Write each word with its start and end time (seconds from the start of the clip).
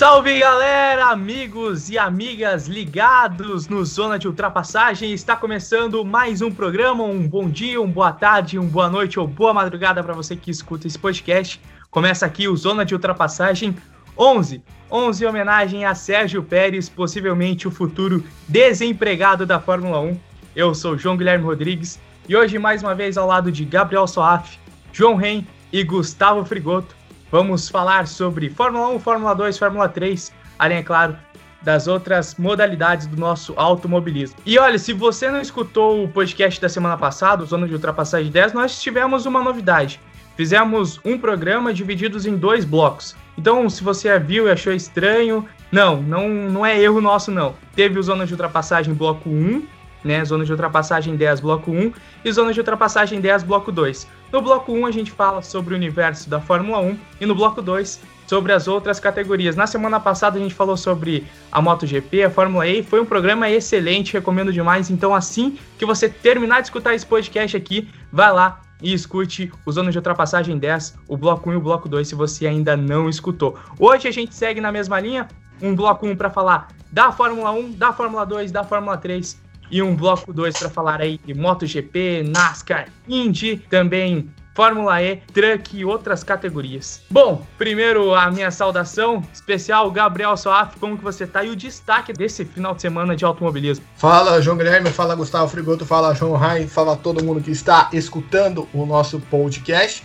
Salve 0.00 0.38
galera, 0.38 1.10
amigos 1.10 1.90
e 1.90 1.98
amigas 1.98 2.66
ligados 2.66 3.68
no 3.68 3.84
Zona 3.84 4.18
de 4.18 4.26
Ultrapassagem. 4.26 5.12
Está 5.12 5.36
começando 5.36 6.02
mais 6.06 6.40
um 6.40 6.50
programa. 6.50 7.04
Um 7.04 7.28
bom 7.28 7.50
dia, 7.50 7.78
uma 7.78 7.92
boa 7.92 8.10
tarde, 8.10 8.58
uma 8.58 8.66
boa 8.66 8.88
noite 8.88 9.20
ou 9.20 9.26
boa 9.26 9.52
madrugada 9.52 10.02
para 10.02 10.14
você 10.14 10.34
que 10.34 10.50
escuta 10.50 10.86
esse 10.86 10.98
podcast. 10.98 11.60
Começa 11.90 12.24
aqui 12.24 12.48
o 12.48 12.56
Zona 12.56 12.82
de 12.82 12.94
Ultrapassagem 12.94 13.76
11. 14.16 14.62
11 14.90 15.22
em 15.22 15.26
homenagem 15.26 15.84
a 15.84 15.94
Sérgio 15.94 16.42
Pérez, 16.42 16.88
possivelmente 16.88 17.68
o 17.68 17.70
futuro 17.70 18.24
desempregado 18.48 19.44
da 19.44 19.60
Fórmula 19.60 20.00
1. 20.00 20.18
Eu 20.56 20.74
sou 20.74 20.96
João 20.96 21.14
Guilherme 21.18 21.44
Rodrigues 21.44 22.00
e 22.26 22.34
hoje 22.34 22.58
mais 22.58 22.82
uma 22.82 22.94
vez 22.94 23.18
ao 23.18 23.26
lado 23.26 23.52
de 23.52 23.66
Gabriel 23.66 24.06
Soaf, 24.06 24.58
João 24.94 25.14
Ren 25.14 25.44
e 25.70 25.84
Gustavo 25.84 26.42
Frigoto. 26.42 26.99
Vamos 27.30 27.68
falar 27.68 28.08
sobre 28.08 28.50
Fórmula 28.50 28.88
1, 28.88 28.98
Fórmula 28.98 29.34
2, 29.34 29.56
Fórmula 29.56 29.88
3, 29.88 30.32
além, 30.58 30.78
é 30.78 30.82
claro, 30.82 31.16
das 31.62 31.86
outras 31.86 32.34
modalidades 32.36 33.06
do 33.06 33.16
nosso 33.16 33.52
automobilismo. 33.56 34.36
E 34.44 34.58
olha, 34.58 34.78
se 34.78 34.92
você 34.92 35.30
não 35.30 35.40
escutou 35.40 36.02
o 36.02 36.08
podcast 36.08 36.60
da 36.60 36.68
semana 36.68 36.96
passada, 36.96 37.44
Zona 37.44 37.68
de 37.68 37.74
Ultrapassagem 37.74 38.32
10, 38.32 38.52
nós 38.52 38.82
tivemos 38.82 39.26
uma 39.26 39.42
novidade. 39.42 40.00
Fizemos 40.36 40.98
um 41.04 41.18
programa 41.18 41.72
divididos 41.72 42.26
em 42.26 42.36
dois 42.36 42.64
blocos. 42.64 43.14
Então, 43.38 43.68
se 43.70 43.84
você 43.84 44.18
viu 44.18 44.48
e 44.48 44.50
achou 44.50 44.72
estranho, 44.72 45.46
não, 45.70 46.02
não, 46.02 46.28
não 46.28 46.66
é 46.66 46.80
erro 46.80 47.00
nosso, 47.00 47.30
não. 47.30 47.54
Teve 47.76 47.98
o 47.98 48.02
Zona 48.02 48.26
de 48.26 48.32
Ultrapassagem 48.32 48.92
bloco 48.92 49.28
1, 49.28 49.66
né? 50.02 50.24
Zona 50.24 50.44
de 50.44 50.50
Ultrapassagem 50.50 51.14
10, 51.14 51.40
bloco 51.40 51.70
1, 51.70 51.92
e 52.24 52.32
Zona 52.32 52.52
de 52.52 52.58
Ultrapassagem 52.58 53.20
10, 53.20 53.44
bloco 53.44 53.70
2. 53.70 54.08
No 54.32 54.40
bloco 54.40 54.72
1 54.72 54.86
a 54.86 54.90
gente 54.92 55.10
fala 55.10 55.42
sobre 55.42 55.74
o 55.74 55.76
universo 55.76 56.30
da 56.30 56.40
Fórmula 56.40 56.78
1 56.80 56.98
e 57.20 57.26
no 57.26 57.34
bloco 57.34 57.60
2 57.60 58.00
sobre 58.28 58.52
as 58.52 58.68
outras 58.68 59.00
categorias. 59.00 59.56
Na 59.56 59.66
semana 59.66 59.98
passada 59.98 60.38
a 60.38 60.40
gente 60.40 60.54
falou 60.54 60.76
sobre 60.76 61.26
a 61.50 61.60
MotoGP, 61.60 62.22
a 62.22 62.30
Fórmula 62.30 62.64
E, 62.68 62.80
foi 62.80 63.00
um 63.00 63.04
programa 63.04 63.50
excelente, 63.50 64.12
recomendo 64.12 64.52
demais. 64.52 64.88
Então 64.88 65.12
assim 65.12 65.58
que 65.76 65.84
você 65.84 66.08
terminar 66.08 66.60
de 66.60 66.68
escutar 66.68 66.94
esse 66.94 67.04
podcast 67.04 67.56
aqui, 67.56 67.88
vai 68.12 68.32
lá 68.32 68.60
e 68.80 68.94
escute 68.94 69.52
o 69.66 69.72
Zona 69.72 69.90
de 69.90 69.98
Ultrapassagem 69.98 70.56
10, 70.56 70.96
o 71.08 71.16
bloco 71.16 71.50
1 71.50 71.54
e 71.54 71.56
o 71.56 71.60
bloco 71.60 71.88
2 71.88 72.06
se 72.06 72.14
você 72.14 72.46
ainda 72.46 72.76
não 72.76 73.08
escutou. 73.08 73.58
Hoje 73.80 74.06
a 74.06 74.12
gente 74.12 74.32
segue 74.32 74.60
na 74.60 74.70
mesma 74.70 75.00
linha, 75.00 75.26
um 75.60 75.74
bloco 75.74 76.06
1 76.06 76.14
para 76.14 76.30
falar 76.30 76.68
da 76.92 77.10
Fórmula 77.10 77.50
1, 77.50 77.72
da 77.72 77.92
Fórmula 77.92 78.24
2, 78.24 78.52
da 78.52 78.62
Fórmula 78.62 78.96
3 78.96 79.49
e 79.70 79.82
um 79.82 79.94
bloco 79.94 80.32
2 80.32 80.58
para 80.58 80.70
falar 80.70 81.00
aí 81.00 81.18
de 81.24 81.34
MotoGP, 81.34 82.24
NASCAR, 82.28 82.88
Indy, 83.08 83.56
também 83.70 84.30
Fórmula 84.54 85.00
E, 85.02 85.16
Truck 85.32 85.76
e 85.76 85.84
outras 85.84 86.24
categorias. 86.24 87.02
Bom, 87.08 87.46
primeiro 87.56 88.14
a 88.14 88.30
minha 88.30 88.50
saudação 88.50 89.22
especial, 89.32 89.90
Gabriel 89.90 90.36
Soaf, 90.36 90.78
como 90.78 90.98
que 90.98 91.04
você 91.04 91.26
tá? 91.26 91.44
E 91.44 91.50
o 91.50 91.56
destaque 91.56 92.12
desse 92.12 92.44
final 92.44 92.74
de 92.74 92.82
semana 92.82 93.14
de 93.14 93.24
automobilismo. 93.24 93.84
Fala 93.96 94.42
João 94.42 94.56
Guilherme, 94.56 94.90
fala 94.90 95.14
Gustavo 95.14 95.48
Frigoto, 95.48 95.86
fala 95.86 96.14
João 96.14 96.34
Rai, 96.34 96.66
fala 96.66 96.96
todo 96.96 97.24
mundo 97.24 97.40
que 97.40 97.50
está 97.50 97.88
escutando 97.92 98.68
o 98.74 98.84
nosso 98.84 99.20
podcast. 99.20 100.02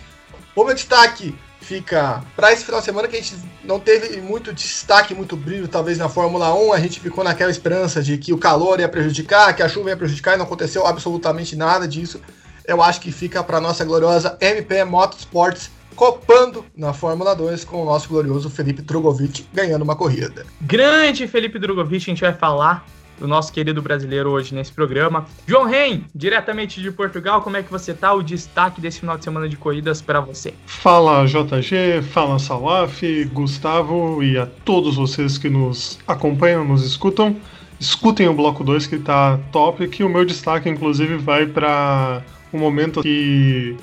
O 0.54 0.64
meu 0.64 0.74
destaque 0.74 1.34
fica 1.60 2.22
para 2.34 2.52
esse 2.52 2.64
final 2.64 2.80
de 2.80 2.86
semana 2.86 3.08
que 3.08 3.16
a 3.16 3.20
gente 3.20 3.36
não 3.64 3.80
teve 3.80 4.20
muito 4.20 4.52
destaque, 4.52 5.14
muito 5.14 5.36
brilho, 5.36 5.68
talvez 5.68 5.98
na 5.98 6.08
Fórmula 6.08 6.54
1. 6.54 6.72
A 6.72 6.80
gente 6.80 7.00
ficou 7.00 7.24
naquela 7.24 7.50
esperança 7.50 8.02
de 8.02 8.16
que 8.18 8.32
o 8.32 8.38
calor 8.38 8.80
ia 8.80 8.88
prejudicar, 8.88 9.54
que 9.54 9.62
a 9.62 9.68
chuva 9.68 9.90
ia 9.90 9.96
prejudicar 9.96 10.34
e 10.34 10.38
não 10.38 10.44
aconteceu 10.44 10.86
absolutamente 10.86 11.56
nada 11.56 11.86
disso. 11.86 12.20
Eu 12.64 12.82
acho 12.82 13.00
que 13.00 13.12
fica 13.12 13.42
para 13.42 13.60
nossa 13.60 13.84
gloriosa 13.84 14.36
MP 14.40 14.84
Motorsports 14.84 15.70
copando 15.94 16.64
na 16.76 16.92
Fórmula 16.92 17.34
2 17.34 17.64
com 17.64 17.82
o 17.82 17.84
nosso 17.84 18.08
glorioso 18.08 18.50
Felipe 18.50 18.82
Drogovic 18.82 19.46
ganhando 19.52 19.82
uma 19.82 19.96
corrida. 19.96 20.44
Grande 20.60 21.26
Felipe 21.26 21.58
Drogovic, 21.58 22.04
a 22.04 22.12
gente 22.12 22.20
vai 22.20 22.34
falar 22.34 22.84
do 23.18 23.26
nosso 23.26 23.52
querido 23.52 23.80
brasileiro 23.80 24.30
hoje 24.30 24.54
nesse 24.54 24.72
programa. 24.72 25.26
João 25.46 25.64
Ren, 25.64 26.02
diretamente 26.14 26.80
de 26.80 26.90
Portugal, 26.90 27.42
como 27.42 27.56
é 27.56 27.62
que 27.62 27.70
você 27.70 27.94
tá? 27.94 28.12
O 28.12 28.22
destaque 28.22 28.80
desse 28.80 29.00
final 29.00 29.16
de 29.16 29.24
semana 29.24 29.48
de 29.48 29.56
corridas 29.56 30.00
para 30.00 30.20
você. 30.20 30.54
Fala 30.66 31.26
JG, 31.26 32.02
fala 32.10 32.38
Salaf, 32.38 33.02
Gustavo 33.32 34.22
e 34.22 34.38
a 34.38 34.46
todos 34.46 34.96
vocês 34.96 35.38
que 35.38 35.48
nos 35.48 35.98
acompanham, 36.06 36.64
nos 36.64 36.84
escutam. 36.84 37.36
Escutem 37.78 38.28
o 38.28 38.34
bloco 38.34 38.64
2 38.64 38.86
que 38.86 38.98
tá 38.98 39.38
top, 39.52 39.86
que 39.88 40.02
o 40.02 40.08
meu 40.08 40.24
destaque 40.24 40.68
inclusive 40.68 41.16
vai 41.16 41.46
para 41.46 42.22
um 42.52 42.58
momento 42.58 43.02
que 43.02 43.76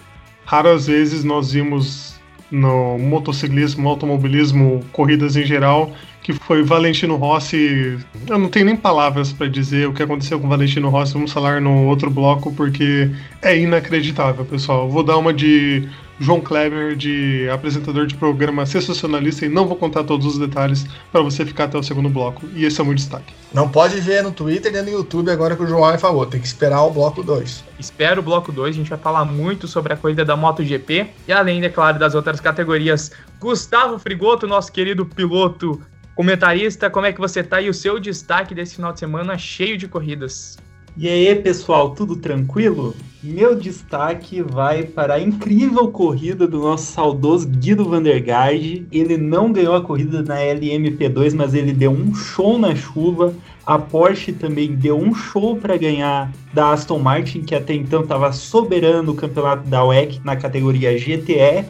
raras 0.45 0.87
vezes 0.87 1.23
nós 1.23 1.51
vimos 1.51 2.19
no 2.49 2.97
motociclismo, 2.99 3.89
automobilismo, 3.89 4.83
corridas 4.91 5.35
em 5.35 5.43
geral, 5.43 5.91
que 6.23 6.31
foi 6.31 6.63
Valentino 6.63 7.17
Rossi. 7.17 7.99
Eu 8.27 8.39
não 8.39 8.49
tenho 8.49 8.65
nem 8.65 8.75
palavras 8.75 9.33
para 9.33 9.47
dizer 9.47 9.87
o 9.87 9.93
que 9.93 10.01
aconteceu 10.01 10.39
com 10.39 10.47
Valentino 10.47 10.89
Rossi, 10.89 11.13
vamos 11.13 11.33
falar 11.33 11.59
no 11.59 11.85
outro 11.85 12.09
bloco, 12.09 12.53
porque 12.53 13.11
é 13.41 13.59
inacreditável, 13.59 14.45
pessoal. 14.45 14.89
Vou 14.89 15.03
dar 15.03 15.17
uma 15.17 15.33
de 15.33 15.87
João 16.19 16.39
Kleber, 16.39 16.95
de 16.95 17.49
apresentador 17.49 18.07
de 18.07 18.15
programa 18.15 18.65
sensacionalista, 18.65 19.45
e 19.45 19.49
não 19.49 19.67
vou 19.67 19.75
contar 19.75 20.05
todos 20.05 20.25
os 20.25 20.39
detalhes 20.39 20.85
para 21.11 21.21
você 21.21 21.45
ficar 21.45 21.65
até 21.65 21.77
o 21.77 21.83
segundo 21.83 22.07
bloco. 22.07 22.47
E 22.55 22.63
esse 22.63 22.79
é 22.79 22.83
o 22.83 22.85
meu 22.85 22.95
destaque. 22.95 23.33
Não 23.53 23.67
pode 23.67 23.99
ver 23.99 24.23
no 24.23 24.31
Twitter 24.31 24.71
nem 24.71 24.83
no 24.83 24.89
YouTube 24.91 25.29
agora 25.29 25.55
que 25.55 25.63
o 25.63 25.67
João 25.67 25.97
falou, 25.99 26.25
tem 26.25 26.39
que 26.39 26.47
esperar 26.47 26.83
o 26.83 26.91
bloco 26.91 27.21
2. 27.21 27.65
Espera 27.77 28.19
o 28.19 28.23
bloco 28.23 28.51
2, 28.51 28.75
a 28.75 28.77
gente 28.77 28.89
vai 28.89 28.99
falar 28.99 29.25
muito 29.25 29.67
sobre 29.67 29.91
a 29.91 29.97
corrida 29.97 30.23
da 30.23 30.37
MotoGP 30.37 31.07
e 31.27 31.33
além, 31.33 31.61
é 31.63 31.69
claro, 31.69 31.99
das 31.99 32.15
outras 32.15 32.39
categorias. 32.39 33.11
Gustavo 33.39 33.99
Frigoto, 33.99 34.47
nosso 34.47 34.71
querido 34.71 35.05
piloto 35.05 35.81
comentarista, 36.15 36.89
como 36.89 37.05
é 37.05 37.13
que 37.13 37.19
você 37.19 37.43
tá 37.43 37.61
e 37.61 37.69
o 37.69 37.73
seu 37.73 37.99
destaque 37.99 38.53
desse 38.53 38.75
final 38.75 38.93
de 38.93 38.99
semana 38.99 39.37
cheio 39.37 39.77
de 39.77 39.87
corridas? 39.87 40.57
E 40.95 41.09
aí, 41.09 41.35
pessoal, 41.35 41.95
tudo 41.95 42.15
tranquilo? 42.15 42.95
Meu 43.23 43.55
destaque 43.55 44.43
vai 44.43 44.83
para 44.83 45.15
a 45.15 45.19
incrível 45.19 45.87
corrida 45.87 46.47
do 46.47 46.59
nosso 46.59 46.91
saudoso 46.91 47.47
Guido 47.47 47.89
Vandergaard. 47.89 48.85
Ele 48.91 49.17
não 49.17 49.51
ganhou 49.51 49.75
a 49.75 49.81
corrida 49.81 50.21
na 50.21 50.35
LMP2, 50.35 51.33
mas 51.33 51.55
ele 51.55 51.73
deu 51.73 51.89
um 51.89 52.13
show 52.13 52.59
na 52.59 52.75
chuva. 52.75 53.33
A 53.65 53.79
Porsche 53.79 54.33
também 54.33 54.75
deu 54.75 54.95
um 54.99 55.15
show 55.15 55.55
para 55.55 55.77
ganhar 55.77 56.31
da 56.53 56.73
Aston 56.73 56.99
Martin, 56.99 57.41
que 57.41 57.55
até 57.55 57.73
então 57.73 58.03
estava 58.03 58.31
soberano 58.31 59.01
no 59.01 59.15
campeonato 59.15 59.67
da 59.67 59.83
WEC 59.83 60.21
na 60.23 60.35
categoria 60.35 60.95
GTE. 60.95 61.65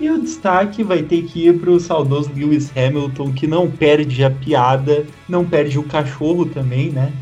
E 0.00 0.08
o 0.08 0.20
destaque 0.20 0.84
vai 0.84 1.02
ter 1.02 1.22
que 1.24 1.48
ir 1.48 1.58
para 1.58 1.70
o 1.70 1.80
saudoso 1.80 2.30
Lewis 2.32 2.70
Hamilton, 2.76 3.32
que 3.32 3.48
não 3.48 3.68
perde 3.68 4.22
a 4.22 4.30
piada, 4.30 5.04
não 5.28 5.44
perde 5.44 5.76
o 5.76 5.82
cachorro 5.82 6.46
também, 6.46 6.90
né? 6.90 7.12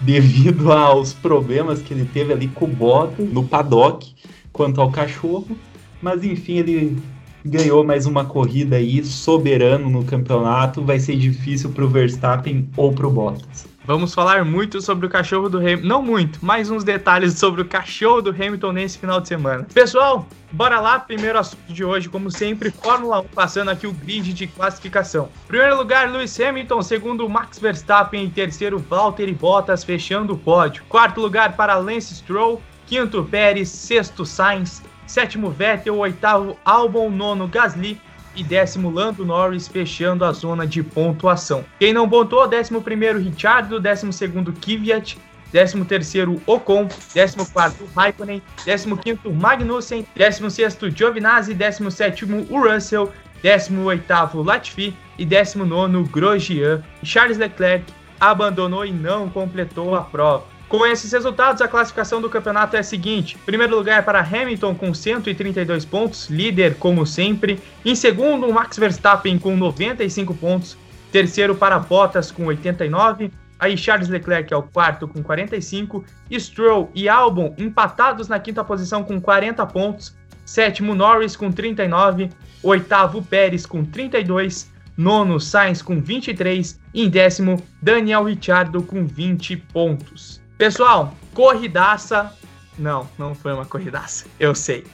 Devido 0.00 0.70
aos 0.72 1.14
problemas 1.14 1.80
que 1.80 1.94
ele 1.94 2.04
teve 2.04 2.34
ali 2.34 2.48
com 2.48 2.66
o 2.66 2.68
Bottas 2.68 3.26
no 3.32 3.42
paddock 3.42 4.14
quanto 4.52 4.82
ao 4.82 4.90
cachorro. 4.90 5.56
Mas 6.02 6.22
enfim, 6.24 6.58
ele 6.58 6.98
ganhou 7.42 7.82
mais 7.82 8.04
uma 8.04 8.24
corrida 8.26 8.76
aí, 8.76 9.02
soberano 9.02 9.88
no 9.88 10.04
campeonato. 10.04 10.82
Vai 10.82 10.98
ser 10.98 11.16
difícil 11.16 11.70
para 11.70 11.84
o 11.84 11.88
Verstappen 11.88 12.68
ou 12.76 12.92
para 12.92 13.06
o 13.06 13.10
Bottas. 13.10 13.66
Vamos 13.86 14.12
falar 14.12 14.44
muito 14.44 14.82
sobre 14.82 15.06
o 15.06 15.08
cachorro 15.08 15.48
do 15.48 15.58
Hamilton. 15.58 15.86
Não 15.86 16.02
muito, 16.02 16.44
mais 16.44 16.68
uns 16.68 16.82
detalhes 16.82 17.38
sobre 17.38 17.62
o 17.62 17.64
cachorro 17.64 18.20
do 18.20 18.30
Hamilton 18.30 18.72
nesse 18.72 18.98
final 18.98 19.20
de 19.20 19.28
semana. 19.28 19.64
Pessoal, 19.72 20.26
bora 20.50 20.80
lá. 20.80 20.98
Primeiro 20.98 21.38
assunto 21.38 21.72
de 21.72 21.84
hoje, 21.84 22.08
como 22.08 22.28
sempre, 22.28 22.72
Fórmula 22.72 23.20
1, 23.20 23.24
passando 23.28 23.70
aqui 23.70 23.86
o 23.86 23.92
grid 23.92 24.32
de 24.32 24.48
classificação. 24.48 25.28
Primeiro 25.46 25.76
lugar, 25.76 26.10
Lewis 26.10 26.38
Hamilton. 26.40 26.82
Segundo, 26.82 27.28
Max 27.28 27.60
Verstappen. 27.60 28.24
Em 28.24 28.28
terceiro, 28.30 28.80
Valtteri 28.80 29.32
Bottas, 29.32 29.84
fechando 29.84 30.34
o 30.34 30.38
pódio. 30.38 30.82
Quarto 30.88 31.20
lugar 31.20 31.54
para 31.54 31.76
Lance 31.76 32.12
Stroll. 32.12 32.60
Quinto, 32.88 33.22
Pérez. 33.22 33.68
Sexto, 33.68 34.26
Sainz. 34.26 34.82
Sétimo, 35.06 35.48
Vettel. 35.48 35.96
Oitavo, 35.96 36.58
Albon. 36.64 37.08
Nono, 37.08 37.46
Gasly 37.46 38.00
e 38.36 38.44
décimo 38.44 38.90
Lando 38.90 39.24
Norris 39.24 39.66
fechando 39.66 40.24
a 40.24 40.32
zona 40.32 40.66
de 40.66 40.82
pontuação. 40.82 41.64
Quem 41.80 41.92
não 41.92 42.08
pontuou, 42.08 42.46
décimo 42.46 42.82
primeiro 42.82 43.18
Ricciardo, 43.18 43.80
décimo 43.80 44.12
segundo 44.12 44.52
Kvyat, 44.52 45.18
décimo 45.52 45.84
terceiro 45.84 46.40
Ocon, 46.46 46.88
décimo 47.14 47.46
quarto 47.46 47.84
Raikkonen, 47.96 48.42
décimo 48.64 48.96
quinto 48.96 49.32
Magnussen, 49.32 50.06
décimo 50.14 50.50
sexto 50.50 50.90
Giovinazzi, 50.90 51.54
décimo 51.54 51.90
sétimo 51.90 52.46
Russell, 52.50 53.10
décimo 53.42 53.84
oitavo 53.84 54.42
Latifi 54.42 54.94
e 55.18 55.24
décimo 55.24 55.64
nono 55.64 56.04
Grosjean. 56.04 56.82
Charles 57.02 57.38
Leclerc 57.38 57.84
abandonou 58.20 58.84
e 58.84 58.92
não 58.92 59.28
completou 59.28 59.94
a 59.94 60.02
prova. 60.02 60.55
Com 60.68 60.84
esses 60.84 61.12
resultados, 61.12 61.62
a 61.62 61.68
classificação 61.68 62.20
do 62.20 62.28
campeonato 62.28 62.74
é 62.74 62.80
a 62.80 62.82
seguinte: 62.82 63.38
primeiro 63.46 63.76
lugar 63.76 64.00
é 64.00 64.02
para 64.02 64.20
Hamilton 64.20 64.74
com 64.74 64.92
132 64.92 65.84
pontos, 65.84 66.28
líder 66.28 66.74
como 66.74 67.06
sempre. 67.06 67.60
Em 67.84 67.94
segundo, 67.94 68.52
Max 68.52 68.76
Verstappen 68.76 69.38
com 69.38 69.56
95 69.56 70.34
pontos. 70.34 70.76
Terceiro 71.12 71.54
para 71.54 71.78
Bottas 71.78 72.32
com 72.32 72.46
89. 72.46 73.30
Aí 73.58 73.78
Charles 73.78 74.08
Leclerc 74.08 74.52
é 74.52 74.56
o 74.56 74.62
quarto 74.62 75.06
com 75.06 75.22
45. 75.22 76.04
Stroll 76.32 76.90
e 76.94 77.08
Albon 77.08 77.54
empatados 77.56 78.26
na 78.26 78.40
quinta 78.40 78.64
posição 78.64 79.04
com 79.04 79.20
40 79.20 79.64
pontos. 79.66 80.16
Sétimo, 80.44 80.96
Norris 80.96 81.36
com 81.36 81.50
39. 81.50 82.28
Oitavo, 82.62 83.22
Pérez 83.22 83.64
com 83.64 83.84
32. 83.84 84.70
Nono, 84.96 85.38
Sainz 85.38 85.80
com 85.80 86.00
23. 86.00 86.80
E 86.92 87.04
em 87.04 87.08
décimo, 87.08 87.62
Daniel 87.80 88.24
Ricciardo 88.24 88.82
com 88.82 89.06
20 89.06 89.56
pontos. 89.56 90.44
Pessoal, 90.58 91.12
corridaça. 91.34 92.32
Não, 92.78 93.08
não 93.18 93.34
foi 93.34 93.52
uma 93.52 93.66
corridaça, 93.66 94.26
eu 94.40 94.54
sei. 94.54 94.84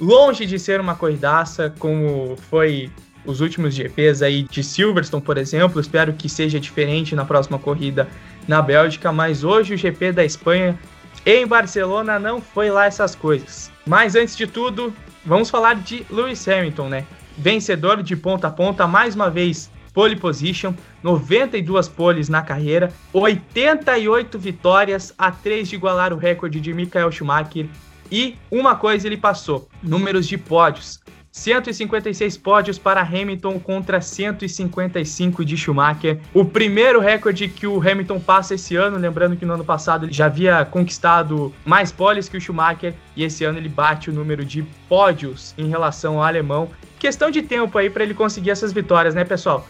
Longe 0.00 0.46
de 0.46 0.58
ser 0.58 0.80
uma 0.80 0.94
corridaça, 0.94 1.72
como 1.78 2.36
foi 2.48 2.90
os 3.24 3.40
últimos 3.40 3.74
GPs 3.74 4.22
aí 4.22 4.42
de 4.42 4.62
Silverstone, 4.62 5.22
por 5.22 5.36
exemplo. 5.36 5.80
Espero 5.80 6.12
que 6.14 6.28
seja 6.28 6.58
diferente 6.58 7.14
na 7.14 7.24
próxima 7.24 7.58
corrida 7.58 8.08
na 8.48 8.60
Bélgica, 8.60 9.12
mas 9.12 9.44
hoje 9.44 9.74
o 9.74 9.76
GP 9.76 10.12
da 10.12 10.24
Espanha 10.24 10.78
em 11.24 11.46
Barcelona 11.46 12.18
não 12.18 12.40
foi 12.40 12.70
lá 12.70 12.86
essas 12.86 13.14
coisas. 13.14 13.70
Mas 13.86 14.14
antes 14.14 14.36
de 14.36 14.46
tudo, 14.46 14.92
vamos 15.24 15.48
falar 15.48 15.76
de 15.76 16.04
Lewis 16.10 16.46
Hamilton, 16.48 16.88
né? 16.88 17.06
Vencedor 17.36 18.02
de 18.02 18.16
ponta 18.16 18.48
a 18.48 18.50
ponta, 18.50 18.86
mais 18.86 19.14
uma 19.14 19.30
vez 19.30 19.70
pole 19.94 20.16
position, 20.16 20.74
92 21.02 21.88
poles 21.88 22.28
na 22.28 22.42
carreira, 22.42 22.92
88 23.12 24.38
vitórias, 24.38 25.14
a 25.16 25.30
3 25.30 25.68
de 25.68 25.76
igualar 25.76 26.12
o 26.12 26.16
recorde 26.16 26.60
de 26.60 26.74
Michael 26.74 27.12
Schumacher. 27.12 27.66
E 28.10 28.36
uma 28.50 28.74
coisa 28.74 29.06
ele 29.06 29.16
passou: 29.16 29.68
números 29.82 30.26
de 30.26 30.36
pódios. 30.36 31.00
156 31.34 32.36
pódios 32.36 32.78
para 32.78 33.00
Hamilton 33.02 33.58
contra 33.58 34.00
155 34.00 35.44
de 35.44 35.56
Schumacher. 35.56 36.20
O 36.32 36.44
primeiro 36.44 37.00
recorde 37.00 37.48
que 37.48 37.66
o 37.66 37.80
Hamilton 37.80 38.20
passa 38.20 38.54
esse 38.54 38.76
ano, 38.76 38.96
lembrando 38.98 39.36
que 39.36 39.44
no 39.44 39.54
ano 39.54 39.64
passado 39.64 40.06
ele 40.06 40.12
já 40.12 40.26
havia 40.26 40.64
conquistado 40.64 41.52
mais 41.64 41.90
poles 41.90 42.28
que 42.28 42.36
o 42.36 42.40
Schumacher 42.40 42.94
e 43.16 43.24
esse 43.24 43.44
ano 43.44 43.58
ele 43.58 43.68
bate 43.68 44.10
o 44.10 44.12
número 44.12 44.44
de 44.44 44.62
pódios 44.88 45.52
em 45.58 45.68
relação 45.68 46.18
ao 46.18 46.22
alemão. 46.22 46.68
Questão 47.00 47.32
de 47.32 47.42
tempo 47.42 47.76
aí 47.78 47.90
para 47.90 48.04
ele 48.04 48.14
conseguir 48.14 48.50
essas 48.50 48.72
vitórias, 48.72 49.12
né, 49.12 49.24
pessoal? 49.24 49.66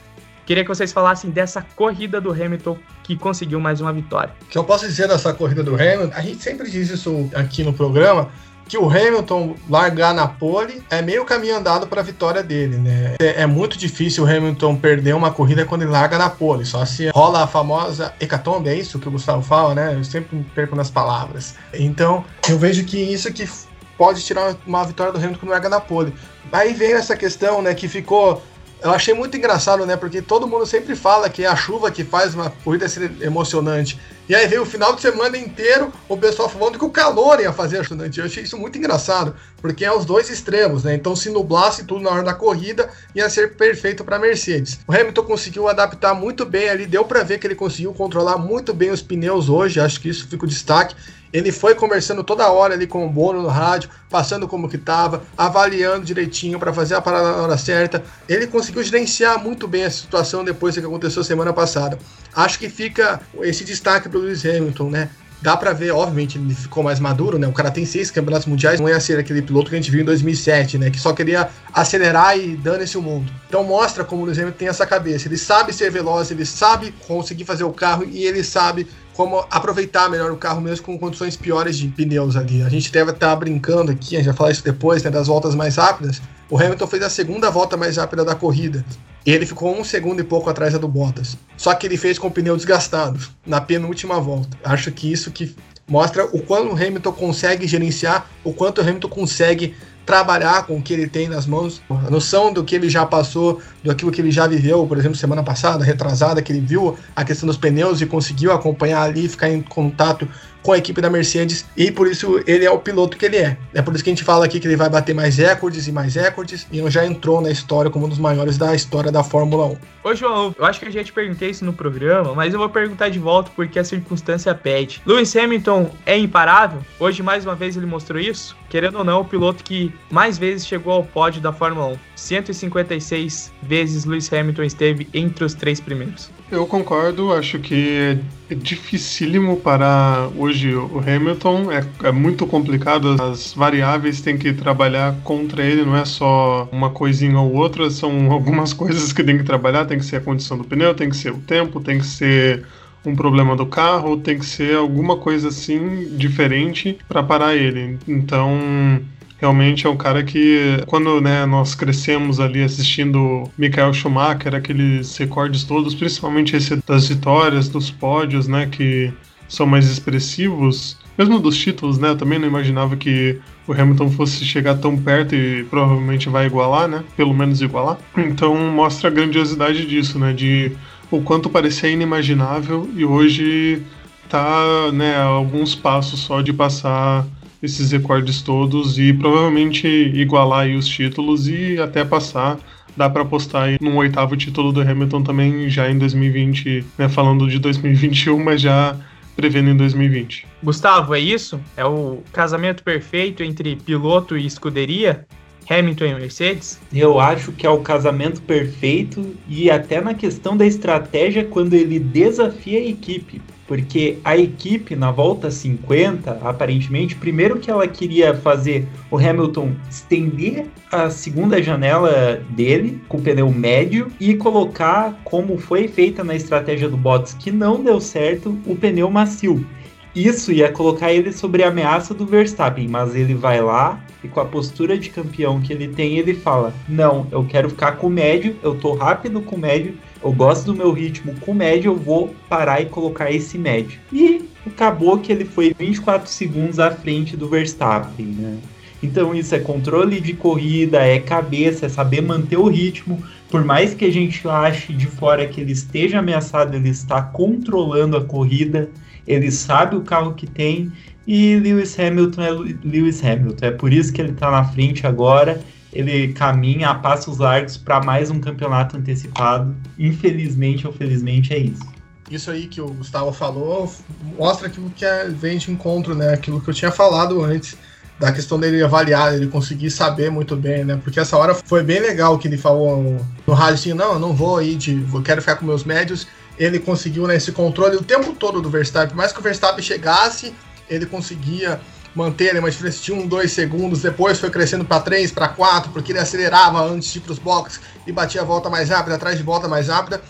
Queria 0.46 0.62
que 0.62 0.68
vocês 0.68 0.92
falassem 0.92 1.30
dessa 1.30 1.64
corrida 1.74 2.20
do 2.20 2.30
Hamilton 2.30 2.76
que 3.02 3.16
conseguiu 3.16 3.58
mais 3.58 3.80
uma 3.80 3.92
vitória. 3.92 4.34
O 4.42 4.44
que 4.46 4.58
eu 4.58 4.64
posso 4.64 4.86
dizer 4.86 5.08
dessa 5.08 5.32
corrida 5.32 5.62
do 5.62 5.74
Hamilton, 5.74 6.12
a 6.14 6.20
gente 6.20 6.42
sempre 6.42 6.70
diz 6.70 6.90
isso 6.90 7.30
aqui 7.34 7.62
no 7.64 7.72
programa, 7.72 8.28
que 8.68 8.78
o 8.78 8.88
Hamilton 8.88 9.56
largar 9.68 10.14
na 10.14 10.26
pole 10.26 10.82
é 10.90 11.02
meio 11.02 11.24
caminho 11.24 11.56
andado 11.56 11.86
para 11.86 12.00
a 12.00 12.04
vitória 12.04 12.42
dele, 12.42 12.76
né? 12.76 13.14
É, 13.20 13.42
é, 13.42 13.46
muito 13.46 13.76
difícil 13.76 14.24
o 14.24 14.26
Hamilton 14.26 14.76
perder 14.76 15.14
uma 15.14 15.30
corrida 15.30 15.64
quando 15.64 15.82
ele 15.82 15.90
larga 15.90 16.16
na 16.18 16.30
pole, 16.30 16.64
só 16.64 16.84
se 16.84 17.08
rola 17.10 17.44
a 17.44 17.46
famosa 17.46 18.14
hecatombe, 18.20 18.68
é 18.68 18.74
isso 18.74 18.98
que 18.98 19.08
o 19.08 19.10
Gustavo 19.10 19.42
fala, 19.42 19.74
né? 19.74 19.94
Eu 19.94 20.04
sempre 20.04 20.36
me 20.36 20.44
perco 20.44 20.74
nas 20.74 20.90
palavras. 20.90 21.54
Então, 21.74 22.24
eu 22.48 22.58
vejo 22.58 22.84
que 22.84 22.98
isso 22.98 23.32
que 23.32 23.48
pode 23.96 24.22
tirar 24.22 24.56
uma 24.66 24.84
vitória 24.84 25.12
do 25.12 25.18
Hamilton 25.18 25.40
quando 25.40 25.50
larga 25.50 25.68
na 25.68 25.80
pole. 25.80 26.14
Aí 26.52 26.72
veio 26.72 26.96
essa 26.96 27.16
questão, 27.16 27.60
né, 27.60 27.74
que 27.74 27.88
ficou 27.88 28.42
eu 28.84 28.90
achei 28.90 29.14
muito 29.14 29.34
engraçado, 29.34 29.86
né? 29.86 29.96
Porque 29.96 30.20
todo 30.20 30.46
mundo 30.46 30.66
sempre 30.66 30.94
fala 30.94 31.30
que 31.30 31.42
é 31.42 31.46
a 31.46 31.56
chuva 31.56 31.90
que 31.90 32.04
faz 32.04 32.34
uma 32.34 32.50
corrida 32.50 32.86
ser 32.86 33.10
emocionante. 33.22 33.98
E 34.28 34.34
aí 34.34 34.46
veio 34.46 34.60
o 34.60 34.66
final 34.66 34.94
de 34.94 35.00
semana 35.00 35.38
inteiro 35.38 35.90
o 36.06 36.18
pessoal 36.18 36.50
falando 36.50 36.78
que 36.78 36.84
o 36.84 36.90
calor 36.90 37.40
ia 37.40 37.50
fazer 37.50 37.76
emocionante. 37.76 38.20
Eu 38.20 38.26
achei 38.26 38.42
isso 38.42 38.58
muito 38.58 38.76
engraçado, 38.76 39.34
porque 39.62 39.86
é 39.86 39.92
os 39.92 40.04
dois 40.04 40.28
extremos, 40.28 40.84
né? 40.84 40.94
Então 40.94 41.16
se 41.16 41.30
nublasse 41.30 41.84
tudo 41.84 42.02
na 42.02 42.10
hora 42.10 42.22
da 42.22 42.34
corrida, 42.34 42.90
ia 43.14 43.28
ser 43.30 43.56
perfeito 43.56 44.04
para 44.04 44.18
Mercedes. 44.18 44.78
O 44.86 44.92
Hamilton 44.92 45.22
conseguiu 45.22 45.66
adaptar 45.66 46.14
muito 46.14 46.44
bem 46.44 46.68
ali, 46.68 46.84
deu 46.84 47.06
para 47.06 47.22
ver 47.22 47.38
que 47.38 47.46
ele 47.46 47.54
conseguiu 47.54 47.94
controlar 47.94 48.36
muito 48.36 48.74
bem 48.74 48.90
os 48.90 49.00
pneus 49.00 49.48
hoje, 49.48 49.80
acho 49.80 49.98
que 49.98 50.10
isso 50.10 50.28
fica 50.28 50.44
o 50.44 50.48
destaque. 50.48 50.94
Ele 51.34 51.50
foi 51.50 51.74
conversando 51.74 52.22
toda 52.22 52.48
hora 52.48 52.74
ali 52.74 52.86
com 52.86 53.04
o 53.04 53.10
Bono 53.10 53.42
no 53.42 53.48
rádio, 53.48 53.90
passando 54.08 54.46
como 54.46 54.68
que 54.68 54.76
estava, 54.76 55.24
avaliando 55.36 56.04
direitinho 56.04 56.60
para 56.60 56.72
fazer 56.72 56.94
a 56.94 57.00
parada 57.00 57.32
na 57.32 57.42
hora 57.42 57.58
certa. 57.58 58.04
Ele 58.28 58.46
conseguiu 58.46 58.84
gerenciar 58.84 59.42
muito 59.42 59.66
bem 59.66 59.82
a 59.82 59.90
situação 59.90 60.44
depois 60.44 60.76
do 60.76 60.80
que 60.80 60.86
aconteceu 60.86 61.24
semana 61.24 61.52
passada. 61.52 61.98
Acho 62.32 62.56
que 62.56 62.68
fica 62.68 63.20
esse 63.40 63.64
destaque 63.64 64.08
para 64.08 64.16
o 64.16 64.22
Lewis 64.22 64.46
Hamilton, 64.46 64.90
né? 64.90 65.10
Dá 65.42 65.56
para 65.56 65.72
ver, 65.72 65.90
obviamente, 65.90 66.38
ele 66.38 66.54
ficou 66.54 66.84
mais 66.84 67.00
maduro, 67.00 67.36
né? 67.36 67.48
O 67.48 67.52
cara 67.52 67.70
tem 67.70 67.84
seis 67.84 68.12
campeonatos 68.12 68.46
mundiais, 68.46 68.78
não 68.78 68.88
ia 68.88 69.00
ser 69.00 69.18
aquele 69.18 69.42
piloto 69.42 69.70
que 69.70 69.76
a 69.76 69.78
gente 69.78 69.90
viu 69.90 70.02
em 70.02 70.04
2007, 70.04 70.78
né? 70.78 70.88
Que 70.88 71.00
só 71.00 71.12
queria 71.12 71.48
acelerar 71.72 72.38
e 72.38 72.56
dane-se 72.56 72.96
o 72.96 73.02
mundo. 73.02 73.30
Então 73.48 73.64
mostra 73.64 74.04
como 74.04 74.22
o 74.22 74.24
Lewis 74.24 74.38
Hamilton 74.38 74.56
tem 74.56 74.68
essa 74.68 74.86
cabeça. 74.86 75.26
Ele 75.26 75.36
sabe 75.36 75.72
ser 75.72 75.90
veloz, 75.90 76.30
ele 76.30 76.46
sabe 76.46 76.94
conseguir 77.08 77.44
fazer 77.44 77.64
o 77.64 77.72
carro 77.72 78.04
e 78.04 78.24
ele 78.24 78.44
sabe 78.44 78.86
como 79.14 79.44
aproveitar 79.50 80.10
melhor 80.10 80.30
o 80.30 80.36
carro 80.36 80.60
mesmo 80.60 80.84
com 80.84 80.98
condições 80.98 81.36
piores 81.36 81.78
de 81.78 81.88
pneus 81.88 82.36
ali. 82.36 82.62
A 82.62 82.68
gente 82.68 82.92
deve 82.92 83.12
estar 83.12 83.30
tá 83.30 83.36
brincando 83.36 83.92
aqui, 83.92 84.16
a 84.16 84.18
gente 84.18 84.26
vai 84.26 84.36
falar 84.36 84.50
isso 84.50 84.64
depois, 84.64 85.02
né, 85.02 85.10
das 85.10 85.28
voltas 85.28 85.54
mais 85.54 85.76
rápidas. 85.76 86.20
O 86.50 86.58
Hamilton 86.58 86.86
fez 86.86 87.02
a 87.02 87.10
segunda 87.10 87.50
volta 87.50 87.76
mais 87.76 87.96
rápida 87.96 88.24
da 88.24 88.34
corrida. 88.34 88.84
E 89.24 89.30
ele 89.30 89.46
ficou 89.46 89.74
um 89.74 89.82
segundo 89.82 90.20
e 90.20 90.24
pouco 90.24 90.50
atrás 90.50 90.78
do 90.78 90.86
Bottas. 90.86 91.38
Só 91.56 91.74
que 91.74 91.86
ele 91.86 91.96
fez 91.96 92.18
com 92.18 92.26
o 92.26 92.30
pneu 92.30 92.56
desgastado 92.56 93.18
na 93.46 93.60
penúltima 93.60 94.20
volta. 94.20 94.58
Acho 94.62 94.92
que 94.92 95.10
isso 95.10 95.30
que 95.30 95.56
mostra 95.88 96.26
o 96.26 96.42
quanto 96.42 96.72
o 96.72 96.72
Hamilton 96.72 97.12
consegue 97.12 97.66
gerenciar, 97.66 98.28
o 98.42 98.52
quanto 98.52 98.78
o 98.78 98.80
Hamilton 98.82 99.08
consegue 99.08 99.74
trabalhar 100.04 100.66
com 100.66 100.76
o 100.76 100.82
que 100.82 100.92
ele 100.92 101.08
tem 101.08 101.28
nas 101.28 101.46
mãos, 101.46 101.80
a 101.88 102.10
noção 102.10 102.52
do 102.52 102.62
que 102.62 102.74
ele 102.74 102.90
já 102.90 103.06
passou, 103.06 103.60
do 103.84 103.90
aquilo 103.90 104.10
que 104.10 104.20
ele 104.20 104.30
já 104.30 104.46
viveu, 104.46 104.86
por 104.86 104.96
exemplo, 104.96 105.16
semana 105.16 105.42
passada, 105.42 105.84
retrasada, 105.84 106.40
que 106.40 106.50
ele 106.50 106.60
viu 106.60 106.96
a 107.14 107.22
questão 107.22 107.46
dos 107.46 107.58
pneus 107.58 108.00
e 108.00 108.06
conseguiu 108.06 108.50
acompanhar 108.50 109.02
ali, 109.02 109.28
ficar 109.28 109.50
em 109.50 109.60
contato 109.60 110.26
com 110.62 110.72
a 110.72 110.78
equipe 110.78 110.98
da 110.98 111.10
Mercedes 111.10 111.66
e 111.76 111.90
por 111.90 112.06
isso 112.06 112.42
ele 112.46 112.64
é 112.64 112.70
o 112.70 112.78
piloto 112.78 113.18
que 113.18 113.26
ele 113.26 113.36
é. 113.36 113.58
É 113.74 113.82
por 113.82 113.94
isso 113.94 114.02
que 114.02 114.08
a 114.08 114.14
gente 114.14 114.24
fala 114.24 114.46
aqui 114.46 114.58
que 114.58 114.66
ele 114.66 114.76
vai 114.76 114.88
bater 114.88 115.14
mais 115.14 115.36
recordes 115.36 115.86
e 115.86 115.92
mais 115.92 116.14
recordes 116.14 116.66
e 116.72 116.90
já 116.90 117.04
entrou 117.04 117.42
na 117.42 117.50
história 117.50 117.90
como 117.90 118.06
um 118.06 118.08
dos 118.08 118.18
maiores 118.18 118.56
da 118.56 118.74
história 118.74 119.12
da 119.12 119.22
Fórmula 119.22 119.66
1. 119.66 119.76
Ô 120.04 120.14
João, 120.14 120.54
eu 120.58 120.64
acho 120.64 120.80
que 120.80 120.86
eu 120.86 120.90
já 120.90 121.04
te 121.04 121.12
perguntei 121.12 121.50
isso 121.50 121.66
no 121.66 121.72
programa, 121.74 122.34
mas 122.34 122.54
eu 122.54 122.58
vou 122.58 122.70
perguntar 122.70 123.10
de 123.10 123.18
volta 123.18 123.50
porque 123.54 123.78
a 123.78 123.84
circunstância 123.84 124.54
pede. 124.54 125.02
Lewis 125.04 125.36
Hamilton 125.36 125.90
é 126.06 126.16
imparável? 126.16 126.80
Hoje 126.98 127.22
mais 127.22 127.44
uma 127.44 127.54
vez 127.54 127.76
ele 127.76 127.84
mostrou 127.84 128.18
isso? 128.18 128.56
Querendo 128.70 128.98
ou 128.98 129.04
não, 129.04 129.20
o 129.20 129.24
piloto 129.24 129.62
que 129.62 129.92
mais 130.10 130.38
vezes 130.38 130.66
chegou 130.66 130.94
ao 130.94 131.04
pódio 131.04 131.42
da 131.42 131.52
Fórmula 131.52 131.88
1. 131.88 131.98
156 132.16 133.52
vezes 133.62 133.73
Lewis 134.06 134.32
Hamilton 134.32 134.62
esteve 134.62 135.08
entre 135.12 135.44
os 135.44 135.54
três 135.54 135.80
primeiros. 135.80 136.30
Eu 136.50 136.66
concordo, 136.66 137.32
acho 137.32 137.58
que 137.58 138.18
é 138.48 138.54
dificílimo 138.54 139.56
para 139.56 140.28
hoje 140.36 140.74
o 140.74 140.98
Hamilton, 140.98 141.72
é, 141.72 141.84
é, 142.04 142.12
muito 142.12 142.46
complicado, 142.46 143.16
as 143.20 143.52
variáveis 143.54 144.20
têm 144.20 144.36
que 144.36 144.52
trabalhar 144.52 145.16
contra 145.24 145.64
ele, 145.64 145.84
não 145.84 145.96
é 145.96 146.04
só 146.04 146.68
uma 146.70 146.90
coisinha 146.90 147.40
ou 147.40 147.52
outra, 147.54 147.90
são 147.90 148.30
algumas 148.32 148.72
coisas 148.72 149.12
que 149.12 149.24
tem 149.24 149.38
que 149.38 149.44
trabalhar, 149.44 149.86
tem 149.86 149.98
que 149.98 150.04
ser 150.04 150.16
a 150.16 150.20
condição 150.20 150.58
do 150.58 150.64
pneu, 150.64 150.94
tem 150.94 151.08
que 151.08 151.16
ser 151.16 151.32
o 151.32 151.38
tempo, 151.38 151.80
tem 151.80 151.98
que 151.98 152.06
ser 152.06 152.64
um 153.04 153.14
problema 153.14 153.54
do 153.56 153.66
carro, 153.66 154.16
tem 154.16 154.38
que 154.38 154.46
ser 154.46 154.76
alguma 154.76 155.16
coisa 155.16 155.48
assim 155.48 156.16
diferente 156.16 156.98
para 157.08 157.22
parar 157.22 157.54
ele. 157.54 157.98
Então, 158.08 159.02
realmente 159.38 159.86
é 159.86 159.90
um 159.90 159.96
cara 159.96 160.22
que, 160.22 160.82
quando 160.86 161.20
né, 161.20 161.44
nós 161.46 161.74
crescemos 161.74 162.40
ali 162.40 162.62
assistindo 162.62 163.44
Michael 163.58 163.92
Schumacher, 163.92 164.54
aqueles 164.54 165.16
recordes 165.16 165.64
todos, 165.64 165.94
principalmente 165.94 166.56
esse 166.56 166.76
das 166.86 167.08
vitórias, 167.08 167.68
dos 167.68 167.90
pódios, 167.90 168.48
né, 168.48 168.66
que 168.66 169.12
são 169.48 169.66
mais 169.66 169.88
expressivos, 169.90 170.96
mesmo 171.16 171.38
dos 171.38 171.56
títulos, 171.56 171.98
né, 171.98 172.08
eu 172.08 172.16
também 172.16 172.38
não 172.38 172.48
imaginava 172.48 172.96
que 172.96 173.38
o 173.66 173.72
Hamilton 173.72 174.10
fosse 174.10 174.44
chegar 174.44 174.76
tão 174.76 174.96
perto 174.96 175.34
e 175.34 175.64
provavelmente 175.64 176.28
vai 176.28 176.46
igualar, 176.46 176.88
né, 176.88 177.04
pelo 177.16 177.34
menos 177.34 177.60
igualar. 177.60 177.98
Então 178.16 178.56
mostra 178.70 179.08
a 179.08 179.12
grandiosidade 179.12 179.86
disso, 179.86 180.18
né, 180.18 180.32
de 180.32 180.72
o 181.10 181.20
quanto 181.20 181.48
parecia 181.48 181.90
inimaginável 181.90 182.88
e 182.96 183.04
hoje 183.04 183.82
tá, 184.28 184.90
né, 184.92 185.16
alguns 185.16 185.74
passos 185.74 186.20
só 186.20 186.40
de 186.40 186.52
passar 186.52 187.24
esses 187.64 187.90
recordes 187.90 188.42
todos 188.42 188.98
e 188.98 189.12
provavelmente 189.12 189.88
igualar 189.88 190.68
os 190.68 190.86
títulos 190.86 191.48
e 191.48 191.78
até 191.78 192.04
passar. 192.04 192.58
Dá 192.96 193.10
para 193.10 193.22
apostar 193.22 193.64
aí 193.64 193.78
num 193.80 193.96
oitavo 193.96 194.36
título 194.36 194.72
do 194.72 194.80
Hamilton 194.80 195.22
também 195.22 195.68
já 195.68 195.90
em 195.90 195.98
2020, 195.98 196.84
né, 196.96 197.08
falando 197.08 197.48
de 197.48 197.58
2021, 197.58 198.42
mas 198.42 198.60
já 198.60 198.96
prevendo 199.34 199.70
em 199.70 199.76
2020. 199.76 200.46
Gustavo, 200.62 201.14
é 201.14 201.18
isso? 201.18 201.60
É 201.76 201.84
o 201.84 202.18
casamento 202.32 202.84
perfeito 202.84 203.42
entre 203.42 203.74
piloto 203.74 204.36
e 204.36 204.46
escuderia? 204.46 205.26
Hamilton 205.68 206.04
e 206.04 206.14
Mercedes? 206.14 206.78
Eu 206.92 207.18
acho 207.18 207.50
que 207.50 207.66
é 207.66 207.70
o 207.70 207.80
casamento 207.80 208.42
perfeito 208.42 209.34
e 209.48 209.70
até 209.70 210.00
na 210.00 210.14
questão 210.14 210.56
da 210.56 210.66
estratégia 210.66 211.44
quando 211.44 211.74
ele 211.74 211.98
desafia 211.98 212.78
a 212.78 212.84
equipe. 212.84 213.40
Porque 213.74 214.18
a 214.24 214.38
equipe 214.38 214.94
na 214.94 215.10
volta 215.10 215.50
50, 215.50 216.38
aparentemente, 216.44 217.16
primeiro 217.16 217.58
que 217.58 217.68
ela 217.68 217.88
queria 217.88 218.32
fazer 218.32 218.86
o 219.10 219.18
Hamilton 219.18 219.72
estender 219.90 220.66
a 220.92 221.10
segunda 221.10 221.60
janela 221.60 222.40
dele 222.50 223.02
com 223.08 223.16
o 223.16 223.20
pneu 223.20 223.50
médio 223.50 224.12
e 224.20 224.32
colocar, 224.34 225.20
como 225.24 225.58
foi 225.58 225.88
feita 225.88 226.22
na 226.22 226.36
estratégia 226.36 226.88
do 226.88 226.96
Bottas, 226.96 227.34
que 227.34 227.50
não 227.50 227.82
deu 227.82 228.00
certo, 228.00 228.56
o 228.64 228.76
pneu 228.76 229.10
macio. 229.10 229.66
Isso 230.14 230.52
ia 230.52 230.70
colocar 230.70 231.12
ele 231.12 231.32
sobre 231.32 231.64
a 231.64 231.68
ameaça 231.68 232.14
do 232.14 232.24
Verstappen, 232.24 232.86
mas 232.86 233.16
ele 233.16 233.34
vai 233.34 233.60
lá 233.60 234.00
e 234.22 234.28
com 234.28 234.38
a 234.38 234.44
postura 234.44 234.96
de 234.96 235.10
campeão 235.10 235.60
que 235.60 235.72
ele 235.72 235.88
tem, 235.88 236.18
ele 236.18 236.34
fala: 236.34 236.72
Não, 236.88 237.26
eu 237.32 237.44
quero 237.44 237.68
ficar 237.68 237.92
com 237.92 238.06
o 238.06 238.10
médio, 238.10 238.56
eu 238.62 238.76
tô 238.76 238.94
rápido 238.94 239.42
com 239.42 239.56
o 239.56 239.58
médio, 239.58 239.94
eu 240.22 240.32
gosto 240.32 240.66
do 240.66 240.74
meu 240.74 240.92
ritmo 240.92 241.34
com 241.40 241.50
o 241.50 241.54
médio, 241.54 241.90
eu 241.90 241.96
vou 241.96 242.34
parar 242.48 242.80
e 242.80 242.86
colocar 242.86 243.30
esse 243.30 243.58
médio. 243.58 243.98
E 244.12 244.48
acabou 244.64 245.18
que 245.18 245.32
ele 245.32 245.44
foi 245.44 245.74
24 245.76 246.28
segundos 246.28 246.78
à 246.78 246.92
frente 246.92 247.36
do 247.36 247.48
Verstappen, 247.48 248.26
né? 248.26 248.58
Então 249.02 249.34
isso 249.34 249.54
é 249.54 249.58
controle 249.58 250.20
de 250.20 250.32
corrida, 250.32 251.04
é 251.04 251.18
cabeça, 251.18 251.86
é 251.86 251.88
saber 251.90 252.22
manter 252.22 252.56
o 252.56 252.68
ritmo. 252.68 253.22
Por 253.50 253.62
mais 253.62 253.92
que 253.92 254.04
a 254.04 254.10
gente 254.10 254.48
ache 254.48 254.94
de 254.94 255.06
fora 255.06 255.46
que 255.46 255.60
ele 255.60 255.72
esteja 255.72 256.20
ameaçado, 256.20 256.74
ele 256.74 256.88
está 256.88 257.20
controlando 257.20 258.16
a 258.16 258.24
corrida 258.24 258.88
ele 259.26 259.50
sabe 259.50 259.96
o 259.96 260.02
carro 260.02 260.34
que 260.34 260.46
tem 260.46 260.92
e 261.26 261.56
Lewis 261.56 261.98
Hamilton 261.98 262.42
é 262.42 262.50
Lewis 262.84 263.24
Hamilton. 263.24 263.66
É 263.66 263.70
por 263.70 263.92
isso 263.92 264.12
que 264.12 264.20
ele 264.20 264.32
está 264.32 264.50
na 264.50 264.64
frente 264.64 265.06
agora. 265.06 265.60
Ele 265.92 266.32
caminha 266.32 266.90
a 266.90 266.94
passos 266.94 267.38
largos 267.38 267.76
para 267.76 268.02
mais 268.02 268.30
um 268.30 268.40
campeonato 268.40 268.96
antecipado. 268.96 269.74
Infelizmente 269.98 270.86
ou 270.86 270.92
felizmente 270.92 271.54
é 271.54 271.58
isso. 271.58 271.94
Isso 272.30 272.50
aí 272.50 272.66
que 272.66 272.80
o 272.80 272.88
Gustavo 272.88 273.32
falou 273.32 273.90
mostra 274.38 274.66
aquilo 274.66 274.90
que 274.90 275.04
é, 275.04 275.28
vem 275.28 275.58
de 275.58 275.70
encontro, 275.70 276.14
né? 276.14 276.32
Aquilo 276.32 276.60
que 276.60 276.68
eu 276.68 276.74
tinha 276.74 276.90
falado 276.90 277.42
antes 277.42 277.76
da 278.18 278.32
questão 278.32 278.58
dele 278.58 278.82
avaliar, 278.82 279.34
ele 279.34 279.48
conseguir 279.48 279.90
saber 279.90 280.30
muito 280.30 280.56
bem, 280.56 280.84
né? 280.84 280.98
Porque 281.02 281.18
essa 281.18 281.36
hora 281.36 281.54
foi 281.54 281.82
bem 281.82 282.00
legal 282.00 282.38
que 282.38 282.46
ele 282.46 282.56
falou 282.56 283.18
no, 283.46 283.54
rádio 283.54 283.74
assim, 283.74 283.92
não, 283.92 284.14
eu 284.14 284.18
não 284.18 284.32
vou 284.32 284.56
aí 284.56 284.76
de, 284.76 285.04
eu 285.12 285.22
quero 285.22 285.40
ficar 285.40 285.56
com 285.56 285.66
meus 285.66 285.84
médios 285.84 286.26
ele 286.58 286.78
conseguiu 286.78 287.26
né, 287.26 287.36
esse 287.36 287.52
controle 287.52 287.96
o 287.96 288.02
tempo 288.02 288.32
todo 288.32 288.60
do 288.60 288.70
Verstappen. 288.70 289.16
mais 289.16 289.32
que 289.32 289.40
o 289.40 289.42
Verstappen 289.42 289.82
chegasse, 289.82 290.54
ele 290.88 291.06
conseguia 291.06 291.80
manter 292.14 292.56
uma 292.56 292.70
diferença 292.70 293.02
de 293.02 293.12
1, 293.12 293.26
2 293.26 293.52
segundos. 293.52 294.02
Depois 294.02 294.38
foi 294.38 294.50
crescendo 294.50 294.84
para 294.84 295.00
3, 295.00 295.32
para 295.32 295.48
4, 295.48 295.90
porque 295.90 296.12
ele 296.12 296.20
acelerava 296.20 296.80
antes 296.84 297.12
de 297.12 297.18
ir 297.18 297.22
para 297.22 297.32
os 297.32 297.38
boxes 297.38 297.80
e 298.06 298.12
batia 298.12 298.42
a 298.42 298.44
volta 298.44 298.70
mais 298.70 298.88
rápida, 298.88 299.16
atrás 299.16 299.36
de 299.36 299.42
volta 299.42 299.66
mais 299.66 299.88
rápida. 299.88 300.22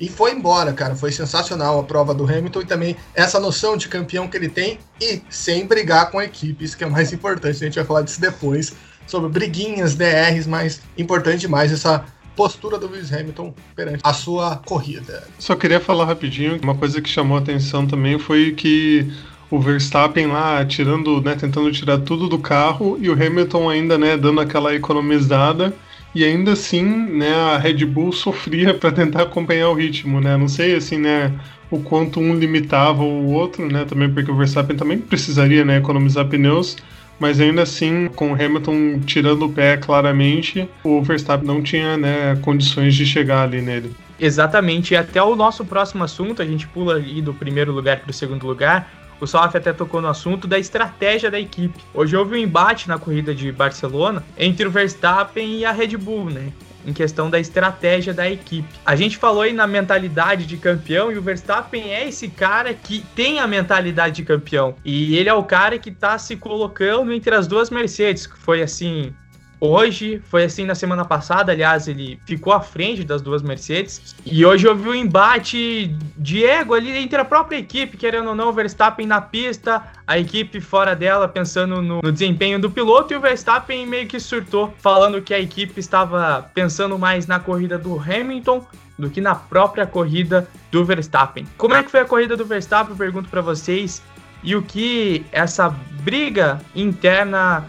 E 0.00 0.08
foi 0.08 0.32
embora, 0.32 0.72
cara. 0.72 0.94
Foi 0.94 1.10
sensacional 1.10 1.78
a 1.78 1.82
prova 1.82 2.14
do 2.14 2.24
Hamilton 2.24 2.60
e 2.60 2.66
também 2.66 2.96
essa 3.14 3.40
noção 3.40 3.76
de 3.76 3.88
campeão 3.88 4.28
que 4.28 4.36
ele 4.36 4.48
tem 4.48 4.78
e 5.00 5.22
sem 5.28 5.66
brigar 5.66 6.10
com 6.10 6.18
a 6.18 6.24
equipe. 6.24 6.64
Isso 6.64 6.76
que 6.76 6.84
é 6.84 6.88
mais 6.88 7.12
importante. 7.12 7.56
A 7.56 7.66
gente 7.66 7.74
vai 7.74 7.84
falar 7.84 8.02
disso 8.02 8.20
depois. 8.20 8.72
Sobre 9.06 9.30
briguinhas, 9.30 9.94
DRs, 9.94 10.46
mas 10.46 10.82
importante 10.96 11.40
demais 11.40 11.72
essa 11.72 12.04
postura 12.38 12.78
do 12.78 12.88
Lewis 12.88 13.12
Hamilton 13.12 13.52
perante 13.74 13.98
a 14.04 14.12
sua 14.12 14.58
corrida. 14.64 15.26
Só 15.40 15.56
queria 15.56 15.80
falar 15.80 16.04
rapidinho, 16.04 16.56
uma 16.62 16.76
coisa 16.76 17.02
que 17.02 17.08
chamou 17.08 17.36
a 17.36 17.40
atenção 17.40 17.84
também 17.84 18.16
foi 18.16 18.52
que 18.52 19.12
o 19.50 19.58
Verstappen 19.58 20.28
lá 20.28 20.64
tirando, 20.64 21.20
né, 21.20 21.34
tentando 21.34 21.72
tirar 21.72 21.98
tudo 21.98 22.28
do 22.28 22.38
carro 22.38 22.96
e 23.00 23.10
o 23.10 23.12
Hamilton 23.12 23.68
ainda, 23.68 23.98
né, 23.98 24.16
dando 24.16 24.40
aquela 24.40 24.72
economizada 24.72 25.74
e 26.14 26.24
ainda 26.24 26.52
assim, 26.52 26.84
né, 26.84 27.34
a 27.34 27.58
Red 27.58 27.84
Bull 27.84 28.12
sofria 28.12 28.72
para 28.72 28.92
tentar 28.92 29.22
acompanhar 29.22 29.70
o 29.70 29.74
ritmo, 29.74 30.20
né? 30.20 30.36
Não 30.36 30.48
sei 30.48 30.76
assim, 30.76 30.96
né, 30.96 31.32
o 31.68 31.80
quanto 31.80 32.20
um 32.20 32.36
limitava 32.36 33.02
o 33.02 33.32
outro, 33.32 33.66
né, 33.66 33.84
também 33.84 34.12
porque 34.12 34.30
o 34.30 34.36
Verstappen 34.36 34.76
também 34.76 34.98
precisaria, 34.98 35.64
né, 35.64 35.78
economizar 35.78 36.24
pneus 36.26 36.76
mas 37.18 37.40
ainda 37.40 37.62
assim, 37.62 38.08
com 38.14 38.32
o 38.32 38.34
Hamilton 38.34 39.00
tirando 39.00 39.46
o 39.46 39.52
pé 39.52 39.76
claramente, 39.76 40.68
o 40.84 41.02
Verstappen 41.02 41.46
não 41.46 41.62
tinha 41.62 41.96
né, 41.96 42.36
condições 42.42 42.94
de 42.94 43.04
chegar 43.04 43.42
ali 43.42 43.60
nele. 43.60 43.94
Exatamente, 44.20 44.94
e 44.94 44.96
até 44.96 45.22
o 45.22 45.36
nosso 45.36 45.64
próximo 45.64 46.02
assunto, 46.02 46.42
a 46.42 46.44
gente 46.44 46.66
pula 46.66 46.94
ali 46.94 47.22
do 47.22 47.32
primeiro 47.32 47.72
lugar 47.72 48.00
para 48.00 48.10
o 48.10 48.14
segundo 48.14 48.46
lugar. 48.46 48.90
O 49.20 49.26
Salaf 49.26 49.56
até 49.56 49.72
tocou 49.72 50.00
no 50.00 50.08
assunto 50.08 50.46
da 50.46 50.58
estratégia 50.58 51.30
da 51.30 51.40
equipe. 51.40 51.80
Hoje 51.92 52.16
houve 52.16 52.36
um 52.36 52.38
embate 52.38 52.88
na 52.88 52.98
corrida 52.98 53.34
de 53.34 53.50
Barcelona 53.50 54.24
entre 54.36 54.66
o 54.66 54.70
Verstappen 54.70 55.58
e 55.58 55.64
a 55.64 55.72
Red 55.72 55.96
Bull, 55.96 56.30
né? 56.30 56.52
Em 56.88 56.92
questão 56.92 57.28
da 57.28 57.38
estratégia 57.38 58.14
da 58.14 58.28
equipe. 58.28 58.68
A 58.84 58.96
gente 58.96 59.16
falou 59.16 59.42
aí 59.42 59.52
na 59.52 59.66
mentalidade 59.66 60.46
de 60.46 60.56
campeão 60.56 61.12
e 61.12 61.18
o 61.18 61.22
Verstappen 61.22 61.92
é 61.92 62.08
esse 62.08 62.28
cara 62.28 62.72
que 62.72 63.04
tem 63.14 63.38
a 63.38 63.46
mentalidade 63.46 64.16
de 64.16 64.24
campeão. 64.24 64.74
E 64.84 65.16
ele 65.16 65.28
é 65.28 65.34
o 65.34 65.44
cara 65.44 65.78
que 65.78 65.90
tá 65.90 66.18
se 66.18 66.36
colocando 66.36 67.12
entre 67.12 67.34
as 67.34 67.46
duas 67.46 67.68
Mercedes, 67.68 68.26
que 68.26 68.38
foi 68.38 68.62
assim, 68.62 69.12
Hoje, 69.60 70.22
foi 70.28 70.44
assim 70.44 70.64
na 70.64 70.74
semana 70.74 71.04
passada, 71.04 71.50
aliás, 71.50 71.88
ele 71.88 72.20
ficou 72.24 72.52
à 72.52 72.60
frente 72.60 73.02
das 73.02 73.20
duas 73.20 73.42
Mercedes. 73.42 74.14
E 74.24 74.46
hoje 74.46 74.68
houve 74.68 74.88
um 74.88 74.94
embate 74.94 75.96
de 76.16 76.44
ego 76.44 76.74
ali 76.74 76.96
entre 76.96 77.20
a 77.20 77.24
própria 77.24 77.56
equipe, 77.56 77.96
querendo 77.96 78.28
ou 78.28 78.34
não, 78.36 78.50
o 78.50 78.52
Verstappen 78.52 79.06
na 79.06 79.20
pista, 79.20 79.82
a 80.06 80.16
equipe 80.18 80.60
fora 80.60 80.94
dela 80.94 81.26
pensando 81.26 81.82
no, 81.82 82.00
no 82.02 82.12
desempenho 82.12 82.60
do 82.60 82.70
piloto, 82.70 83.12
e 83.12 83.16
o 83.16 83.20
Verstappen 83.20 83.84
meio 83.84 84.06
que 84.06 84.20
surtou, 84.20 84.72
falando 84.78 85.20
que 85.20 85.34
a 85.34 85.40
equipe 85.40 85.80
estava 85.80 86.48
pensando 86.54 86.96
mais 86.96 87.26
na 87.26 87.40
corrida 87.40 87.76
do 87.76 87.98
Hamilton 87.98 88.64
do 88.96 89.08
que 89.08 89.20
na 89.20 89.34
própria 89.34 89.86
corrida 89.86 90.48
do 90.70 90.84
Verstappen. 90.84 91.46
Como 91.56 91.74
é 91.74 91.82
que 91.82 91.90
foi 91.90 92.00
a 92.00 92.04
corrida 92.04 92.36
do 92.36 92.44
Verstappen? 92.44 92.92
Eu 92.92 92.98
pergunto 92.98 93.28
para 93.28 93.40
vocês. 93.40 94.02
E 94.42 94.54
o 94.54 94.62
que 94.62 95.24
essa 95.32 95.68
briga 96.02 96.60
interna 96.74 97.64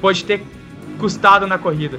pode 0.00 0.24
ter 0.24 0.42
custado 0.98 1.46
na 1.46 1.58
corrida. 1.58 1.98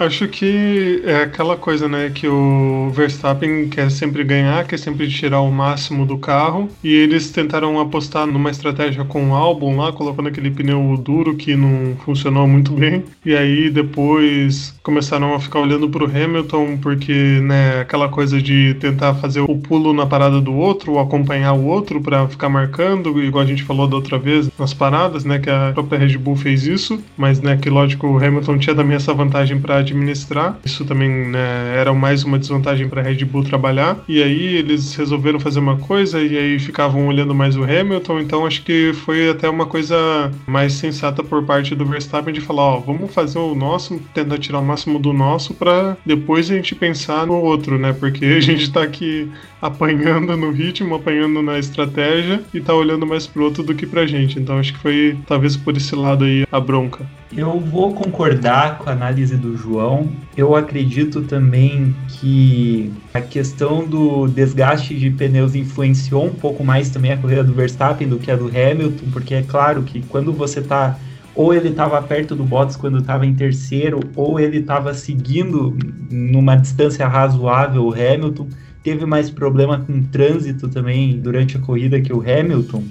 Acho 0.00 0.26
que 0.28 1.02
é 1.04 1.24
aquela 1.24 1.58
coisa, 1.58 1.86
né, 1.86 2.08
que 2.08 2.26
o 2.26 2.88
Verstappen 2.88 3.68
quer 3.68 3.90
sempre 3.90 4.24
ganhar, 4.24 4.66
quer 4.66 4.78
sempre 4.78 5.06
tirar 5.10 5.42
o 5.42 5.52
máximo 5.52 6.06
do 6.06 6.16
carro, 6.16 6.70
e 6.82 6.90
eles 6.90 7.30
tentaram 7.30 7.78
apostar 7.78 8.26
numa 8.26 8.50
estratégia 8.50 9.04
com 9.04 9.28
o 9.28 9.34
álbum 9.34 9.76
lá, 9.76 9.92
colocando 9.92 10.28
aquele 10.28 10.50
pneu 10.50 10.96
duro 10.96 11.36
que 11.36 11.54
não 11.54 11.94
funcionou 12.02 12.48
muito 12.48 12.72
bem, 12.72 13.04
e 13.26 13.36
aí 13.36 13.68
depois 13.68 14.74
começaram 14.82 15.34
a 15.34 15.38
ficar 15.38 15.60
olhando 15.60 15.90
pro 15.90 16.06
Hamilton, 16.06 16.78
porque, 16.78 17.12
né, 17.42 17.80
aquela 17.82 18.08
coisa 18.08 18.40
de 18.40 18.72
tentar 18.80 19.12
fazer 19.16 19.40
o 19.40 19.58
pulo 19.58 19.92
na 19.92 20.06
parada 20.06 20.40
do 20.40 20.54
outro, 20.54 20.92
ou 20.92 20.98
acompanhar 20.98 21.52
o 21.52 21.66
outro 21.66 22.00
para 22.00 22.26
ficar 22.26 22.48
marcando, 22.48 23.22
igual 23.22 23.44
a 23.44 23.46
gente 23.46 23.62
falou 23.64 23.86
da 23.86 23.96
outra 23.96 24.18
vez 24.18 24.48
nas 24.58 24.72
paradas, 24.72 25.26
né, 25.26 25.38
que 25.38 25.50
a 25.50 25.72
própria 25.74 25.98
Red 25.98 26.16
Bull 26.16 26.36
fez 26.36 26.66
isso, 26.66 27.04
mas, 27.18 27.42
né, 27.42 27.58
que 27.58 27.68
lógico, 27.68 28.06
o 28.06 28.16
Hamilton 28.16 28.56
tinha 28.56 28.74
também 28.74 28.96
essa 28.96 29.12
vantagem 29.12 29.60
para 29.60 29.89
administrar. 29.92 30.58
Isso 30.64 30.84
também 30.84 31.28
né, 31.28 31.74
era 31.76 31.92
mais 31.92 32.24
uma 32.24 32.38
desvantagem 32.38 32.88
para 32.88 33.00
a 33.00 33.04
Red 33.04 33.24
Bull 33.24 33.44
trabalhar. 33.44 33.98
E 34.08 34.22
aí 34.22 34.56
eles 34.56 34.94
resolveram 34.94 35.40
fazer 35.40 35.60
uma 35.60 35.76
coisa 35.76 36.20
e 36.20 36.36
aí 36.36 36.58
ficavam 36.58 37.06
olhando 37.06 37.34
mais 37.34 37.56
o 37.56 37.64
Hamilton. 37.64 38.20
Então 38.20 38.46
acho 38.46 38.62
que 38.62 38.92
foi 38.92 39.30
até 39.30 39.48
uma 39.48 39.66
coisa 39.66 40.30
mais 40.46 40.72
sensata 40.74 41.22
por 41.22 41.44
parte 41.44 41.74
do 41.74 41.84
Verstappen 41.84 42.32
de 42.32 42.40
falar: 42.40 42.62
ó, 42.62 42.80
vamos 42.80 43.12
fazer 43.12 43.38
o 43.38 43.54
nosso, 43.54 44.00
tentar 44.14 44.38
tirar 44.38 44.60
o 44.60 44.64
máximo 44.64 44.98
do 44.98 45.12
nosso 45.12 45.54
para 45.54 45.96
depois 46.04 46.50
a 46.50 46.54
gente 46.54 46.74
pensar 46.74 47.26
no 47.26 47.34
outro, 47.34 47.78
né? 47.78 47.92
Porque 47.92 48.24
a 48.24 48.40
gente 48.40 48.62
está 48.62 48.82
aqui 48.82 49.30
apanhando 49.60 50.36
no 50.36 50.50
ritmo, 50.50 50.94
apanhando 50.94 51.42
na 51.42 51.58
estratégia 51.58 52.42
e 52.52 52.60
tá 52.60 52.74
olhando 52.74 53.06
mais 53.06 53.26
pro 53.26 53.44
outro 53.44 53.62
do 53.62 53.74
que 53.74 53.86
pra 53.86 54.06
gente. 54.06 54.38
Então 54.38 54.58
acho 54.58 54.72
que 54.72 54.78
foi 54.78 55.16
talvez 55.26 55.56
por 55.56 55.76
esse 55.76 55.94
lado 55.94 56.24
aí 56.24 56.46
a 56.50 56.60
bronca. 56.60 57.06
Eu 57.36 57.60
vou 57.60 57.94
concordar 57.94 58.78
com 58.78 58.90
a 58.90 58.92
análise 58.92 59.36
do 59.36 59.56
João. 59.56 60.08
Eu 60.36 60.56
acredito 60.56 61.22
também 61.22 61.94
que 62.08 62.92
a 63.14 63.20
questão 63.20 63.86
do 63.86 64.26
desgaste 64.26 64.98
de 64.98 65.10
pneus 65.10 65.54
influenciou 65.54 66.26
um 66.26 66.34
pouco 66.34 66.64
mais 66.64 66.90
também 66.90 67.12
a 67.12 67.16
corrida 67.16 67.44
do 67.44 67.52
Verstappen 67.52 68.08
do 68.08 68.18
que 68.18 68.32
a 68.32 68.36
do 68.36 68.48
Hamilton, 68.48 69.06
porque 69.12 69.34
é 69.34 69.42
claro 69.42 69.82
que 69.84 70.02
quando 70.02 70.32
você 70.32 70.58
está 70.58 70.98
ou 71.32 71.54
ele 71.54 71.68
estava 71.68 72.02
perto 72.02 72.34
do 72.34 72.42
Bottas 72.42 72.74
quando 72.74 72.98
estava 72.98 73.24
em 73.24 73.32
terceiro, 73.32 74.00
ou 74.16 74.40
ele 74.40 74.58
estava 74.58 74.92
seguindo 74.92 75.76
numa 76.10 76.56
distância 76.56 77.06
razoável 77.06 77.84
o 77.84 77.94
Hamilton. 77.94 78.48
Teve 78.82 79.06
mais 79.06 79.30
problema 79.30 79.78
com 79.78 80.02
trânsito 80.02 80.68
também 80.68 81.18
durante 81.20 81.56
a 81.56 81.60
corrida 81.60 82.00
que 82.00 82.12
o 82.12 82.20
Hamilton. 82.20 82.82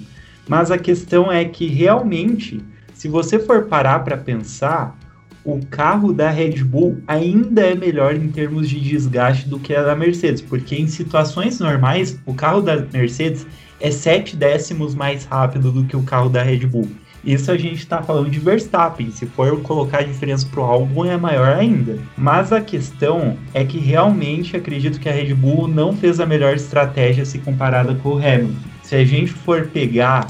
Mas 0.48 0.70
a 0.70 0.78
questão 0.78 1.30
é 1.30 1.44
que 1.44 1.66
realmente 1.66 2.60
se 3.00 3.08
você 3.08 3.38
for 3.38 3.62
parar 3.62 4.00
para 4.00 4.14
pensar, 4.14 4.94
o 5.42 5.58
carro 5.70 6.12
da 6.12 6.28
Red 6.28 6.62
Bull 6.62 7.00
ainda 7.08 7.62
é 7.62 7.74
melhor 7.74 8.14
em 8.14 8.28
termos 8.28 8.68
de 8.68 8.78
desgaste 8.78 9.48
do 9.48 9.58
que 9.58 9.74
a 9.74 9.82
da 9.82 9.96
Mercedes, 9.96 10.42
porque 10.42 10.76
em 10.76 10.86
situações 10.86 11.58
normais, 11.58 12.20
o 12.26 12.34
carro 12.34 12.60
da 12.60 12.76
Mercedes 12.92 13.46
é 13.80 13.90
7 13.90 14.36
décimos 14.36 14.94
mais 14.94 15.24
rápido 15.24 15.72
do 15.72 15.86
que 15.86 15.96
o 15.96 16.02
carro 16.02 16.28
da 16.28 16.42
Red 16.42 16.66
Bull. 16.66 16.90
Isso 17.24 17.50
a 17.50 17.56
gente 17.56 17.78
está 17.78 18.02
falando 18.02 18.28
de 18.28 18.38
Verstappen. 18.38 19.10
Se 19.10 19.24
for 19.24 19.58
colocar 19.62 20.00
a 20.00 20.04
diferença 20.04 20.46
pro 20.50 20.60
álbum, 20.60 21.06
é 21.06 21.16
maior 21.16 21.56
ainda. 21.56 21.98
Mas 22.18 22.52
a 22.52 22.60
questão 22.60 23.38
é 23.54 23.64
que 23.64 23.78
realmente 23.78 24.58
acredito 24.58 25.00
que 25.00 25.08
a 25.08 25.12
Red 25.12 25.32
Bull 25.32 25.66
não 25.66 25.96
fez 25.96 26.20
a 26.20 26.26
melhor 26.26 26.54
estratégia 26.54 27.24
se 27.24 27.38
comparada 27.38 27.94
com 27.94 28.10
o 28.10 28.18
Hamilton. 28.18 28.68
Se 28.82 28.94
a 28.94 29.04
gente 29.06 29.32
for 29.32 29.68
pegar 29.68 30.28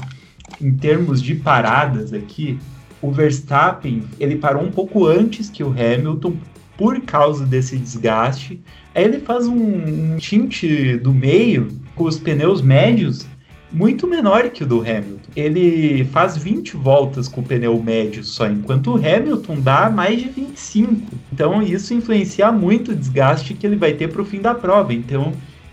em 0.59 0.73
termos 0.73 1.21
de 1.21 1.35
paradas 1.35 2.13
aqui, 2.13 2.59
o 3.01 3.11
Verstappen 3.11 4.03
ele 4.19 4.35
parou 4.35 4.63
um 4.63 4.71
pouco 4.71 5.05
antes 5.05 5.49
que 5.49 5.63
o 5.63 5.69
Hamilton 5.69 6.35
por 6.77 7.01
causa 7.01 7.45
desse 7.45 7.77
desgaste. 7.77 8.61
Aí 8.95 9.03
ele 9.03 9.19
faz 9.19 9.47
um, 9.47 10.13
um 10.13 10.17
tinte 10.17 10.97
do 10.97 11.13
meio 11.13 11.67
com 11.95 12.05
os 12.05 12.17
pneus 12.17 12.61
médios 12.61 13.27
muito 13.71 14.05
menor 14.05 14.49
que 14.49 14.63
o 14.63 14.67
do 14.67 14.81
Hamilton. 14.81 15.29
Ele 15.35 16.03
faz 16.05 16.37
20 16.37 16.75
voltas 16.75 17.27
com 17.27 17.41
o 17.41 17.43
pneu 17.43 17.81
médio 17.81 18.23
só, 18.23 18.47
enquanto 18.47 18.91
o 18.91 18.95
Hamilton 18.95 19.61
dá 19.61 19.89
mais 19.89 20.19
de 20.21 20.27
25. 20.27 21.13
Então 21.31 21.61
isso 21.61 21.93
influencia 21.93 22.51
muito 22.51 22.91
o 22.91 22.95
desgaste 22.95 23.53
que 23.53 23.65
ele 23.65 23.77
vai 23.77 23.93
ter 23.93 24.09
para 24.09 24.21
o 24.21 24.25
fim 24.25 24.41
da 24.41 24.53
prova. 24.53 24.93
Então 24.93 25.31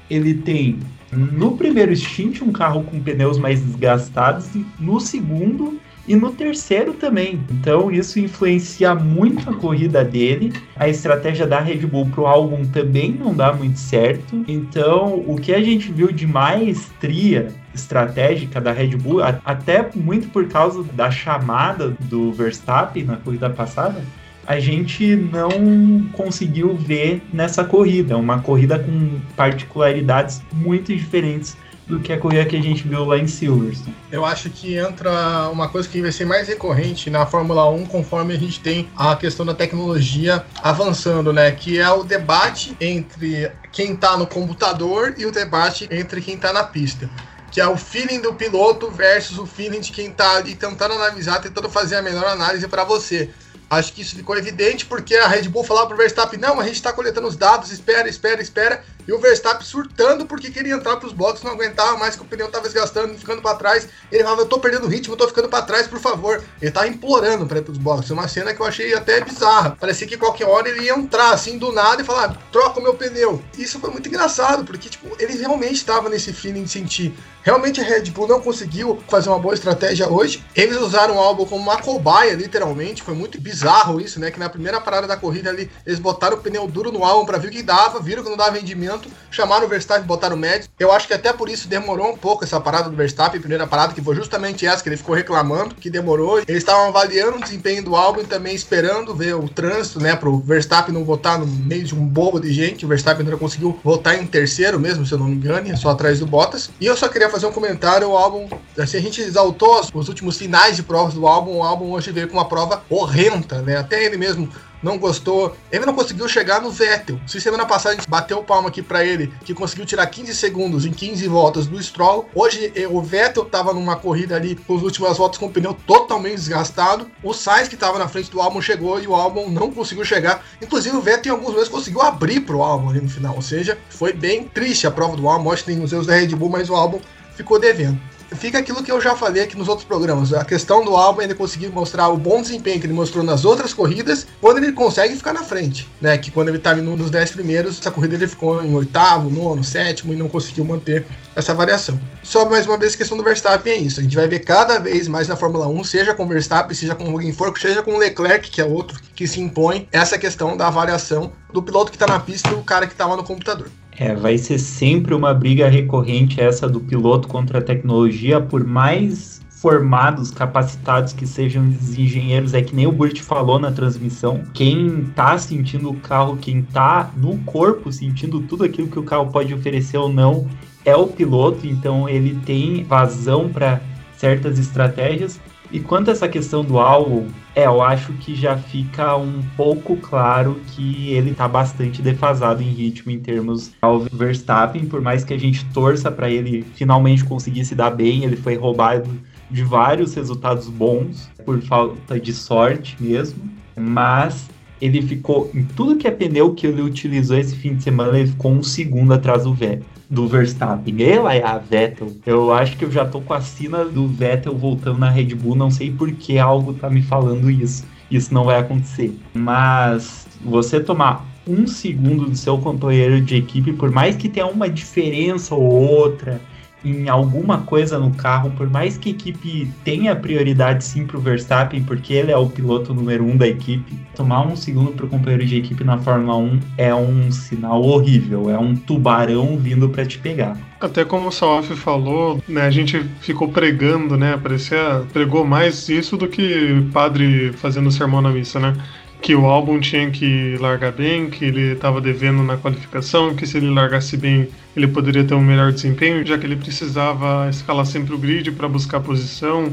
ele 0.09 0.35
tem 0.35 0.79
no 1.13 1.57
primeiro 1.57 1.95
stint 1.95 2.43
um 2.43 2.53
carro 2.53 2.85
com 2.85 3.01
pneus 3.01 3.39
mais 3.39 3.61
desgastados 3.61 4.49
no 4.79 5.01
segundo 5.01 5.81
e 6.07 6.17
no 6.17 6.33
terceiro 6.33 6.95
também. 6.95 7.41
Então 7.51 7.91
isso 7.91 8.19
influencia 8.19 8.95
muito 8.95 9.49
a 9.51 9.55
corrida 9.55 10.03
dele. 10.03 10.53
A 10.75 10.89
estratégia 10.89 11.47
da 11.47 11.61
Red 11.61 11.87
Bull 11.87 12.07
pro 12.07 12.27
álbum 12.27 12.65
também 12.65 13.13
não 13.13 13.35
dá 13.35 13.53
muito 13.53 13.79
certo. 13.79 14.45
Então 14.49 15.23
o 15.27 15.37
que 15.37 15.53
a 15.53 15.63
gente 15.63 15.93
viu 15.93 16.11
de 16.11 16.27
maestria 16.27 17.49
estratégica 17.75 18.61
da 18.61 18.73
Red 18.73 18.97
Bull, 18.97 19.21
até 19.23 19.89
muito 19.95 20.29
por 20.29 20.47
causa 20.49 20.83
da 20.95 21.11
chamada 21.11 21.91
do 22.01 22.33
Verstappen 22.33 23.05
na 23.05 23.17
corrida 23.17 23.51
passada, 23.51 24.03
a 24.49 24.59
gente 24.59 25.15
não 25.15 26.09
conseguiu 26.15 26.75
ver 26.75 27.23
nessa 27.31 27.63
corrida. 27.63 28.17
Uma 28.17 28.41
corrida 28.41 28.79
com 28.79 29.21
particularidades 29.37 30.41
muito 30.51 30.97
diferentes 30.97 31.55
do 31.87 32.01
que 32.01 32.15
a 32.15 32.19
corrida 32.19 32.47
que 32.47 32.57
a 32.57 32.63
gente 32.63 32.89
viu 32.89 33.05
lá 33.05 33.19
em 33.19 33.27
Silverstone. 33.27 33.95
Eu 34.11 34.25
acho 34.25 34.49
que 34.49 34.75
entra 34.75 35.51
uma 35.51 35.69
coisa 35.69 35.87
que 35.87 36.01
vai 36.01 36.11
ser 36.11 36.25
mais 36.25 36.49
recorrente 36.49 37.11
na 37.11 37.27
Fórmula 37.27 37.69
1 37.69 37.87
conforme 37.87 38.33
a 38.33 38.39
gente 38.39 38.59
tem 38.61 38.89
a 38.97 39.15
questão 39.17 39.45
da 39.45 39.55
tecnologia 39.55 40.43
avançando, 40.63 41.31
né? 41.31 41.51
Que 41.51 41.79
é 41.79 41.91
o 41.91 42.03
debate 42.03 42.75
entre 42.81 43.53
quem 43.71 43.93
está 43.93 44.17
no 44.17 44.27
computador 44.27 45.15
e 45.19 45.27
o 45.27 45.31
debate 45.31 45.87
entre 45.91 46.23
quem 46.23 46.37
está 46.37 46.55
na 46.55 46.65
pista 46.65 47.09
que 47.51 47.63
é 47.63 47.67
o 47.67 47.79
feeling 47.79 48.21
do 48.21 48.35
piloto 48.35 48.91
versus 48.91 49.39
o 49.39 49.47
feeling 49.47 49.81
de 49.81 49.91
quem 49.91 50.09
está 50.09 50.37
ali 50.37 50.55
tentando 50.55 50.93
analisar, 50.93 51.41
tentando 51.41 51.69
fazer 51.71 51.97
a 51.97 52.03
melhor 52.03 52.27
análise 52.27 52.69
para 52.69 52.85
você. 52.85 53.31
Acho 53.71 53.93
que 53.93 54.01
isso 54.01 54.17
ficou 54.17 54.37
evidente 54.37 54.87
porque 54.87 55.15
a 55.15 55.29
Red 55.29 55.49
Bull 55.49 55.63
falava 55.63 55.89
pro 55.89 55.97
Verstappen: 55.97 56.39
não, 56.39 56.59
a 56.59 56.65
gente 56.65 56.77
está 56.77 56.93
coletando 56.93 57.29
os 57.29 57.37
dados, 57.37 57.71
espera, 57.71 58.09
espera, 58.09 58.41
espera. 58.41 58.85
E 59.09 59.13
o 59.13 59.19
Verstappen 59.19 59.65
surtando 59.65 60.27
porque 60.27 60.51
queria 60.51 60.75
entrar 60.75 60.99
para 60.99 61.07
os 61.07 61.15
boxes, 61.15 61.43
não 61.43 61.53
aguentava 61.53 61.97
mais 61.97 62.15
que 62.15 62.21
o 62.21 62.27
pneu 62.27 62.45
estava 62.45 62.65
desgastando, 62.65 63.17
ficando 63.17 63.41
para 63.41 63.57
trás. 63.57 63.89
Ele 64.13 64.23
falava: 64.23 64.43
Eu 64.43 64.47
tô 64.47 64.61
perdendo 64.61 64.87
ritmo, 64.87 65.15
eu 65.15 65.17
tô 65.17 65.27
ficando 65.27 65.49
para 65.49 65.63
trás, 65.63 65.87
por 65.87 65.99
favor. 65.99 66.45
Ele 66.61 66.71
tava 66.71 66.89
implorando 66.89 67.47
para 67.47 67.57
ir 67.57 67.63
para 67.63 67.73
os 67.73 67.79
boxes. 67.79 68.11
Uma 68.11 68.29
cena 68.29 68.53
que 68.53 68.61
eu 68.61 68.67
achei 68.67 68.93
até 68.93 69.23
bizarra. 69.25 69.75
Parecia 69.81 70.07
que 70.07 70.19
qualquer 70.19 70.47
hora 70.47 70.69
ele 70.69 70.83
ia 70.83 70.93
entrar 70.93 71.31
assim 71.31 71.57
do 71.57 71.73
nada 71.73 72.03
e 72.03 72.05
falar: 72.05 72.37
Troca 72.53 72.81
o 72.81 72.83
meu 72.83 72.93
pneu. 72.93 73.43
Isso 73.57 73.81
foi 73.81 73.89
muito 73.89 74.11
engraçado 74.11 74.63
porque, 74.67 74.91
tipo, 74.91 75.09
ele 75.19 75.39
realmente 75.39 75.77
estava 75.77 76.11
nesse 76.11 76.31
feeling 76.35 76.65
de 76.65 76.69
sentir. 76.69 77.15
Realmente 77.43 77.81
a 77.81 77.85
Red 77.85 78.11
Bull 78.11 78.29
não 78.29 78.43
conseguiu 78.43 79.03
fazer 79.09 79.31
uma 79.31 79.39
boa 79.39 79.55
estratégia 79.55 80.07
hoje. 80.07 80.45
Eles 80.55 80.77
usaram 80.77 81.17
o 81.17 81.19
álbum 81.19 81.47
como 81.47 81.63
uma 81.63 81.81
cobaia, 81.81 82.35
literalmente. 82.35 83.03
Foi 83.03 83.15
muito 83.15 83.41
bizarro 83.41 84.03
isso, 84.03 84.21
né? 84.21 84.31
Que 84.31 84.39
na 84.39 84.51
primeira 84.51 84.79
parada 84.83 85.07
da 85.07 85.17
corrida 85.17 85.49
ali, 85.49 85.71
eles 85.87 85.99
botaram 85.99 86.37
o 86.37 86.41
pneu 86.41 86.67
duro 86.67 86.93
no 86.93 87.03
álbum 87.03 87.25
para 87.25 87.39
ver 87.39 87.49
o 87.49 87.51
que 87.51 87.63
dava, 87.63 88.01
viram 88.01 88.23
que 88.23 88.29
não 88.29 88.37
dava 88.37 88.59
rendimento 88.59 88.98
chamaram 89.31 89.67
o 89.67 89.69
Verstappen 89.69 90.05
botaram 90.05 90.37
o 90.37 90.39
médio. 90.39 90.69
Eu 90.79 90.93
acho 90.93 91.07
que 91.07 91.15
até 91.15 91.33
por 91.33 91.49
isso 91.49 91.69
demorou 91.69 92.13
um 92.13 92.17
pouco 92.17 92.45
essa 92.45 92.61
parada 92.61 92.89
do 92.89 92.97
Verstappen, 92.97 93.41
primeira 93.41 93.67
parada, 93.67 93.93
que 93.93 94.03
foi 94.03 94.15
justamente 94.15 94.67
essa 94.67 94.83
que 94.83 94.89
ele 94.89 94.97
ficou 94.97 95.15
reclamando, 95.15 95.75
que 95.75 95.91
demorou. 95.91 96.39
Eles 96.41 96.59
estavam 96.59 96.89
avaliando 96.89 97.37
o 97.37 97.41
desempenho 97.41 97.85
do 97.85 97.97
álbum 97.97 98.21
e 98.21 98.25
também 98.25 98.55
esperando 98.55 99.15
ver 99.15 99.35
o 99.35 99.49
trânsito, 99.49 100.01
né, 100.01 100.17
pro 100.17 100.39
Verstappen 100.39 100.95
não 100.95 101.05
votar 101.05 101.39
no 101.39 101.47
meio 101.47 101.85
de 101.85 101.95
um 101.95 102.05
bobo 102.05 102.41
de 102.41 102.53
gente. 102.53 102.85
O 102.85 102.89
Verstappen 102.89 103.25
ainda 103.25 103.37
conseguiu 103.37 103.79
votar 103.85 104.21
em 104.21 104.27
terceiro 104.27 104.79
mesmo, 104.79 105.07
se 105.07 105.13
eu 105.13 105.19
não 105.19 105.27
me 105.27 105.37
engano, 105.37 105.77
só 105.77 105.91
atrás 105.91 106.19
do 106.19 106.27
Bottas. 106.27 106.71
E 106.81 106.87
eu 106.87 106.97
só 106.97 107.09
queria 107.09 107.29
fazer 107.29 107.47
um 107.47 107.53
comentário, 107.53 108.09
o 108.09 108.17
álbum, 108.17 108.49
assim, 108.79 108.97
a 108.97 109.01
gente 109.01 109.21
exaltou 109.21 109.81
os 109.93 110.09
últimos 110.09 110.37
finais 110.37 110.77
de 110.77 110.83
provas 110.83 111.15
do 111.15 111.27
álbum, 111.27 111.57
o 111.57 111.63
álbum 111.63 111.93
hoje 111.93 112.11
veio 112.11 112.29
com 112.29 112.35
uma 112.37 112.49
prova 112.49 112.83
horrenda, 112.89 113.61
né, 113.63 113.77
até 113.77 114.05
ele 114.05 114.17
mesmo 114.17 114.49
não 114.83 114.99
gostou. 114.99 115.57
Ele 115.71 115.87
não 115.87 115.95
conseguiu 115.95 116.29
chegar 116.29 116.61
no 116.61 116.71
Vettel. 116.71 117.21
Se 117.27 117.41
semana 117.41 117.67
passada 117.67 117.95
a 117.95 117.99
gente 117.99 118.09
bateu 118.09 118.39
o 118.39 118.45
palmo 118.45 118.69
aqui 118.69 118.83
para 118.83 119.05
ele, 119.05 119.33
que 119.45 119.55
conseguiu 119.55 119.85
tirar 119.85 120.07
15 120.07 120.35
segundos 120.35 120.85
em 120.85 120.93
15 120.93 121.27
voltas 121.29 121.67
do 121.67 121.83
Stroll. 121.83 122.29
Hoje 122.35 122.73
eh, 122.75 122.87
o 122.87 123.01
Vettel 123.01 123.45
tava 123.45 123.73
numa 123.73 123.97
corrida 123.97 124.37
ali 124.37 124.57
com 124.57 124.77
as 124.77 124.83
últimas 124.83 125.17
voltas 125.17 125.39
com 125.39 125.47
o 125.47 125.51
pneu 125.51 125.75
totalmente 125.75 126.37
desgastado. 126.37 127.11
O 127.23 127.33
Sainz 127.33 127.69
que 127.69 127.77
tava 127.77 127.99
na 127.99 128.09
frente 128.09 128.31
do 128.31 128.41
álbum 128.41 128.61
chegou 128.61 129.01
e 129.01 129.07
o 129.07 129.15
álbum 129.15 129.51
não 129.51 129.71
conseguiu 129.71 130.05
chegar. 130.05 130.45
Inclusive 130.63 130.97
o 130.97 131.01
Vettel 131.01 131.35
em 131.35 131.39
alguns 131.39 131.55
vezes 131.55 131.69
conseguiu 131.69 132.03
abrir 132.03 132.41
pro 132.41 132.63
álbum 132.63 132.91
ali 132.91 133.01
no 133.01 133.09
final. 133.09 133.35
Ou 133.35 133.43
seja, 133.43 133.79
foi 133.91 134.13
bem 134.13 134.45
triste 134.45 134.87
a 134.87 134.91
prova 134.91 135.17
do 135.17 135.29
álbum. 135.29 135.51
Acho 135.51 135.65
que 135.65 135.73
tem 135.73 135.83
os 135.83 135.93
erros 135.93 136.07
da 136.07 136.15
Red 136.15 136.29
Bull, 136.29 136.51
mas 136.51 136.71
o 136.71 136.75
álbum 136.75 137.01
ficou 137.35 137.59
devendo 137.59 137.99
fica 138.37 138.59
aquilo 138.59 138.83
que 138.83 138.91
eu 138.91 139.01
já 139.01 139.15
falei 139.15 139.43
aqui 139.43 139.57
nos 139.57 139.69
outros 139.69 139.87
programas. 139.87 140.33
A 140.33 140.45
questão 140.45 140.85
do 140.85 140.97
álbum 140.97 141.23
ele 141.23 141.35
conseguir 141.35 141.69
mostrar 141.69 142.09
o 142.09 142.17
bom 142.17 142.41
desempenho 142.43 142.81
que 142.81 142.87
ele 142.87 142.93
mostrou 142.93 143.25
nas 143.25 143.45
outras 143.45 143.73
corridas, 143.73 144.27
quando 144.41 144.59
ele 144.59 144.73
consegue 144.73 145.17
ficar 145.17 145.33
na 145.33 145.43
frente, 145.43 145.89
né? 146.01 146.17
Que 146.19 146.31
quando 146.31 146.49
ele 146.49 146.59
tá 146.59 146.75
nos 146.75 147.11
10 147.11 147.31
primeiros, 147.33 147.79
essa 147.79 147.91
corrida 147.91 148.15
ele 148.15 148.27
ficou 148.27 148.65
em 148.65 148.75
oitavo, 148.75 149.31
nono, 149.31 149.65
sétimo 149.65 150.13
e 150.13 150.17
não 150.17 150.29
conseguiu 150.29 150.65
manter 150.65 151.07
essa 151.35 151.55
variação. 151.55 151.99
Só 152.23 152.49
mais 152.49 152.67
uma 152.67 152.77
vez 152.77 152.95
a 152.95 152.97
questão 152.97 153.17
do 153.17 153.25
Verstappen 153.25 153.73
é 153.73 153.77
isso. 153.77 154.01
A 154.01 154.03
gente 154.03 154.17
vai 154.17 154.29
ver 154.29 154.41
cada 154.41 154.79
vez 154.79 155.09
mais 155.09 155.29
na 155.29 155.37
Fórmula 155.37 155.69
1, 155.69 155.85
seja 155.85 156.15
com 156.15 156.25
o 156.25 156.29
Verstappen, 156.29 156.75
seja 156.75 156.95
com 156.95 157.11
alguém 157.11 157.33
for, 157.33 157.57
seja 157.59 157.83
com 157.83 157.93
o 157.95 157.99
Leclerc, 157.99 158.51
que 158.51 158.61
é 158.61 158.65
outro 158.65 159.01
que 159.15 159.27
se 159.27 159.41
impõe, 159.41 159.89
essa 159.91 160.19
questão 160.19 160.57
da 160.57 160.67
avaliação 160.67 161.33
do 161.53 161.63
piloto 161.63 161.91
que 161.91 161.97
está 161.97 162.07
na 162.07 162.21
pista 162.21 162.51
e 162.51 162.55
o 162.55 162.63
cara 162.63 162.87
que 162.87 162.93
está 162.93 163.07
lá 163.07 163.17
no 163.17 163.25
computador. 163.25 163.71
É, 164.01 164.15
vai 164.15 164.39
ser 164.39 164.59
sempre 164.59 165.13
uma 165.13 165.35
briga 165.35 165.69
recorrente 165.69 166.41
essa 166.41 166.69
do 166.69 166.79
piloto 166.79 167.27
contra 167.27 167.59
a 167.59 167.63
tecnologia, 167.63 168.41
por 168.41 168.65
mais 168.65 169.41
formados, 169.51 170.31
capacitados 170.31 171.13
que 171.13 171.27
sejam 171.27 171.69
os 171.69 171.99
engenheiros, 171.99 172.55
é 172.55 172.63
que 172.63 172.77
nem 172.77 172.87
o 172.87 172.93
Burt 172.93 173.21
falou 173.21 173.59
na 173.59 173.73
transmissão, 173.73 174.45
quem 174.55 175.07
tá 175.17 175.37
sentindo 175.37 175.91
o 175.91 175.95
carro, 175.95 176.37
quem 176.37 176.63
tá 176.63 177.11
no 177.17 177.39
corpo 177.39 177.91
sentindo 177.91 178.41
tudo 178.43 178.63
aquilo 178.63 178.87
que 178.87 179.01
o 179.01 179.03
carro 179.03 179.33
pode 179.33 179.53
oferecer 179.53 179.97
ou 179.97 180.09
não, 180.09 180.47
é 180.85 180.95
o 180.95 181.09
piloto, 181.09 181.67
então 181.67 182.09
ele 182.09 182.39
tem 182.47 182.85
vazão 182.85 183.49
para 183.49 183.81
certas 184.17 184.61
estratégias 184.61 185.41
e 185.71 185.81
quanto 185.81 186.09
a 186.09 186.13
essa 186.13 186.29
questão 186.29 186.65
do 186.65 186.79
álbum, 186.79 187.27
é, 187.55 187.67
eu 187.67 187.83
acho 187.83 188.13
que 188.15 188.35
já 188.35 188.57
fica 188.57 189.17
um 189.17 189.43
pouco 189.57 189.97
claro 189.97 190.59
que 190.69 191.13
ele 191.13 191.35
tá 191.35 191.47
bastante 191.47 192.01
defasado 192.01 192.63
em 192.63 192.71
ritmo 192.71 193.13
em 193.13 193.19
termos 193.19 193.73
ao 193.83 194.01
Verstappen, 194.01 194.87
por 194.87 195.03
mais 195.03 195.25
que 195.25 195.35
a 195.35 195.39
gente 195.39 195.65
torça 195.67 196.11
para 196.11 196.31
ele 196.31 196.65
finalmente 196.75 197.25
conseguir 197.25 197.65
se 197.67 197.75
dar 197.75 197.91
bem, 197.91 198.25
ele 198.25 198.37
foi 198.37 198.55
roubado 198.55 199.11
de 199.51 199.63
vários 199.63 200.15
resultados 200.15 200.69
bons 200.69 201.31
por 201.45 201.61
falta 201.61 202.19
de 202.19 202.33
sorte 202.33 202.97
mesmo, 202.99 203.43
mas 203.77 204.49
ele 204.81 205.03
ficou 205.03 205.51
em 205.55 205.65
tudo 205.65 205.97
que 205.97 206.07
é 206.07 206.11
pneu 206.11 206.55
que 206.55 206.67
ele 206.67 206.81
utilizou 206.81 207.37
esse 207.37 207.57
fim 207.57 207.75
de 207.75 207.83
semana, 207.83 208.19
ele 208.19 208.31
ficou 208.31 208.53
um 208.53 208.63
segundo 208.63 209.13
atrás 209.13 209.45
do 209.45 209.53
Vettel 209.53 209.98
do 210.09 210.27
Verstappen. 210.27 211.03
Ela 211.03 211.35
é 211.35 211.45
a 211.45 211.59
Vettel. 211.59 212.13
Eu 212.25 212.53
acho 212.53 212.77
que 212.77 212.85
eu 212.85 212.91
já 212.91 213.05
tô 213.05 213.21
com 213.21 213.35
a 213.35 213.41
sina 213.41 213.85
do 213.85 214.07
Vettel 214.09 214.57
voltando 214.57 214.99
na 214.99 215.11
Red 215.11 215.35
Bull. 215.35 215.55
Não 215.55 215.71
sei 215.71 215.91
por 215.91 216.11
que 216.13 216.39
algo 216.39 216.75
tá 216.75 216.89
me 216.89 217.03
falando 217.03 217.51
isso. 217.51 217.85
Isso 218.11 218.33
não 218.33 218.45
vai 218.45 218.59
acontecer. 218.59 219.15
Mas 219.35 220.27
você 220.43 220.81
tomar 220.81 221.27
um 221.47 221.67
segundo 221.67 222.27
do 222.27 222.37
seu 222.37 222.59
companheiro 222.59 223.21
de 223.21 223.37
equipe, 223.37 223.73
por 223.73 223.91
mais 223.91 224.17
que 224.17 224.29
tenha 224.29 224.47
uma 224.47 224.69
diferença 224.69 225.55
ou 225.55 225.63
outra 225.63 226.41
em 226.85 227.09
alguma 227.09 227.59
coisa 227.59 227.99
no 227.99 228.11
carro, 228.13 228.51
por 228.57 228.69
mais 228.71 228.97
que 228.97 229.09
a 229.09 229.13
equipe 229.13 229.71
tenha 229.85 230.15
prioridade 230.15 230.85
sim 230.85 231.07
para 231.07 231.17
o 231.17 231.21
Verstappen, 231.21 231.83
porque 231.83 232.13
ele 232.13 232.31
é 232.31 232.37
o 232.37 232.49
piloto 232.49 232.95
número 232.95 233.25
um 233.25 233.37
da 233.37 233.47
equipe, 233.47 233.99
tomar 234.15 234.47
um 234.47 234.57
segundo 234.57 234.93
para 234.93 235.07
o 235.07 235.09
companheiro 235.09 235.45
de 235.45 235.57
equipe 235.57 235.83
na 235.85 235.99
Fórmula 235.99 236.37
1 236.37 236.61
é 236.77 236.95
um 236.95 237.31
sinal 237.31 237.83
horrível, 237.83 238.51
é 238.51 238.59
um 238.59 238.75
tubarão 238.75 239.57
vindo 239.57 239.89
para 239.89 240.07
te 240.07 240.19
pegar. 240.19 240.57
Até 240.81 241.05
como 241.05 241.29
o 241.29 241.33
Salaf 241.33 241.75
falou, 241.75 242.41
né, 242.49 242.63
a 242.63 242.71
gente 242.71 243.05
ficou 243.21 243.49
pregando, 243.49 244.17
né, 244.17 244.39
parecia, 244.41 245.03
pregou 245.13 245.45
mais 245.45 245.89
isso 245.89 246.17
do 246.17 246.29
que 246.29 246.87
padre 246.93 247.53
fazendo 247.55 247.91
sermão 247.91 248.21
na 248.21 248.31
missa, 248.31 248.61
né? 248.61 248.75
Que 249.21 249.35
o 249.35 249.47
álbum 249.47 249.81
tinha 249.81 250.11
que 250.11 250.57
largar 250.59 250.93
bem, 250.93 251.29
que 251.29 251.45
ele 251.45 251.73
estava 251.73 252.01
devendo 252.01 252.43
na 252.43 252.57
qualificação, 252.57 253.35
que 253.35 253.47
se 253.47 253.57
ele 253.57 253.69
largasse 253.71 254.17
bem 254.17 254.49
ele 254.77 254.87
poderia 254.87 255.25
ter 255.25 255.35
um 255.35 255.41
melhor 255.41 255.73
desempenho, 255.73 256.25
já 256.25 256.39
que 256.39 256.47
ele 256.47 256.55
precisava 256.55 257.49
escalar 257.51 257.85
sempre 257.85 258.15
o 258.15 258.19
grid 258.19 258.53
para 258.53 258.69
buscar 258.69 259.01
posição, 259.01 259.73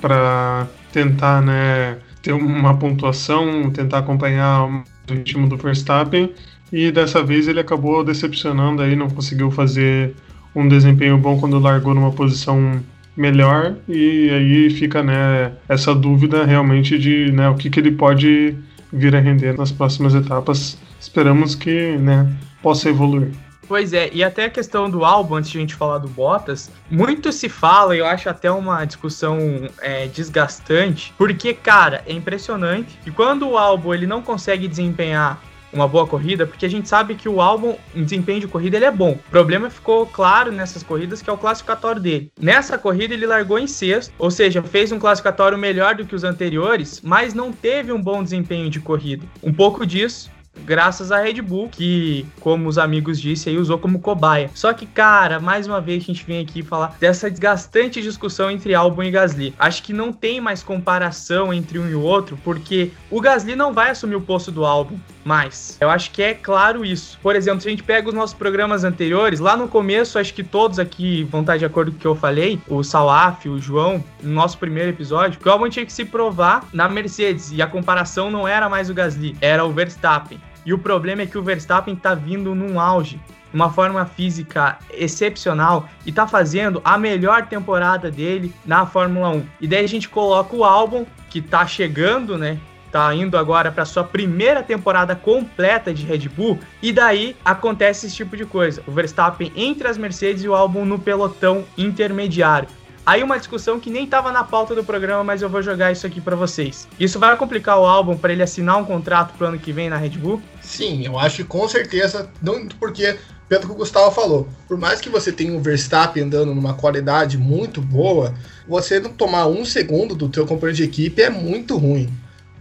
para 0.00 0.66
tentar, 0.92 1.40
né, 1.40 1.96
ter 2.22 2.32
uma 2.32 2.76
pontuação, 2.76 3.70
tentar 3.70 3.98
acompanhar 3.98 4.64
o 4.64 4.84
ritmo 5.08 5.48
do 5.48 5.56
Verstappen. 5.56 6.30
E 6.70 6.90
dessa 6.90 7.22
vez 7.22 7.48
ele 7.48 7.60
acabou 7.60 8.04
decepcionando 8.04 8.82
aí, 8.82 8.94
não 8.94 9.08
conseguiu 9.08 9.50
fazer 9.50 10.14
um 10.54 10.68
desempenho 10.68 11.16
bom 11.16 11.38
quando 11.38 11.58
largou 11.58 11.94
numa 11.94 12.12
posição 12.12 12.82
melhor 13.16 13.74
e 13.88 14.30
aí 14.30 14.70
fica 14.70 15.02
né, 15.02 15.52
essa 15.68 15.94
dúvida 15.94 16.44
realmente 16.44 16.98
de 16.98 17.30
né, 17.30 17.48
o 17.48 17.54
que, 17.54 17.68
que 17.68 17.78
ele 17.78 17.92
pode 17.92 18.56
vir 18.92 19.16
a 19.16 19.20
render 19.20 19.56
nas 19.56 19.72
próximas 19.72 20.14
etapas. 20.14 20.78
Esperamos 21.00 21.54
que 21.54 21.96
né, 21.96 22.30
possa 22.62 22.88
evoluir. 22.88 23.32
Pois 23.66 23.92
é, 23.92 24.10
e 24.12 24.22
até 24.22 24.44
a 24.44 24.50
questão 24.50 24.90
do 24.90 25.04
álbum, 25.04 25.36
antes 25.36 25.50
de 25.50 25.56
a 25.56 25.60
gente 25.60 25.74
falar 25.74 25.98
do 25.98 26.08
Bottas, 26.08 26.70
muito 26.90 27.32
se 27.32 27.48
fala, 27.48 27.96
eu 27.96 28.04
acho 28.04 28.28
até 28.28 28.50
uma 28.50 28.84
discussão 28.84 29.38
é, 29.80 30.06
desgastante, 30.08 31.14
porque, 31.16 31.54
cara, 31.54 32.02
é 32.06 32.12
impressionante 32.12 32.98
que 33.02 33.10
quando 33.10 33.48
o 33.48 33.56
álbum 33.56 33.94
ele 33.94 34.06
não 34.06 34.20
consegue 34.20 34.68
desempenhar 34.68 35.40
uma 35.72 35.88
boa 35.88 36.06
corrida, 36.06 36.46
porque 36.46 36.66
a 36.66 36.68
gente 36.68 36.88
sabe 36.88 37.14
que 37.14 37.28
o 37.28 37.40
álbum 37.40 37.76
em 37.94 38.04
desempenho 38.04 38.40
de 38.40 38.48
corrida 38.48 38.76
ele 38.76 38.84
é 38.84 38.90
bom. 38.90 39.12
O 39.12 39.30
problema 39.30 39.70
ficou 39.70 40.06
claro 40.06 40.52
nessas 40.52 40.82
corridas 40.82 41.22
que 41.22 41.30
é 41.30 41.32
o 41.32 41.38
classificatório 41.38 42.00
dele. 42.00 42.30
Nessa 42.40 42.76
corrida 42.76 43.14
ele 43.14 43.26
largou 43.26 43.58
em 43.58 43.66
sexto, 43.66 44.12
ou 44.18 44.30
seja, 44.30 44.62
fez 44.62 44.92
um 44.92 44.98
classificatório 44.98 45.56
melhor 45.56 45.94
do 45.94 46.04
que 46.04 46.14
os 46.14 46.24
anteriores, 46.24 47.00
mas 47.02 47.34
não 47.34 47.52
teve 47.52 47.92
um 47.92 48.00
bom 48.00 48.22
desempenho 48.22 48.68
de 48.68 48.80
corrida. 48.80 49.26
Um 49.42 49.52
pouco 49.52 49.86
disso 49.86 50.30
graças 50.64 51.10
à 51.10 51.20
Red 51.20 51.42
Bull, 51.42 51.68
que, 51.68 52.26
como 52.40 52.68
os 52.68 52.78
amigos 52.78 53.20
disseram, 53.20 53.60
usou 53.60 53.78
como 53.78 53.98
cobaia. 53.98 54.50
Só 54.54 54.72
que, 54.72 54.86
cara, 54.86 55.40
mais 55.40 55.66
uma 55.66 55.80
vez 55.80 56.02
a 56.02 56.06
gente 56.06 56.24
vem 56.24 56.40
aqui 56.40 56.62
falar 56.62 56.96
dessa 57.00 57.30
desgastante 57.30 58.02
discussão 58.02 58.50
entre 58.50 58.74
Albon 58.74 59.04
e 59.04 59.10
Gasly. 59.10 59.54
Acho 59.58 59.82
que 59.82 59.92
não 59.92 60.12
tem 60.12 60.40
mais 60.40 60.62
comparação 60.62 61.52
entre 61.52 61.78
um 61.78 61.88
e 61.88 61.94
o 61.94 62.02
outro, 62.02 62.38
porque 62.44 62.90
o 63.10 63.20
Gasly 63.20 63.56
não 63.56 63.72
vai 63.72 63.90
assumir 63.90 64.16
o 64.16 64.20
posto 64.20 64.50
do 64.50 64.64
Albon 64.64 64.96
mais. 65.24 65.76
Eu 65.80 65.88
acho 65.88 66.10
que 66.10 66.22
é 66.22 66.34
claro 66.34 66.84
isso. 66.84 67.18
Por 67.22 67.36
exemplo, 67.36 67.60
se 67.60 67.68
a 67.68 67.70
gente 67.70 67.82
pega 67.82 68.08
os 68.08 68.14
nossos 68.14 68.34
programas 68.34 68.84
anteriores, 68.84 69.40
lá 69.40 69.56
no 69.56 69.68
começo, 69.68 70.18
acho 70.18 70.34
que 70.34 70.42
todos 70.42 70.78
aqui 70.78 71.24
vão 71.24 71.42
estar 71.42 71.56
de 71.56 71.64
acordo 71.64 71.92
com 71.92 71.96
o 71.96 72.00
que 72.00 72.06
eu 72.06 72.16
falei, 72.16 72.60
o 72.68 72.82
Salaf, 72.82 73.48
o 73.48 73.58
João, 73.58 74.02
no 74.22 74.32
nosso 74.32 74.58
primeiro 74.58 74.90
episódio, 74.90 75.38
que 75.38 75.48
o 75.48 75.52
Albon 75.52 75.68
tinha 75.68 75.86
que 75.86 75.92
se 75.92 76.04
provar 76.04 76.64
na 76.72 76.88
Mercedes, 76.88 77.52
e 77.52 77.62
a 77.62 77.66
comparação 77.66 78.30
não 78.30 78.46
era 78.46 78.68
mais 78.68 78.90
o 78.90 78.94
Gasly, 78.94 79.36
era 79.40 79.64
o 79.64 79.72
Verstappen. 79.72 80.40
E 80.64 80.72
o 80.72 80.78
problema 80.78 81.22
é 81.22 81.26
que 81.26 81.38
o 81.38 81.42
Verstappen 81.42 81.96
tá 81.96 82.14
vindo 82.14 82.54
num 82.54 82.78
auge, 82.78 83.20
uma 83.52 83.70
forma 83.70 84.06
física 84.06 84.78
excepcional 84.90 85.88
e 86.06 86.12
tá 86.12 86.26
fazendo 86.26 86.80
a 86.84 86.96
melhor 86.96 87.46
temporada 87.46 88.10
dele 88.10 88.54
na 88.64 88.86
Fórmula 88.86 89.30
1. 89.30 89.46
E 89.60 89.66
daí 89.66 89.84
a 89.84 89.88
gente 89.88 90.08
coloca 90.08 90.56
o 90.56 90.64
álbum 90.64 91.04
que 91.28 91.40
tá 91.40 91.66
chegando, 91.66 92.38
né? 92.38 92.58
Tá 92.90 93.14
indo 93.14 93.38
agora 93.38 93.72
para 93.72 93.86
sua 93.86 94.04
primeira 94.04 94.62
temporada 94.62 95.16
completa 95.16 95.94
de 95.94 96.04
Red 96.04 96.28
Bull 96.28 96.58
e 96.82 96.92
daí 96.92 97.34
acontece 97.42 98.06
esse 98.06 98.16
tipo 98.16 98.36
de 98.36 98.44
coisa. 98.44 98.82
O 98.86 98.92
Verstappen 98.92 99.50
entre 99.56 99.88
as 99.88 99.96
Mercedes 99.96 100.44
e 100.44 100.48
o 100.48 100.54
álbum 100.54 100.84
no 100.84 100.98
pelotão 100.98 101.64
intermediário. 101.76 102.68
Aí 103.04 103.22
uma 103.22 103.36
discussão 103.36 103.80
que 103.80 103.90
nem 103.90 104.04
estava 104.04 104.30
na 104.30 104.44
pauta 104.44 104.76
do 104.76 104.84
programa, 104.84 105.24
mas 105.24 105.42
eu 105.42 105.48
vou 105.48 105.60
jogar 105.60 105.90
isso 105.90 106.06
aqui 106.06 106.20
para 106.20 106.36
vocês. 106.36 106.86
Isso 107.00 107.18
vai 107.18 107.36
complicar 107.36 107.78
o 107.78 107.84
álbum 107.84 108.16
para 108.16 108.32
ele 108.32 108.44
assinar 108.44 108.78
um 108.78 108.84
contrato 108.84 109.36
pro 109.36 109.48
ano 109.48 109.58
que 109.58 109.72
vem 109.72 109.90
na 109.90 109.96
Red 109.96 110.10
Bull? 110.10 110.40
Sim, 110.60 111.04
eu 111.04 111.18
acho 111.18 111.38
que 111.38 111.44
com 111.44 111.66
certeza, 111.66 112.30
não 112.40 112.68
porque 112.68 113.18
pelo 113.48 113.66
que 113.66 113.72
o 113.72 113.74
Gustavo 113.74 114.10
falou, 114.12 114.48
por 114.68 114.78
mais 114.78 115.00
que 115.00 115.10
você 115.10 115.32
tenha 115.32 115.52
um 115.52 115.60
Verstappen 115.60 116.22
andando 116.22 116.54
numa 116.54 116.74
qualidade 116.74 117.36
muito 117.36 117.82
boa, 117.82 118.32
você 118.68 119.00
não 119.00 119.10
tomar 119.10 119.46
um 119.46 119.64
segundo 119.64 120.14
do 120.14 120.28
teu 120.28 120.46
companheiro 120.46 120.76
de 120.76 120.84
equipe 120.84 121.20
é 121.20 121.28
muito 121.28 121.76
ruim. 121.76 122.08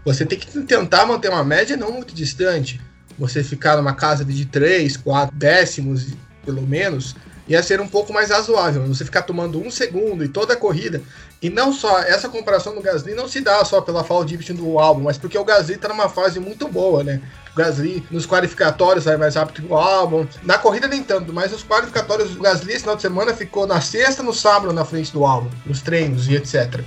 Você 0.03 0.25
tem 0.25 0.39
que 0.39 0.47
tentar 0.63 1.05
manter 1.05 1.29
uma 1.29 1.43
média 1.43 1.77
não 1.77 1.91
muito 1.91 2.15
distante. 2.15 2.81
Você 3.17 3.43
ficar 3.43 3.77
numa 3.77 3.93
casa 3.93 4.25
de 4.25 4.45
3, 4.45 4.97
4 4.97 5.33
décimos, 5.37 6.07
pelo 6.43 6.63
menos, 6.63 7.15
ia 7.47 7.61
ser 7.61 7.81
um 7.81 7.87
pouco 7.87 8.13
mais 8.13 8.29
razoável. 8.29 8.85
Você 8.87 9.05
ficar 9.05 9.23
tomando 9.23 9.61
um 9.61 9.69
segundo 9.69 10.23
e 10.23 10.27
toda 10.27 10.53
a 10.53 10.57
corrida. 10.57 11.01
E 11.41 11.49
não 11.49 11.73
só, 11.73 11.99
essa 11.99 12.29
comparação 12.29 12.75
do 12.75 12.81
Gasly 12.81 13.15
não 13.15 13.27
se 13.27 13.41
dá 13.41 13.63
só 13.65 13.81
pela 13.81 14.03
fall 14.03 14.23
division 14.23 14.55
do 14.55 14.77
álbum, 14.77 15.03
mas 15.03 15.17
porque 15.17 15.37
o 15.37 15.43
Gasly 15.43 15.77
tá 15.77 15.87
numa 15.87 16.07
fase 16.07 16.39
muito 16.39 16.67
boa, 16.67 17.03
né? 17.03 17.21
O 17.53 17.57
Gasly 17.57 18.05
nos 18.11 18.25
qualificatórios 18.25 19.05
vai 19.05 19.17
mais 19.17 19.35
rápido 19.35 19.65
que 19.65 19.73
o 19.73 19.75
álbum. 19.75 20.25
Na 20.43 20.57
corrida 20.57 20.87
nem 20.87 21.03
tanto, 21.03 21.33
mas 21.33 21.51
nos 21.51 21.63
qualificatórios 21.63 22.35
o 22.35 22.41
Gasly 22.41 22.73
esse 22.73 22.81
final 22.81 22.95
de 22.95 23.01
semana 23.01 23.33
ficou 23.33 23.65
na 23.65 23.81
sexta, 23.81 24.21
no 24.21 24.33
sábado 24.33 24.71
na 24.71 24.85
frente 24.85 25.11
do 25.11 25.25
álbum, 25.25 25.49
nos 25.65 25.81
treinos 25.81 26.27
e 26.27 26.35
etc. 26.35 26.81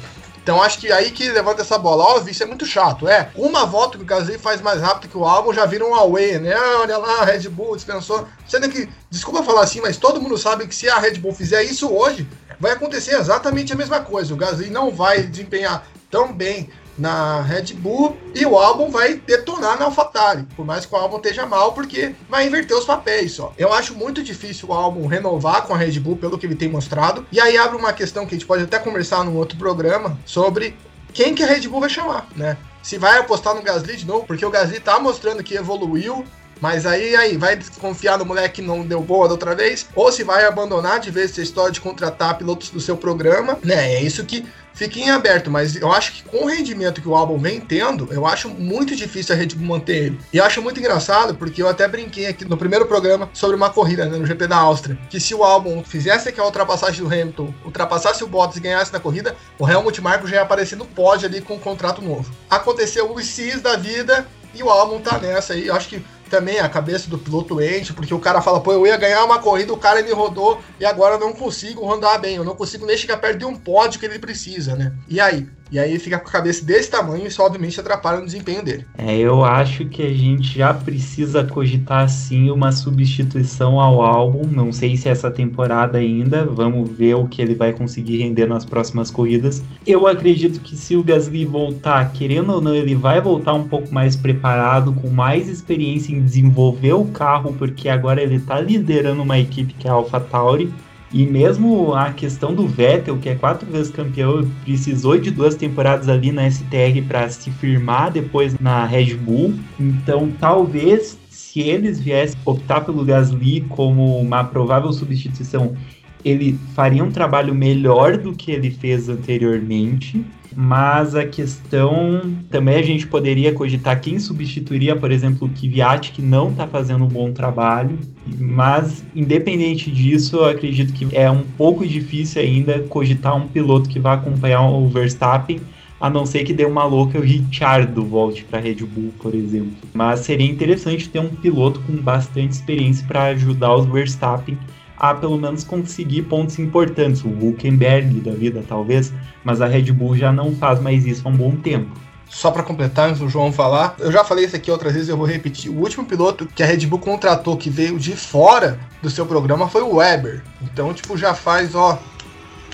Então 0.45 0.63
acho 0.63 0.79
que 0.79 0.93
aí 0.93 1.11
que 1.11 1.27
levanta 1.31 1.63
essa 1.63 1.79
bola. 1.79 2.05
Óbvio, 2.05 2.31
isso 2.31 2.43
é 2.43 2.47
muito 2.47 2.67
chato. 2.67 3.09
É, 3.09 3.31
uma 3.35 3.65
volta 3.65 3.97
que 3.97 4.05
o 4.05 4.07
Gasly 4.07 4.37
faz 4.37 4.61
mais 4.61 4.79
rápido 4.79 5.11
que 5.11 5.17
o 5.17 5.25
álbum 5.25 5.55
já 5.55 5.65
vira 5.65 5.87
um 5.87 5.95
away, 5.95 6.39
né? 6.39 6.53
Ah, 6.53 6.81
olha 6.83 6.99
lá, 6.99 7.25
Red 7.25 7.49
Bull 7.49 7.75
dispensou. 7.75 8.29
Sendo 8.47 8.69
que, 8.69 8.87
desculpa 9.09 9.43
falar 9.43 9.63
assim, 9.63 9.81
mas 9.81 9.97
todo 9.97 10.21
mundo 10.21 10.37
sabe 10.37 10.69
que 10.69 10.75
se 10.75 10.87
a 10.87 10.99
Red 10.99 11.15
Bull 11.15 11.33
fizer 11.33 11.63
isso 11.63 11.91
hoje, 11.91 12.29
vai 12.61 12.73
acontecer 12.73 13.15
exatamente 13.15 13.73
a 13.73 13.77
mesma 13.77 14.01
coisa. 14.01 14.35
O 14.35 14.37
Gasly 14.37 14.69
não 14.69 14.91
vai 14.91 15.23
desempenhar 15.23 15.87
tão 16.11 16.31
bem 16.31 16.69
na 16.97 17.41
Red 17.43 17.75
Bull 17.75 18.17
e 18.35 18.47
o 18.47 18.59
álbum 18.59 18.91
vai 18.91 19.15
detonar 19.15 19.79
na 19.79 19.87
AlphaTauri, 19.87 20.47
por 20.57 20.65
mais 20.65 20.87
que 20.87 20.95
o 20.95 20.99
álbum 20.99 21.17
esteja 21.17 21.47
mal, 21.47 21.73
porque 21.73 22.15
vai 22.29 22.47
inverter 22.47 22.77
os 22.77 22.85
papéis 22.85 23.33
só. 23.33 23.53
Eu 23.59 23.73
acho 23.73 23.95
muito 23.95 24.23
difícil 24.23 24.69
o 24.69 24.73
álbum 24.73 25.07
renovar 25.07 25.63
com 25.63 25.75
a 25.75 25.77
Red 25.77 25.99
Bull 26.01 26.17
pelo 26.17 26.39
que 26.39 26.47
ele 26.47 26.55
tem 26.55 26.69
mostrado. 26.69 27.27
E 27.33 27.41
aí 27.41 27.57
abre 27.57 27.77
uma 27.77 27.93
questão 27.93 28.27
que 28.27 28.35
a 28.35 28.39
gente 28.39 28.47
pode 28.47 28.65
até 28.65 28.79
conversar 28.79 29.25
num 29.25 29.37
outro 29.37 29.59
programa 29.59 30.19
sobre 30.25 30.77
quem 31.13 31.35
que 31.35 31.43
a 31.43 31.47
Red 31.47 31.69
Bull 31.69 31.81
vai 31.81 31.91
chamar, 31.91 32.29
né? 32.35 32.57
Se 32.83 32.99
vai 32.99 33.19
apostar 33.19 33.55
no 33.55 33.63
Gasly 33.63 33.97
de 33.97 34.07
novo, 34.07 34.27
porque 34.27 34.45
o 34.45 34.51
Gasly 34.51 34.79
tá 34.79 34.99
mostrando 35.01 35.43
que 35.43 35.55
evoluiu, 35.55 36.25
mas 36.61 36.87
aí, 36.87 37.15
aí, 37.17 37.37
vai 37.37 37.59
confiar 37.81 38.19
no 38.19 38.25
moleque 38.25 38.57
que 38.57 38.63
não 38.63 38.87
deu 38.87 39.01
boa 39.01 39.27
da 39.27 39.35
outra 39.35 39.55
vez? 39.55 39.87
Ou 39.95 40.11
se 40.13 40.23
vai 40.23 40.45
abandonar 40.45 41.01
de 41.01 41.11
vez 41.11 41.31
essa 41.31 41.43
história 41.43 41.73
de 41.73 41.81
contratar 41.81 42.39
pilotos 42.39 42.71
do 42.71 42.81
seu 42.81 42.97
programa, 42.97 43.59
né? 43.63 43.95
É 43.95 44.03
isso 44.03 44.25
que 44.25 44.47
fica 44.75 44.99
em 44.99 45.11
aberto, 45.11 45.51
mas 45.51 45.77
eu 45.77 45.91
acho 45.91 46.13
que 46.13 46.23
com 46.25 46.45
o 46.45 46.49
rendimento 46.49 47.01
que 47.01 47.09
o 47.09 47.15
álbum 47.15 47.39
vem 47.39 47.61
tendo, 47.61 48.13
eu 48.13 48.27
acho 48.27 48.49
muito 48.51 48.95
difícil 48.95 49.35
a 49.35 49.39
Red 49.39 49.49
Bull 49.49 49.67
manter 49.67 49.97
ele. 50.07 50.21
E 50.33 50.41
acho 50.41 50.61
muito 50.61 50.79
engraçado, 50.79 51.35
porque 51.35 51.63
eu 51.63 51.69
até 51.69 51.87
brinquei 51.89 52.27
aqui 52.27 52.45
no 52.45 52.57
primeiro 52.57 52.87
programa 52.87 53.31
sobre 53.33 53.57
uma 53.57 53.71
corrida, 53.71 54.05
né, 54.07 54.19
no 54.19 54.27
GP 54.27 54.47
da 54.47 54.57
Áustria, 54.57 54.99
que 55.09 55.21
se 55.21 55.35
o 55.35 55.45
álbum 55.45 55.83
fizesse 55.83 56.29
aquela 56.29 56.47
ultrapassagem 56.47 57.03
do 57.03 57.07
Hamilton, 57.07 57.55
ultrapassasse 57.65 58.23
o 58.25 58.27
Bottas 58.27 58.57
e 58.57 58.61
ganhasse 58.61 58.93
na 58.93 59.01
corrida, 59.01 59.37
o 59.59 59.69
Helmut 59.69 60.01
Marko 60.01 60.27
já 60.27 60.37
ia 60.37 60.43
aparecer 60.43 60.77
no 60.77 60.85
pódio 60.85 61.29
ali 61.29 61.41
com 61.41 61.55
um 61.55 61.59
contrato 61.59 62.03
novo. 62.03 62.31
Aconteceu 62.51 63.11
o 63.11 63.23
CIS 63.23 63.63
da 63.63 63.77
vida 63.77 64.27
e 64.55 64.63
o 64.63 64.71
álbum 64.71 65.01
tá 65.01 65.19
nessa 65.19 65.53
aí. 65.53 65.67
Eu 65.67 65.75
acho 65.75 65.89
que 65.89 66.05
também 66.31 66.59
a 66.59 66.69
cabeça 66.69 67.09
do 67.09 67.19
piloto 67.19 67.61
enche, 67.61 67.93
porque 67.93 68.15
o 68.15 68.19
cara 68.19 68.41
fala, 68.41 68.61
pô, 68.61 68.73
eu 68.73 68.87
ia 68.87 68.97
ganhar 68.97 69.25
uma 69.25 69.39
corrida, 69.39 69.73
o 69.73 69.79
cara 69.79 70.03
me 70.03 70.13
rodou 70.13 70.61
e 70.81 70.85
agora 70.85 71.15
eu 71.15 71.21
não 71.21 71.33
consigo 71.33 71.85
rodar 71.85 72.21
bem, 72.21 72.37
eu 72.37 72.45
não 72.45 72.55
consigo 72.55 72.87
nem 72.87 72.97
chegar 72.97 73.19
perto 73.19 73.39
de 73.39 73.45
um 73.45 73.55
pódio 73.55 74.01
que 74.01 74.07
ele 74.07 74.19
precisa, 74.19 74.75
né? 74.75 74.93
E 75.09 75.21
aí? 75.21 75.47
E 75.71 75.79
aí 75.79 75.99
fica 75.99 76.19
com 76.19 76.29
a 76.29 76.33
cabeça 76.33 76.65
desse 76.65 76.91
tamanho 76.91 77.25
e 77.25 77.29
isso 77.29 77.43
obviamente 77.43 77.81
atrapalha 77.81 78.21
no 78.21 78.27
desempenho 78.27 78.63
dele. 78.63 78.85
É, 78.97 79.17
eu 79.17 79.45
acho 79.45 79.87
que 79.87 80.03
a 80.03 80.13
gente 80.13 80.59
já 80.59 80.73
precisa 80.73 81.43
cogitar 81.43 82.09
sim 82.09 82.51
uma 82.51 82.71
substituição 82.71 83.81
ao 83.81 84.03
álbum. 84.03 84.47
Não 84.47 84.71
sei 84.73 84.97
se 84.97 85.09
é 85.09 85.13
essa 85.13 85.31
temporada 85.31 85.99
ainda, 85.99 86.45
vamos 86.45 86.91
ver 86.91 87.15
o 87.15 87.27
que 87.27 87.41
ele 87.41 87.55
vai 87.55 87.73
conseguir 87.73 88.19
render 88.19 88.47
nas 88.47 88.65
próximas 88.65 89.11
corridas. 89.11 89.63
Eu 89.87 90.07
acredito 90.07 90.61
que 90.61 90.77
se 90.77 90.97
o 90.97 91.03
Gasly 91.03 91.45
voltar, 91.45 92.13
querendo 92.13 92.53
ou 92.53 92.61
não, 92.61 92.75
ele 92.75 92.95
vai 92.95 93.21
voltar 93.21 93.55
um 93.55 93.67
pouco 93.67 93.93
mais 93.93 94.15
preparado, 94.15 94.93
com 94.93 95.09
mais 95.09 95.49
experiência 95.49 96.13
em 96.13 96.23
desenvolver 96.23 96.93
o 96.93 97.07
carro, 97.07 97.55
porque 97.59 97.89
agora 97.89 98.23
ele 98.23 98.37
está 98.37 98.61
liderando 98.61 99.23
uma 99.23 99.39
equipe 99.39 99.75
que 99.75 99.89
é 99.89 99.91
a 99.91 99.95
AlphaTauri 99.95 100.73
e 101.15 101.25
mesmo 101.25 101.95
a 101.95 102.13
questão 102.13 102.53
do 102.53 102.67
Vettel, 102.67 103.17
que 103.19 103.29
é 103.29 103.37
quatro 103.37 103.71
vezes 103.71 103.93
campeão, 103.93 104.51
precisou 104.65 105.17
de 105.17 105.31
duas 105.31 105.55
temporadas 105.55 106.09
ali 106.09 106.33
na 106.33 106.51
STR 106.51 107.01
para 107.07 107.31
se 107.31 107.53
firmar 107.53 108.11
depois 108.11 108.59
na 108.59 108.85
Red 108.85 109.15
Bull. 109.15 109.55
Então, 109.79 110.33
talvez 110.41 111.17
se 111.31 111.61
eles 111.61 112.01
viessem 112.01 112.37
optar 112.45 112.81
pelo 112.81 113.05
Gasly 113.05 113.61
como 113.61 114.19
uma 114.19 114.43
provável 114.43 114.93
substituição, 114.93 115.77
ele 116.25 116.59
faria 116.75 117.05
um 117.05 117.13
trabalho 117.13 117.55
melhor 117.55 118.17
do 118.17 118.33
que 118.33 118.51
ele 118.51 118.73
fez 118.73 119.09
anteriormente 119.09 120.25
mas 120.57 121.15
a 121.15 121.27
questão 121.27 122.21
também 122.51 122.77
a 122.77 122.83
gente 122.83 123.07
poderia 123.07 123.53
cogitar 123.53 124.01
quem 124.01 124.19
substituiria, 124.19 124.95
por 124.95 125.11
exemplo, 125.11 125.49
o 125.49 125.51
Kvyat, 125.51 126.13
que 126.13 126.23
não 126.23 126.51
está 126.51 126.67
fazendo 126.67 127.05
um 127.05 127.09
bom 127.09 127.33
trabalho, 127.33 127.99
mas 128.39 129.05
independente 129.15 129.91
disso, 129.91 130.37
eu 130.37 130.45
acredito 130.47 130.93
que 130.93 131.15
é 131.17 131.31
um 131.31 131.43
pouco 131.57 131.87
difícil 131.87 132.43
ainda 132.43 132.81
cogitar 132.81 133.37
um 133.37 133.49
piloto 133.49 133.89
que 133.89 133.99
vai 133.99 134.15
acompanhar 134.15 134.63
o 134.63 134.89
Verstappen, 134.89 135.61
a 136.01 136.11
não 136.11 136.27
ser 136.27 136.45
que 136.45 136.53
dê 136.53 136.65
uma 136.65 136.85
louca 136.85 137.19
o 137.19 137.23
Ricciardo 137.23 138.05
volte 138.05 138.45
para 138.45 138.61
Red 138.61 138.77
Bull, 138.77 139.13
por 139.19 139.35
exemplo. 139.35 139.73
Mas 139.95 140.21
seria 140.21 140.51
interessante 140.51 141.09
ter 141.09 141.19
um 141.19 141.31
piloto 141.31 141.81
com 141.81 141.95
bastante 141.97 142.53
experiência 142.53 143.07
para 143.07 143.25
ajudar 143.27 143.75
os 143.75 143.87
Verstappen 143.87 144.59
a 144.97 145.15
pelo 145.15 145.37
menos 145.37 145.65
conseguir 145.65 146.23
pontos 146.23 146.59
importantes, 146.59 147.23
o 147.25 147.29
Hulkenberg 147.29 148.21
da 148.21 148.33
vida 148.33 148.65
talvez, 148.67 149.13
mas 149.43 149.61
a 149.61 149.67
Red 149.67 149.93
Bull 149.93 150.17
já 150.17 150.33
não 150.33 150.55
faz 150.55 150.81
mais 150.81 151.05
isso 151.07 151.23
há 151.27 151.31
um 151.31 151.37
bom 151.37 151.57
tempo. 151.57 151.91
Só 152.29 152.51
para 152.51 152.63
completar, 152.63 153.09
antes 153.09 153.21
do 153.21 153.29
João 153.29 153.53
falar, 153.53 153.95
eu 153.99 154.11
já 154.11 154.25
falei 154.25 154.45
isso 154.45 154.57
aqui 154.57 154.71
outras 154.71 154.93
vezes, 154.93 155.09
eu 155.09 155.17
vou 155.17 155.27
repetir. 155.27 155.71
O 155.71 155.79
último 155.79 156.05
piloto 156.05 156.47
que 156.47 156.63
a 156.63 156.67
Red 156.67 156.87
Bull 156.87 156.99
contratou 156.99 157.57
que 157.57 157.71
veio 157.71 157.99
de 157.99 158.17
fora 158.17 158.79
do 159.01 159.09
seu 159.09 159.25
programa 159.25 159.69
foi 159.69 159.83
o 159.83 159.97
Weber. 159.97 160.43
Então, 160.63 160.93
tipo, 160.93 161.17
já 161.17 161.33
faz, 161.33 161.75
ó, 161.75 161.97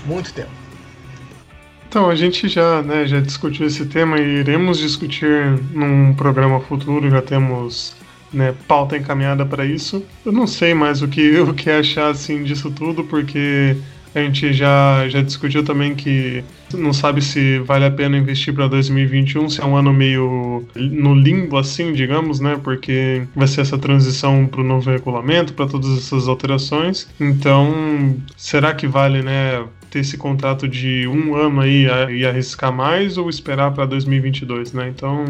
muito 0.07 0.33
tempo. 0.33 0.49
Então, 1.89 2.09
a 2.09 2.15
gente 2.15 2.49
já, 2.49 2.81
né, 2.83 3.07
já 3.07 3.21
discutiu 3.21 3.67
esse 3.67 3.85
tema 3.85 4.19
e 4.19 4.39
iremos 4.39 4.79
discutir 4.79 5.61
num 5.75 6.15
programa 6.15 6.61
futuro, 6.61 7.11
já 7.11 7.21
temos 7.21 7.97
né, 8.33 8.55
pauta 8.67 8.97
encaminhada 8.97 9.45
para 9.45 9.65
isso. 9.65 10.05
Eu 10.25 10.33
não 10.33 10.47
sei 10.47 10.75
mais 10.75 11.03
o 11.03 11.09
que, 11.09 11.39
o 11.41 11.55
que 11.55 11.71
achar 11.71 12.11
assim 12.11 12.43
disso 12.43 12.71
tudo, 12.71 13.05
porque 13.05 13.77
a 14.15 14.21
gente 14.21 14.53
já, 14.53 15.09
já 15.09 15.23
discutiu 15.23 15.65
também 15.65 15.95
que 15.95 16.43
não 16.75 16.93
sabe 16.93 17.23
se 17.23 17.59
vale 17.61 17.85
a 17.85 17.91
pena 17.91 18.17
investir 18.17 18.53
para 18.53 18.67
2021, 18.67 19.49
se 19.49 19.61
é 19.61 19.65
um 19.65 19.77
ano 19.77 19.93
meio 19.93 20.65
no 20.75 21.15
limbo 21.15 21.57
assim, 21.57 21.93
digamos, 21.93 22.41
né? 22.41 22.59
Porque 22.63 23.23
vai 23.35 23.47
ser 23.47 23.61
essa 23.61 23.79
transição 23.79 24.47
para 24.47 24.61
o 24.61 24.65
novo 24.65 24.91
regulamento, 24.91 25.53
para 25.53 25.67
todas 25.67 25.97
essas 25.97 26.27
alterações. 26.27 27.09
Então, 27.21 28.17
será 28.37 28.75
que 28.75 28.87
vale, 28.87 29.23
né? 29.23 29.65
ter 29.91 29.99
esse 29.99 30.17
contrato 30.17 30.69
de 30.69 31.07
um 31.09 31.35
ano 31.35 31.61
aí 31.61 31.87
e 32.11 32.25
arriscar 32.25 32.73
mais 32.73 33.19
ou 33.19 33.29
esperar 33.29 33.73
para 33.73 33.85
2022, 33.87 34.73
né? 34.73 34.89
Então 34.89 35.25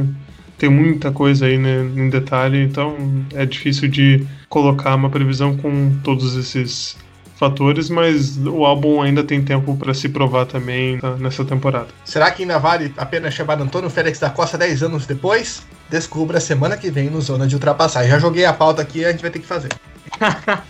tem 0.61 0.68
muita 0.68 1.11
coisa 1.11 1.46
aí 1.46 1.57
né, 1.57 1.81
em 1.81 2.11
detalhe, 2.11 2.62
então 2.62 2.94
é 3.33 3.46
difícil 3.46 3.88
de 3.88 4.27
colocar 4.46 4.94
uma 4.94 5.09
previsão 5.09 5.57
com 5.57 5.99
todos 6.05 6.37
esses 6.37 6.99
fatores, 7.35 7.88
mas 7.88 8.37
o 8.37 8.66
álbum 8.66 9.01
ainda 9.01 9.25
tem 9.25 9.42
tempo 9.42 9.75
para 9.75 9.94
se 9.94 10.11
provar 10.11 10.44
também 10.44 10.99
tá, 10.99 11.16
nessa 11.16 11.46
temporada. 11.46 11.88
Será 12.05 12.31
que 12.31 12.42
ainda 12.42 12.59
vale 12.59 12.92
a 12.99 13.07
pena 13.07 13.31
chamar 13.31 13.59
Antônio 13.59 13.88
Félix 13.88 14.18
da 14.18 14.29
Costa 14.29 14.59
10 14.59 14.83
anos 14.83 15.07
depois? 15.07 15.66
Descubra 15.88 16.38
semana 16.38 16.77
que 16.77 16.90
vem 16.90 17.09
no 17.09 17.23
Zona 17.23 17.46
de 17.46 17.55
Ultrapassagem. 17.55 18.11
Já 18.11 18.18
joguei 18.18 18.44
a 18.44 18.53
pauta 18.53 18.83
aqui 18.83 18.99
e 18.99 19.07
a 19.07 19.12
gente 19.12 19.23
vai 19.23 19.31
ter 19.31 19.38
que 19.38 19.46
fazer. 19.46 19.70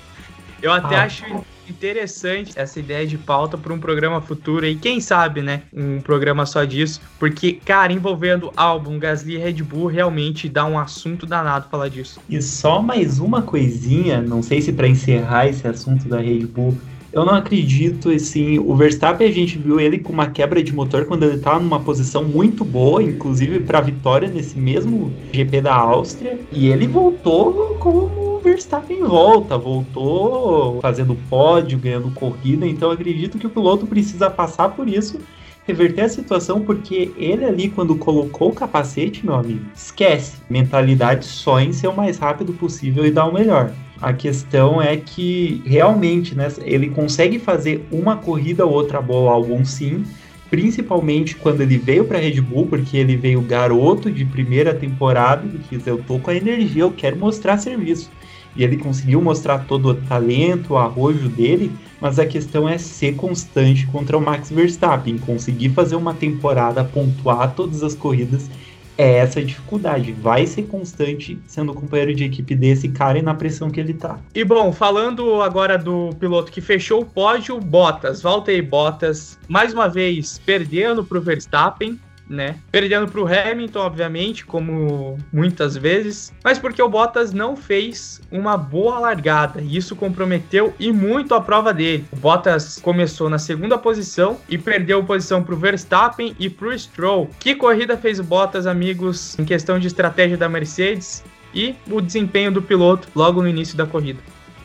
Eu 0.62 0.72
até 0.72 0.94
ah. 0.94 1.02
acho 1.02 1.24
interessante 1.70 2.52
essa 2.56 2.78
ideia 2.78 3.06
de 3.06 3.16
pauta 3.16 3.56
para 3.56 3.72
um 3.72 3.78
programa 3.78 4.20
futuro 4.20 4.66
e 4.66 4.76
quem 4.76 5.00
sabe, 5.00 5.42
né, 5.42 5.62
um 5.72 6.00
programa 6.00 6.44
só 6.46 6.64
disso, 6.64 7.00
porque, 7.18 7.52
cara, 7.52 7.92
envolvendo 7.92 8.52
álbum, 8.56 8.98
Gasly 8.98 9.34
e 9.34 9.38
Red 9.38 9.62
Bull, 9.62 9.86
realmente 9.86 10.48
dá 10.48 10.64
um 10.64 10.78
assunto 10.78 11.26
danado 11.26 11.68
falar 11.70 11.88
disso. 11.88 12.20
E 12.28 12.40
só 12.42 12.82
mais 12.82 13.18
uma 13.18 13.42
coisinha, 13.42 14.20
não 14.20 14.42
sei 14.42 14.60
se 14.60 14.72
para 14.72 14.88
encerrar 14.88 15.46
esse 15.46 15.66
assunto 15.66 16.08
da 16.08 16.18
Red 16.18 16.46
Bull, 16.46 16.76
eu 17.12 17.24
não 17.24 17.34
acredito, 17.34 18.10
assim, 18.10 18.58
o 18.58 18.74
Verstappen 18.74 19.26
a 19.26 19.32
gente 19.32 19.58
viu 19.58 19.80
ele 19.80 19.98
com 19.98 20.12
uma 20.12 20.28
quebra 20.28 20.62
de 20.62 20.72
motor 20.72 21.06
quando 21.06 21.24
ele 21.24 21.36
estava 21.36 21.58
numa 21.58 21.80
posição 21.80 22.24
muito 22.24 22.64
boa, 22.64 23.02
inclusive 23.02 23.60
para 23.60 23.80
vitória 23.80 24.28
nesse 24.28 24.58
mesmo 24.58 25.12
GP 25.32 25.60
da 25.60 25.74
Áustria, 25.74 26.38
e 26.52 26.68
ele 26.68 26.86
voltou 26.86 27.76
como 27.80 28.38
Verstappen 28.38 29.02
volta, 29.02 29.58
voltou 29.58 30.80
fazendo 30.80 31.16
pódio, 31.28 31.78
ganhando 31.78 32.10
corrida, 32.12 32.66
então 32.66 32.90
acredito 32.90 33.38
que 33.38 33.46
o 33.46 33.50
piloto 33.50 33.86
precisa 33.86 34.30
passar 34.30 34.70
por 34.70 34.88
isso, 34.88 35.18
reverter 35.66 36.02
a 36.02 36.08
situação, 36.08 36.60
porque 36.60 37.12
ele 37.16 37.44
ali, 37.44 37.68
quando 37.68 37.94
colocou 37.96 38.50
o 38.50 38.54
capacete, 38.54 39.24
meu 39.24 39.34
amigo, 39.34 39.64
esquece. 39.74 40.40
Mentalidade 40.48 41.24
só 41.24 41.60
em 41.60 41.72
ser 41.72 41.88
o 41.88 41.96
mais 41.96 42.18
rápido 42.18 42.52
possível 42.52 43.04
e 43.06 43.10
dar 43.10 43.26
o 43.26 43.32
melhor. 43.32 43.72
A 44.00 44.14
questão 44.14 44.80
é 44.80 44.96
que 44.96 45.62
realmente 45.64 46.34
né, 46.34 46.48
ele 46.62 46.88
consegue 46.88 47.38
fazer 47.38 47.86
uma 47.92 48.16
corrida 48.16 48.64
ou 48.64 48.72
outra 48.72 49.00
boa, 49.00 49.30
algum 49.30 49.62
sim, 49.62 50.04
principalmente 50.48 51.36
quando 51.36 51.60
ele 51.60 51.76
veio 51.76 52.04
para 52.04 52.18
Red 52.18 52.40
Bull, 52.40 52.66
porque 52.66 52.96
ele 52.96 53.14
veio 53.14 53.42
garoto 53.42 54.10
de 54.10 54.24
primeira 54.24 54.74
temporada 54.74 55.46
e 55.46 55.76
disse: 55.76 55.90
Eu 55.90 55.98
tô 55.98 56.18
com 56.18 56.30
a 56.30 56.34
energia, 56.34 56.82
eu 56.82 56.90
quero 56.90 57.16
mostrar 57.16 57.58
serviço. 57.58 58.10
E 58.56 58.64
ele 58.64 58.78
conseguiu 58.78 59.22
mostrar 59.22 59.60
todo 59.60 59.90
o 59.90 59.94
talento, 59.94 60.72
o 60.72 60.76
arrojo 60.76 61.28
dele, 61.28 61.70
mas 62.00 62.18
a 62.18 62.26
questão 62.26 62.68
é 62.68 62.78
ser 62.78 63.14
constante 63.14 63.86
contra 63.86 64.18
o 64.18 64.20
Max 64.20 64.50
Verstappen, 64.50 65.18
conseguir 65.18 65.68
fazer 65.68 65.94
uma 65.94 66.14
temporada, 66.14 66.82
pontuar 66.82 67.54
todas 67.54 67.82
as 67.84 67.94
corridas, 67.94 68.50
é 68.96 69.16
essa 69.16 69.42
dificuldade. 69.42 70.12
Vai 70.12 70.46
ser 70.46 70.62
constante 70.64 71.38
sendo 71.46 71.74
companheiro 71.74 72.14
de 72.14 72.24
equipe 72.24 72.54
desse 72.54 72.88
cara 72.88 73.18
e 73.18 73.22
na 73.22 73.34
pressão 73.34 73.70
que 73.70 73.80
ele 73.80 73.94
tá. 73.94 74.18
E 74.34 74.44
bom, 74.44 74.72
falando 74.72 75.42
agora 75.42 75.78
do 75.78 76.10
piloto 76.18 76.52
que 76.52 76.60
fechou 76.60 77.02
o 77.02 77.06
pódio, 77.06 77.58
Bottas, 77.60 78.22
Valtteri 78.22 78.62
Bottas, 78.62 79.38
mais 79.48 79.72
uma 79.72 79.88
vez 79.88 80.40
perdendo 80.44 81.04
pro 81.04 81.20
Verstappen, 81.20 81.98
né? 82.30 82.54
Perdendo 82.70 83.10
para 83.10 83.20
o 83.20 83.26
Hamilton, 83.26 83.80
obviamente, 83.80 84.46
como 84.46 85.18
muitas 85.32 85.76
vezes, 85.76 86.32
mas 86.44 86.60
porque 86.60 86.80
o 86.80 86.88
Bottas 86.88 87.32
não 87.32 87.56
fez 87.56 88.20
uma 88.30 88.56
boa 88.56 89.00
largada 89.00 89.60
e 89.60 89.76
isso 89.76 89.96
comprometeu 89.96 90.72
e 90.78 90.92
muito 90.92 91.34
a 91.34 91.40
prova 91.40 91.74
dele. 91.74 92.04
O 92.12 92.16
Bottas 92.16 92.78
começou 92.80 93.28
na 93.28 93.38
segunda 93.38 93.76
posição 93.76 94.38
e 94.48 94.56
perdeu 94.56 95.02
posição 95.02 95.42
para 95.42 95.54
o 95.54 95.58
Verstappen 95.58 96.36
e 96.38 96.48
para 96.48 96.68
o 96.68 96.78
Stroll. 96.78 97.28
Que 97.40 97.56
corrida 97.56 97.96
fez 97.96 98.20
o 98.20 98.24
Bottas, 98.24 98.66
amigos, 98.66 99.36
em 99.36 99.44
questão 99.44 99.80
de 99.80 99.88
estratégia 99.88 100.36
da 100.36 100.48
Mercedes 100.48 101.24
e 101.52 101.74
o 101.90 102.00
desempenho 102.00 102.52
do 102.52 102.62
piloto 102.62 103.08
logo 103.12 103.42
no 103.42 103.48
início 103.48 103.76
da 103.76 103.86
corrida? 103.86 104.20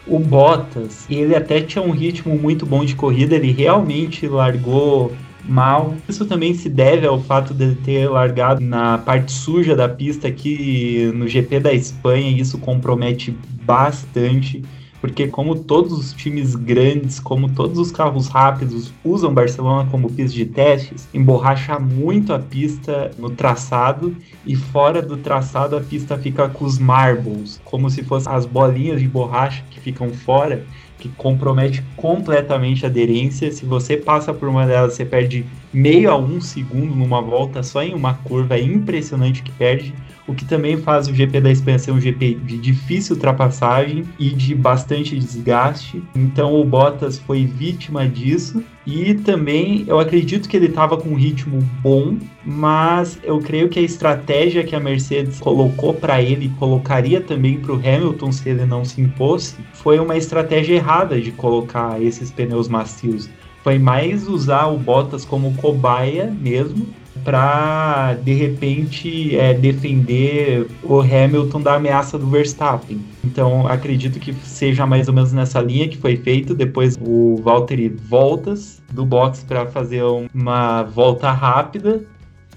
O 0.06 0.19
Bottas, 0.19 1.08
ele 1.10 1.36
até 1.36 1.60
tinha 1.62 1.82
um 1.82 1.89
ritmo 1.89 2.38
muito 2.38 2.63
bom 2.63 2.86
de 2.86 2.95
corrida, 2.95 3.36
ele 3.36 3.51
realmente 3.51 4.28
largou 4.28 5.12
mal. 5.47 5.95
Isso 6.08 6.25
também 6.25 6.53
se 6.53 6.69
deve 6.69 7.05
ao 7.05 7.21
fato 7.21 7.53
de 7.53 7.75
ter 7.75 8.10
largado 8.10 8.62
na 8.62 8.97
parte 8.97 9.31
suja 9.31 9.75
da 9.75 9.88
pista 9.88 10.27
aqui 10.27 11.12
no 11.15 11.27
GP 11.27 11.60
da 11.60 11.73
Espanha, 11.73 12.29
e 12.29 12.39
isso 12.39 12.58
compromete 12.58 13.36
bastante. 13.63 14.63
Porque 15.01 15.27
como 15.27 15.55
todos 15.55 15.93
os 15.93 16.13
times 16.13 16.55
grandes, 16.55 17.19
como 17.19 17.49
todos 17.49 17.77
os 17.77 17.91
carros 17.91 18.27
rápidos 18.27 18.91
usam 19.03 19.31
Barcelona 19.31 19.88
como 19.91 20.10
pista 20.10 20.36
de 20.36 20.45
testes, 20.47 21.08
emborracha 21.13 21.77
muito 21.77 22.34
a 22.34 22.39
pista 22.39 23.12
no 23.19 23.29
traçado 23.29 24.15
e 24.45 24.55
fora 24.55 25.03
do 25.03 25.17
traçado 25.17 25.77
a 25.77 25.81
pista 25.81 26.17
fica 26.17 26.49
com 26.49 26.65
os 26.65 26.79
marbles, 26.79 27.62
como 27.65 27.88
se 27.88 28.03
fossem 28.03 28.34
as 28.34 28.47
bolinhas 28.47 28.99
de 28.99 29.08
borracha 29.08 29.63
que 29.69 29.79
ficam 29.79 30.10
fora 30.10 30.65
que 30.97 31.10
compromete 31.10 31.84
completamente 31.95 32.86
a 32.86 32.89
aderência. 32.89 33.51
Se 33.51 33.65
você 33.65 33.97
passa 33.97 34.34
por 34.34 34.47
uma 34.47 34.65
delas, 34.65 34.93
você 34.93 35.05
perde 35.05 35.45
meio 35.76 36.10
a 36.10 36.18
um 36.18 36.40
segundo 36.40 36.96
numa 36.96 37.22
volta 37.22 37.62
só 37.62 37.84
em 37.84 37.94
uma 37.94 38.14
curva. 38.14 38.56
É 38.56 38.62
impressionante 38.62 39.44
que 39.44 39.52
perde. 39.52 39.94
O 40.28 40.34
que 40.34 40.46
também 40.46 40.78
faz 40.78 41.08
o 41.08 41.14
GP 41.14 41.40
da 41.40 41.52
Espanha 41.52 41.78
ser 41.78 41.92
um 41.92 42.02
GP 42.02 42.36
de 42.46 42.58
difícil 42.58 43.16
ultrapassagem 43.16 44.06
e 44.18 44.30
de 44.30 44.56
bastante 44.56 45.20
desgaste. 45.20 46.02
Então 46.16 46.60
o 46.60 46.64
Bottas 46.64 47.20
foi 47.20 47.46
vítima 47.46 48.08
disso. 48.08 48.64
E 48.88 49.16
também 49.16 49.84
eu 49.88 50.00
acredito 50.00 50.48
que 50.48 50.56
ele 50.56 50.68
estava 50.68 50.96
com 50.98 51.10
um 51.10 51.16
ritmo 51.16 51.60
bom, 51.82 52.18
mas 52.46 53.20
eu 53.24 53.40
creio 53.40 53.68
que 53.68 53.80
a 53.80 53.82
estratégia 53.82 54.64
que 54.64 54.76
a 54.76 54.80
Mercedes 54.80 55.40
colocou 55.40 55.94
para 55.94 56.22
ele, 56.22 56.52
colocaria 56.60 57.20
também 57.20 57.60
para 57.60 57.74
o 57.74 57.76
Hamilton 57.76 58.32
se 58.32 58.48
ele 58.48 58.66
não 58.66 58.86
se 58.86 59.02
impôs, 59.02 59.58
foi 59.74 60.00
uma 60.00 60.16
estratégia 60.16 60.76
errada 60.76 61.20
de 61.20 61.32
colocar 61.32 62.00
esses 62.02 62.32
pneus 62.32 62.68
macios. 62.68 63.28
Foi 63.65 63.80
mais 63.80 64.28
usar 64.28 64.67
o 64.67 64.78
Bottas 64.78 65.25
como 65.25 65.56
cobaia 65.56 66.32
mesmo 66.39 66.86
para 67.23 68.13
de 68.23 68.32
repente 68.32 69.36
é, 69.36 69.56
defender 69.56 70.67
o 70.84 70.99
Hamilton 70.99 71.62
da 71.62 71.73
ameaça 71.73 72.15
do 72.19 72.28
Verstappen. 72.28 73.04
Então 73.23 73.65
acredito 73.65 74.19
que 74.19 74.32
seja 74.43 74.86
mais 74.86 75.08
ou 75.08 75.15
menos 75.15 75.34
nessa 75.34 75.60
linha 75.62 75.88
que 75.88 75.97
foi 75.97 76.15
feito. 76.15 76.54
Depois 76.54 76.95
o 77.01 77.41
Valtteri 77.43 77.89
voltas 77.89 78.84
do 78.93 79.04
box 79.04 79.43
para 79.43 79.65
fazer 79.65 80.04
uma 80.32 80.84
volta 80.84 81.32
rápida 81.32 82.06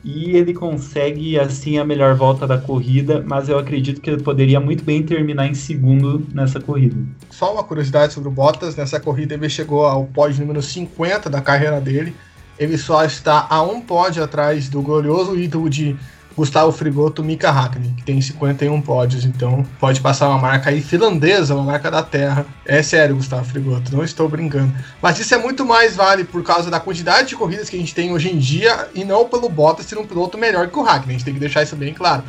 e 0.05 0.37
ele 0.37 0.55
consegue 0.55 1.39
assim 1.39 1.79
a 1.79 1.85
melhor 1.85 2.15
volta 2.15 2.47
da 2.47 2.59
corrida, 2.59 3.25
mas 3.27 3.49
eu 3.49 3.59
acredito 3.59 4.01
que 4.01 4.11
ele 4.11 4.23
poderia 4.23 4.61
muito 4.61 4.85
bem 4.85 5.03
terminar 5.03 5.47
em 5.47 5.55
segundo 5.55 6.25
nessa 6.33 6.61
corrida. 6.61 6.97
Só 7.31 7.53
uma 7.53 7.65
curiosidade 7.65 8.13
sobre 8.13 8.29
o 8.29 8.33
Bottas, 8.33 8.77
nessa 8.77 9.01
corrida 9.01 9.35
ele 9.35 9.49
chegou 9.49 9.85
ao 9.85 10.07
pódio 10.07 10.41
número 10.41 10.63
50 10.63 11.29
da 11.29 11.41
carreira 11.41 11.81
dele, 11.81 12.15
ele 12.59 12.77
só 12.77 13.05
está 13.05 13.47
a 13.49 13.63
um 13.63 13.81
pódio 13.81 14.23
atrás 14.23 14.69
do 14.69 14.83
glorioso 14.83 15.39
ídolo 15.39 15.69
de 15.69 15.97
Gustavo 16.38 16.70
Frigoto 16.70 17.24
Mika 17.24 17.51
Hakkinen, 17.51 17.94
que 17.96 18.05
tem 18.05 18.20
51 18.20 18.81
pódios, 18.81 19.24
então 19.24 19.66
pode 19.81 20.01
passar 20.01 20.29
uma 20.29 20.38
marca 20.38 20.70
aí 20.70 20.81
finlandesa, 20.81 21.53
uma 21.53 21.64
marca 21.64 21.90
da 21.90 22.01
terra. 22.01 22.46
É 22.64 22.81
sério, 22.81 23.16
Gustavo 23.16 23.44
Frigoto, 23.44 23.92
não 23.94 24.05
estou 24.05 24.29
brincando. 24.29 24.72
Mas 25.03 25.18
isso 25.18 25.35
é 25.35 25.38
muito 25.38 25.66
mais 25.66 25.96
vale 25.96 26.22
por 26.22 26.44
causa 26.44 26.70
da 26.70 26.79
quantidade 26.79 27.31
de 27.31 27.35
corridas 27.35 27.68
que 27.68 27.74
a 27.74 27.79
gente 27.81 27.92
tem 27.92 28.12
hoje 28.12 28.31
em 28.33 28.38
dia 28.38 28.88
e 28.94 29.05
não 29.05 29.29
pelo 29.29 29.48
Bottas 29.48 29.87
ser 29.87 29.98
um 29.98 30.07
piloto 30.07 30.38
melhor 30.38 30.68
que 30.68 30.79
o 30.79 30.87
Hakkinen, 30.87 31.09
a 31.09 31.18
gente 31.18 31.24
tem 31.24 31.35
que 31.35 31.40
deixar 31.40 31.64
isso 31.64 31.74
bem 31.74 31.92
claro. 31.92 32.22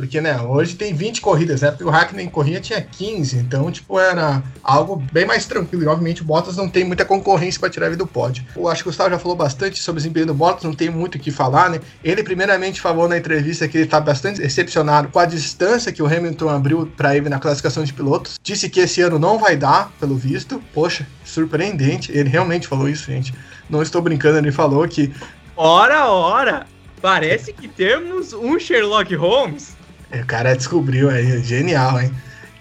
Porque, 0.00 0.18
né, 0.18 0.40
hoje 0.40 0.76
tem 0.76 0.94
20 0.94 1.20
corridas, 1.20 1.60
né? 1.60 1.70
Porque 1.70 1.84
o 1.84 1.90
Hackney 1.90 2.26
corria 2.30 2.58
tinha 2.58 2.80
15, 2.80 3.36
então, 3.36 3.70
tipo, 3.70 4.00
era 4.00 4.42
algo 4.62 4.96
bem 5.12 5.26
mais 5.26 5.44
tranquilo. 5.44 5.84
E, 5.84 5.86
obviamente, 5.86 6.22
o 6.22 6.24
Bottas 6.24 6.56
não 6.56 6.70
tem 6.70 6.84
muita 6.84 7.04
concorrência 7.04 7.60
para 7.60 7.68
tirar 7.68 7.88
ele 7.88 7.96
do 7.96 8.06
pódio. 8.06 8.42
Eu 8.56 8.66
acho 8.66 8.82
que 8.82 8.88
o 8.88 8.90
Gustavo 8.90 9.10
já 9.10 9.18
falou 9.18 9.36
bastante 9.36 9.78
sobre 9.82 9.98
o 9.98 10.02
desempenho 10.02 10.28
do 10.28 10.34
Bottas, 10.34 10.64
não 10.64 10.72
tem 10.72 10.88
muito 10.88 11.16
o 11.16 11.18
que 11.18 11.30
falar, 11.30 11.68
né? 11.68 11.80
Ele, 12.02 12.22
primeiramente, 12.22 12.80
falou 12.80 13.06
na 13.06 13.18
entrevista 13.18 13.68
que 13.68 13.76
ele 13.76 13.86
tá 13.86 14.00
bastante 14.00 14.40
decepcionado 14.40 15.08
com 15.08 15.18
a 15.18 15.26
distância 15.26 15.92
que 15.92 16.02
o 16.02 16.06
Hamilton 16.06 16.48
abriu 16.48 16.90
para 16.96 17.14
ele 17.14 17.28
na 17.28 17.38
classificação 17.38 17.84
de 17.84 17.92
pilotos. 17.92 18.40
Disse 18.42 18.70
que 18.70 18.80
esse 18.80 19.02
ano 19.02 19.18
não 19.18 19.38
vai 19.38 19.54
dar, 19.54 19.92
pelo 20.00 20.16
visto. 20.16 20.62
Poxa, 20.72 21.06
surpreendente. 21.26 22.10
Ele 22.10 22.30
realmente 22.30 22.66
falou 22.66 22.88
isso, 22.88 23.04
gente. 23.04 23.34
Não 23.68 23.82
estou 23.82 24.00
brincando, 24.00 24.38
ele 24.38 24.50
falou 24.50 24.88
que. 24.88 25.12
Ora, 25.54 26.08
ora! 26.08 26.66
Parece 27.02 27.52
que 27.52 27.66
temos 27.66 28.32
um 28.32 28.58
Sherlock 28.58 29.14
Holmes. 29.14 29.79
O 30.12 30.26
cara 30.26 30.56
descobriu 30.56 31.08
aí, 31.08 31.42
genial, 31.42 32.00
hein? 32.00 32.12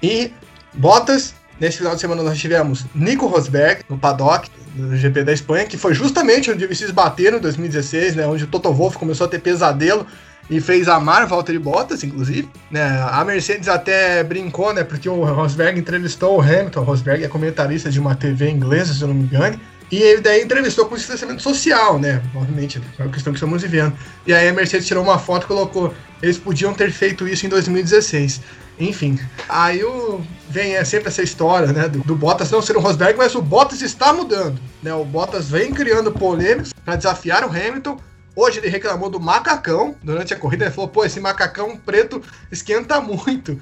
E 0.02 0.32
Bottas, 0.74 1.34
nesse 1.60 1.78
final 1.78 1.96
de 1.96 2.02
semana 2.02 2.22
nós 2.22 2.38
tivemos 2.38 2.86
Nico 2.94 3.28
Rosberg 3.28 3.82
no 3.90 3.98
paddock 3.98 4.50
do 4.76 4.96
GP 4.96 5.24
da 5.24 5.34
Espanha, 5.34 5.66
que 5.66 5.78
foi 5.78 5.94
justamente 5.94 6.52
onde 6.52 6.64
eles 6.64 6.78
se 6.78 6.92
bateram 6.92 7.38
em 7.38 7.42
2016, 7.42 8.16
né? 8.16 8.28
Onde 8.28 8.44
o 8.44 8.48
Toto 8.48 8.72
Wolff 8.72 8.98
começou 8.98 9.26
a 9.26 9.30
ter 9.30 9.40
pesadelo 9.40 10.06
e 10.50 10.60
fez 10.60 10.88
amar 10.88 11.28
Valtteri 11.28 11.60
Bottas, 11.60 12.04
inclusive. 12.04 12.50
Né? 12.72 12.82
A 13.12 13.24
Mercedes 13.24 13.68
até 13.68 14.24
brincou, 14.24 14.74
né? 14.74 14.84
Porque 14.84 15.08
o 15.08 15.24
Rosberg 15.24 15.80
entrevistou 15.80 16.38
o 16.38 16.42
Hamilton. 16.42 16.82
O 16.82 16.84
Rosberg 16.84 17.24
é 17.24 17.28
comentarista 17.28 17.90
de 17.90 18.00
uma 18.00 18.16
TV 18.16 18.50
inglesa, 18.50 18.94
se 18.94 19.02
eu 19.02 19.08
não 19.08 19.16
me 19.16 19.24
engano. 19.24 19.60
E 19.92 19.98
ele 19.98 20.22
daí 20.22 20.44
entrevistou 20.44 20.86
com 20.86 20.96
distanciamento 20.96 21.42
social, 21.42 21.98
né? 21.98 22.22
Obviamente, 22.36 22.80
é 22.98 23.04
uma 23.04 23.12
questão 23.12 23.34
que 23.34 23.38
estamos 23.38 23.62
vivendo. 23.62 23.98
E 24.26 24.34
aí 24.34 24.48
a 24.48 24.54
Mercedes 24.54 24.88
tirou 24.88 25.04
uma 25.04 25.18
foto 25.18 25.44
e 25.44 25.48
colocou: 25.48 25.94
eles 26.22 26.38
podiam 26.38 26.74
ter 26.74 26.92
feito 26.92 27.28
isso 27.28 27.46
em 27.46 27.50
2016. 27.50 28.42
Enfim, 28.80 29.20
aí 29.50 29.84
o, 29.84 30.22
vem 30.50 30.76
é 30.76 30.86
sempre 30.86 31.10
essa 31.10 31.22
história, 31.22 31.74
né, 31.74 31.90
do, 31.90 32.00
do, 32.00 32.16
Bottas 32.16 32.50
não 32.50 32.62
ser 32.62 32.78
o 32.78 32.80
Rosberg, 32.80 33.18
mas 33.18 33.36
o 33.36 33.42
Bottas 33.42 33.82
está 33.82 34.14
mudando, 34.14 34.58
né? 34.82 34.94
O 34.94 35.04
Bottas 35.04 35.50
vem 35.50 35.74
criando 35.74 36.12
polêmicas 36.14 36.72
para 36.86 36.96
desafiar 36.96 37.44
o 37.44 37.50
Hamilton. 37.50 38.00
Hoje 38.34 38.60
ele 38.60 38.70
reclamou 38.70 39.10
do 39.10 39.20
macacão 39.20 39.96
durante 40.02 40.34
a 40.34 40.38
corrida, 40.38 40.66
ele 40.66 40.74
falou: 40.74 40.90
"Pô, 40.90 41.04
esse 41.04 41.20
macacão 41.20 41.76
preto 41.76 42.22
esquenta 42.50 43.02
muito". 43.02 43.60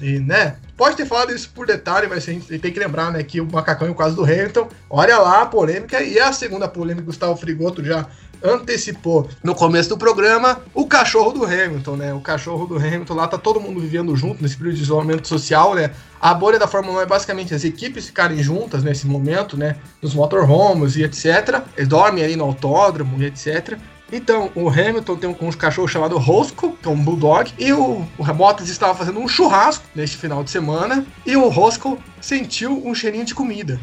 E, 0.00 0.18
né? 0.18 0.56
Pode 0.76 0.96
ter 0.96 1.06
falado 1.06 1.34
isso 1.34 1.50
por 1.54 1.66
detalhe, 1.66 2.06
mas 2.06 2.28
a 2.28 2.32
gente 2.32 2.58
tem 2.58 2.72
que 2.72 2.78
lembrar, 2.78 3.10
né, 3.10 3.22
que 3.22 3.40
o 3.40 3.50
macacão 3.50 3.88
é 3.88 3.90
o 3.90 3.94
caso 3.94 4.14
do 4.14 4.22
Hamilton. 4.22 4.68
Olha 4.88 5.18
lá 5.18 5.42
a 5.42 5.46
polêmica 5.46 6.00
e 6.02 6.20
a 6.20 6.32
segunda 6.32 6.68
polêmica, 6.68 7.06
Gustavo 7.06 7.36
Frigoto 7.36 7.84
já 7.84 8.06
antecipou 8.42 9.28
no 9.42 9.54
começo 9.54 9.88
do 9.88 9.98
programa 9.98 10.60
o 10.74 10.86
cachorro 10.86 11.32
do 11.32 11.44
Hamilton, 11.44 11.96
né? 11.96 12.14
O 12.14 12.20
cachorro 12.20 12.66
do 12.66 12.76
Hamilton 12.76 13.14
lá 13.14 13.26
tá 13.26 13.36
todo 13.36 13.60
mundo 13.60 13.80
vivendo 13.80 14.14
junto 14.14 14.42
nesse 14.42 14.56
período 14.56 14.76
de 14.76 14.82
isolamento 14.82 15.26
social, 15.26 15.74
né? 15.74 15.90
A 16.20 16.32
bolha 16.34 16.58
da 16.58 16.66
Fórmula 16.66 16.98
1 16.98 17.02
é 17.02 17.06
basicamente 17.06 17.54
as 17.54 17.64
equipes 17.64 18.06
ficarem 18.06 18.42
juntas 18.42 18.82
nesse 18.82 19.06
momento, 19.06 19.56
né? 19.56 19.76
Nos 20.00 20.14
motorhomes 20.14 20.96
e 20.96 21.02
etc. 21.02 21.62
Eles 21.76 21.88
dormem 21.88 22.24
ali 22.24 22.36
no 22.36 22.44
autódromo 22.44 23.20
e 23.20 23.26
etc. 23.26 23.76
Então, 24.10 24.50
o 24.54 24.68
Hamilton 24.68 25.16
tem 25.16 25.28
um, 25.28 25.36
um 25.40 25.52
cachorro 25.52 25.86
chamado 25.86 26.16
Roscoe, 26.16 26.72
que 26.82 26.88
é 26.88 26.90
um 26.90 26.96
bulldog, 26.96 27.52
e 27.58 27.72
o, 27.72 28.06
o 28.16 28.24
Bottas 28.34 28.68
estava 28.68 28.94
fazendo 28.94 29.20
um 29.20 29.28
churrasco 29.28 29.84
neste 29.94 30.16
final 30.16 30.42
de 30.42 30.50
semana, 30.50 31.06
e 31.26 31.36
o 31.36 31.48
Roscoe 31.48 31.98
sentiu 32.20 32.86
um 32.86 32.94
cheirinho 32.94 33.24
de 33.24 33.34
comida 33.34 33.78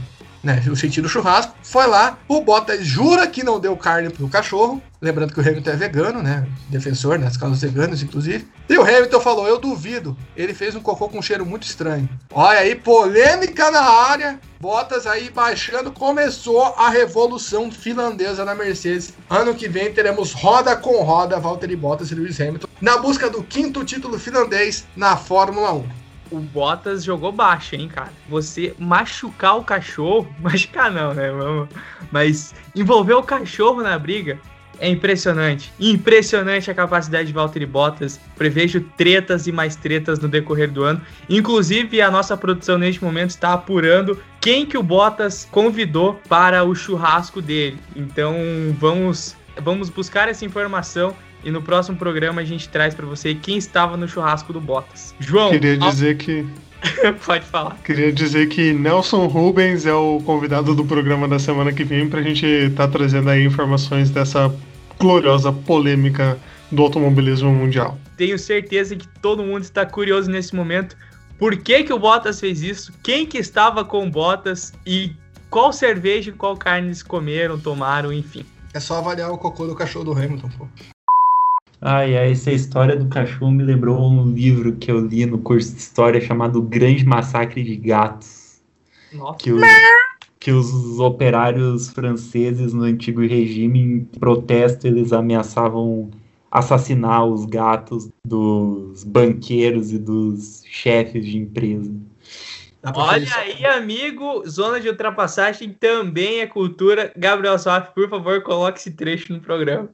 né, 0.46 0.62
o 0.70 0.76
sentido 0.76 1.10
churrasco, 1.10 1.56
foi 1.64 1.88
lá, 1.88 2.20
o 2.28 2.40
Bottas 2.40 2.86
jura 2.86 3.26
que 3.26 3.44
não 3.44 3.60
deu 3.60 3.76
carne 3.76 4.12
pro 4.12 4.30
cachorro, 4.30 4.80
lembrando 5.06 5.32
que 5.32 5.40
o 5.40 5.44
Hamilton 5.48 5.70
é 5.70 5.76
vegano, 5.76 6.24
né, 6.24 6.48
defensor 6.68 7.20
nas 7.20 7.36
né, 7.36 7.40
causas 7.40 7.62
veganas, 7.62 8.02
inclusive, 8.02 8.48
e 8.68 8.76
o 8.76 8.82
Hamilton 8.82 9.20
falou, 9.20 9.48
eu 9.48 9.60
duvido, 9.60 10.18
ele 10.36 10.54
fez 10.54 10.76
um 10.76 10.82
cocô 10.82 11.08
com 11.08 11.20
um 11.20 11.22
cheiro 11.22 11.46
muito 11.46 11.64
estranho. 11.64 12.10
Olha 12.32 12.60
aí, 12.60 12.74
polêmica 12.74 13.70
na 13.70 13.82
área, 13.82 14.40
Bottas 14.60 15.06
aí 15.06 15.30
baixando, 15.30 15.92
começou 15.92 16.74
a 16.76 16.90
revolução 16.90 17.72
finlandesa 17.72 18.44
na 18.44 18.56
Mercedes. 18.56 19.14
Ano 19.30 19.54
que 19.54 19.68
vem 19.68 19.94
teremos 19.94 20.34
roda 20.34 20.76
com 20.76 21.04
roda, 21.04 21.40
Valtteri 21.40 21.76
Bottas 21.76 22.10
e 22.10 22.16
Lewis 22.16 22.42
Hamilton, 22.42 22.68
na 22.82 22.98
busca 22.98 23.30
do 23.30 23.44
quinto 23.44 23.86
título 23.86 24.18
finlandês 24.18 24.88
na 24.96 25.16
Fórmula 25.16 25.72
1 25.72 26.06
o 26.32 26.40
Bottas 26.40 27.04
jogou 27.04 27.32
baixo, 27.32 27.76
hein, 27.76 27.88
cara? 27.88 28.12
Você 28.28 28.74
machucar 28.80 29.58
o 29.58 29.64
cachorro, 29.64 30.28
machucar 30.42 30.92
não, 30.92 31.14
né? 31.14 31.28
Mas 32.12 32.54
envolver 32.76 33.14
o 33.14 33.24
cachorro 33.24 33.84
na 33.84 33.98
briga 34.00 34.40
é 34.80 34.90
impressionante. 34.90 35.72
Impressionante 35.80 36.70
a 36.70 36.74
capacidade 36.74 37.28
de 37.28 37.34
Valtteri 37.34 37.66
Bottas. 37.66 38.20
Prevejo 38.38 38.82
tretas 38.98 39.48
e 39.48 39.52
mais 39.52 39.76
tretas 39.76 40.20
no 40.20 40.28
decorrer 40.28 40.72
do 40.72 40.84
ano. 40.84 41.02
Inclusive, 41.30 42.02
a 42.02 42.12
nossa 42.12 42.36
produção 42.36 42.78
neste 42.78 43.04
momento 43.04 43.32
está 43.32 43.54
apurando 43.54 44.22
quem 44.42 44.66
que 44.66 44.78
o 44.78 44.84
Bottas 44.84 45.48
convidou 45.52 46.20
para 46.28 46.64
o 46.64 46.76
churrasco 46.76 47.42
dele. 47.42 47.80
Então, 47.96 48.36
vamos 48.80 49.36
vamos 49.62 49.90
buscar 49.90 50.28
essa 50.28 50.46
informação 50.46 51.16
e 51.46 51.52
no 51.52 51.62
próximo 51.62 51.96
programa 51.96 52.42
a 52.42 52.44
gente 52.44 52.68
traz 52.68 52.96
para 52.96 53.06
você 53.06 53.36
quem 53.36 53.58
estava 53.58 53.96
no 53.96 54.08
churrasco 54.08 54.52
do 54.52 54.60
Bottas. 54.60 55.14
João. 55.20 55.52
Queria 55.52 55.78
dizer 55.78 56.14
ao... 56.14 56.18
que. 56.18 56.46
Pode 57.26 57.46
falar. 57.46 57.78
Queria 57.84 58.12
dizer 58.12 58.50
que 58.50 58.74
Nelson 58.74 59.28
Rubens 59.28 59.86
é 59.86 59.94
o 59.94 60.20
convidado 60.26 60.76
do 60.76 60.84
programa 60.84 61.28
da 61.28 61.40
semana 61.40 61.72
que 61.72 61.84
vem 61.84 62.10
para 62.10 62.20
a 62.20 62.24
gente 62.24 62.46
estar 62.46 62.88
tá 62.88 62.92
trazendo 62.92 63.30
aí 63.30 63.46
informações 63.46 64.10
dessa 64.10 64.54
gloriosa 65.00 65.52
polêmica 65.54 66.38
do 66.72 66.82
automobilismo 66.82 67.52
mundial. 67.52 67.98
Tenho 68.18 68.38
certeza 68.38 68.96
que 68.96 69.08
todo 69.20 69.44
mundo 69.44 69.64
está 69.64 69.86
curioso 69.86 70.30
nesse 70.30 70.56
momento. 70.56 70.98
Por 71.38 71.58
que, 71.58 71.84
que 71.84 71.94
o 71.94 72.00
Bottas 72.00 72.40
fez 72.40 72.62
isso? 72.62 72.94
Quem 73.04 73.26
que 73.26 73.38
estava 73.38 73.84
com 73.86 74.08
o 74.08 74.10
Bottas? 74.10 74.74
E 74.86 75.16
qual 75.50 75.72
cerveja 75.72 76.32
e 76.32 76.34
qual 76.34 76.58
carne 76.58 76.88
eles 76.88 77.04
comeram, 77.04 77.60
tomaram, 77.60 78.12
enfim. 78.12 78.46
É 78.74 78.80
só 78.80 78.98
avaliar 78.98 79.32
o 79.32 79.38
cocô 79.38 79.68
do 79.68 79.76
cachorro 79.76 80.06
do 80.06 80.12
Hamilton, 80.14 80.50
pô. 80.58 80.68
Ai, 81.88 82.16
essa 82.16 82.52
história 82.52 82.96
do 82.96 83.06
cachorro 83.06 83.52
me 83.52 83.62
lembrou 83.62 84.10
um 84.10 84.32
livro 84.32 84.76
que 84.76 84.90
eu 84.90 85.06
li 85.06 85.24
no 85.24 85.38
curso 85.38 85.72
de 85.72 85.82
história 85.82 86.20
chamado 86.20 86.60
Grande 86.60 87.06
Massacre 87.06 87.62
de 87.62 87.76
Gatos. 87.76 88.60
Nossa. 89.14 89.38
Que 89.38 89.52
os, 89.52 89.62
que 90.40 90.52
os 90.52 91.00
operários 91.00 91.88
franceses 91.90 92.74
no 92.74 92.86
antigo 92.86 93.22
regime, 93.22 93.80
em 93.80 94.04
protesto, 94.04 94.88
eles 94.88 95.14
ameaçavam 95.14 96.10
assassinar 96.50 97.24
os 97.24 97.46
gatos 97.46 98.10
dos 98.26 99.04
banqueiros 99.04 99.92
e 99.92 100.00
dos 100.00 100.64
chefes 100.66 101.24
de 101.24 101.38
empresa. 101.38 101.94
Olha 102.96 103.28
aí, 103.36 103.64
amigo, 103.64 104.44
zona 104.50 104.80
de 104.80 104.90
ultrapassagem 104.90 105.70
também 105.72 106.40
é 106.40 106.48
cultura. 106.48 107.14
Gabriel 107.16 107.60
Soff, 107.60 107.94
por 107.94 108.10
favor, 108.10 108.42
coloque 108.42 108.80
esse 108.80 108.90
trecho 108.90 109.32
no 109.32 109.40
programa. 109.40 109.90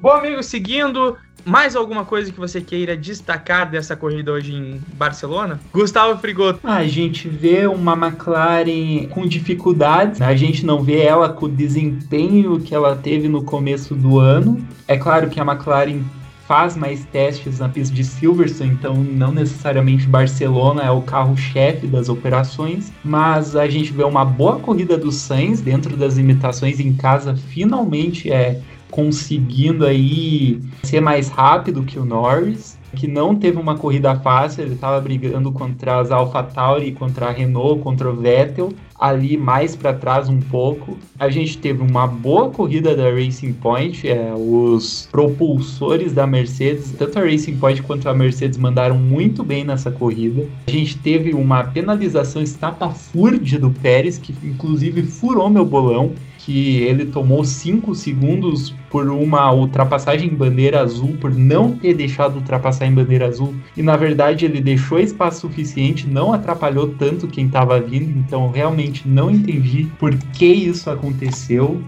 Bom, 0.00 0.10
amigo, 0.10 0.42
seguindo, 0.42 1.16
mais 1.44 1.76
alguma 1.76 2.04
coisa 2.04 2.32
que 2.32 2.38
você 2.38 2.60
queira 2.60 2.96
destacar 2.96 3.70
dessa 3.70 3.94
corrida 3.94 4.32
hoje 4.32 4.52
em 4.52 4.80
Barcelona? 4.94 5.60
Gustavo 5.72 6.18
Frigoto. 6.20 6.60
A 6.64 6.84
gente 6.84 7.28
vê 7.28 7.66
uma 7.66 7.94
McLaren 7.94 9.08
com 9.10 9.26
dificuldades, 9.26 10.20
a 10.20 10.34
gente 10.34 10.64
não 10.64 10.82
vê 10.82 11.02
ela 11.02 11.28
com 11.28 11.46
o 11.46 11.48
desempenho 11.48 12.60
que 12.60 12.74
ela 12.74 12.96
teve 12.96 13.28
no 13.28 13.44
começo 13.44 13.94
do 13.94 14.18
ano. 14.18 14.66
É 14.88 14.96
claro 14.96 15.28
que 15.28 15.40
a 15.40 15.44
McLaren 15.44 16.02
faz 16.46 16.76
mais 16.76 17.04
testes 17.06 17.58
na 17.58 17.68
pista 17.68 17.94
de 17.94 18.04
Silverstone, 18.04 18.72
então 18.72 18.94
não 18.94 19.32
necessariamente 19.32 20.06
Barcelona 20.06 20.82
é 20.82 20.90
o 20.90 21.00
carro-chefe 21.00 21.86
das 21.86 22.08
operações, 22.08 22.92
mas 23.02 23.56
a 23.56 23.66
gente 23.66 23.92
vê 23.92 24.04
uma 24.04 24.24
boa 24.24 24.58
corrida 24.58 24.98
do 24.98 25.10
Sainz 25.10 25.62
dentro 25.62 25.96
das 25.96 26.16
limitações 26.16 26.80
em 26.80 26.92
casa, 26.92 27.34
finalmente 27.34 28.30
é 28.30 28.60
conseguindo 28.94 29.84
aí 29.84 30.60
ser 30.84 31.00
mais 31.00 31.28
rápido 31.28 31.82
que 31.82 31.98
o 31.98 32.04
Norris, 32.04 32.78
que 32.94 33.08
não 33.08 33.34
teve 33.34 33.58
uma 33.58 33.76
corrida 33.76 34.14
fácil, 34.14 34.62
ele 34.62 34.74
estava 34.74 35.00
brigando 35.00 35.50
contra 35.50 35.98
as 35.98 36.12
AlphaTauri, 36.12 36.92
contra 36.92 37.26
a 37.26 37.32
Renault, 37.32 37.82
contra 37.82 38.08
o 38.08 38.14
Vettel, 38.14 38.72
ali 38.96 39.36
mais 39.36 39.74
para 39.74 39.92
trás 39.92 40.28
um 40.28 40.38
pouco. 40.38 40.96
A 41.18 41.28
gente 41.28 41.58
teve 41.58 41.82
uma 41.82 42.06
boa 42.06 42.50
corrida 42.50 42.94
da 42.94 43.10
Racing 43.10 43.54
Point, 43.54 44.08
é, 44.08 44.32
os 44.32 45.08
propulsores 45.10 46.12
da 46.12 46.24
Mercedes, 46.24 46.94
tanto 46.96 47.18
a 47.18 47.22
Racing 47.22 47.56
Point 47.56 47.82
quanto 47.82 48.08
a 48.08 48.14
Mercedes 48.14 48.56
mandaram 48.56 48.96
muito 48.96 49.42
bem 49.42 49.64
nessa 49.64 49.90
corrida. 49.90 50.46
A 50.68 50.70
gente 50.70 50.96
teve 50.98 51.34
uma 51.34 51.64
penalização 51.64 52.40
estapafúrdia 52.40 53.58
do 53.58 53.72
Pérez, 53.72 54.18
que 54.18 54.32
inclusive 54.46 55.02
furou 55.02 55.50
meu 55.50 55.64
bolão 55.64 56.12
que 56.44 56.78
ele 56.78 57.06
tomou 57.06 57.42
5 57.42 57.94
segundos 57.94 58.74
por 58.90 59.08
uma 59.08 59.50
ultrapassagem 59.50 60.28
em 60.28 60.34
bandeira 60.34 60.80
azul, 60.80 61.16
por 61.18 61.34
não 61.34 61.72
ter 61.72 61.94
deixado 61.94 62.36
ultrapassar 62.36 62.86
em 62.86 62.92
bandeira 62.92 63.26
azul, 63.26 63.54
e 63.74 63.82
na 63.82 63.96
verdade 63.96 64.44
ele 64.44 64.60
deixou 64.60 65.00
espaço 65.00 65.40
suficiente, 65.40 66.06
não 66.06 66.34
atrapalhou 66.34 66.88
tanto 66.98 67.26
quem 67.26 67.46
estava 67.46 67.80
vindo, 67.80 68.18
então 68.18 68.50
realmente 68.50 69.08
não 69.08 69.30
entendi 69.30 69.88
por 69.98 70.14
que 70.14 70.46
isso 70.46 70.90
aconteceu. 70.90 71.80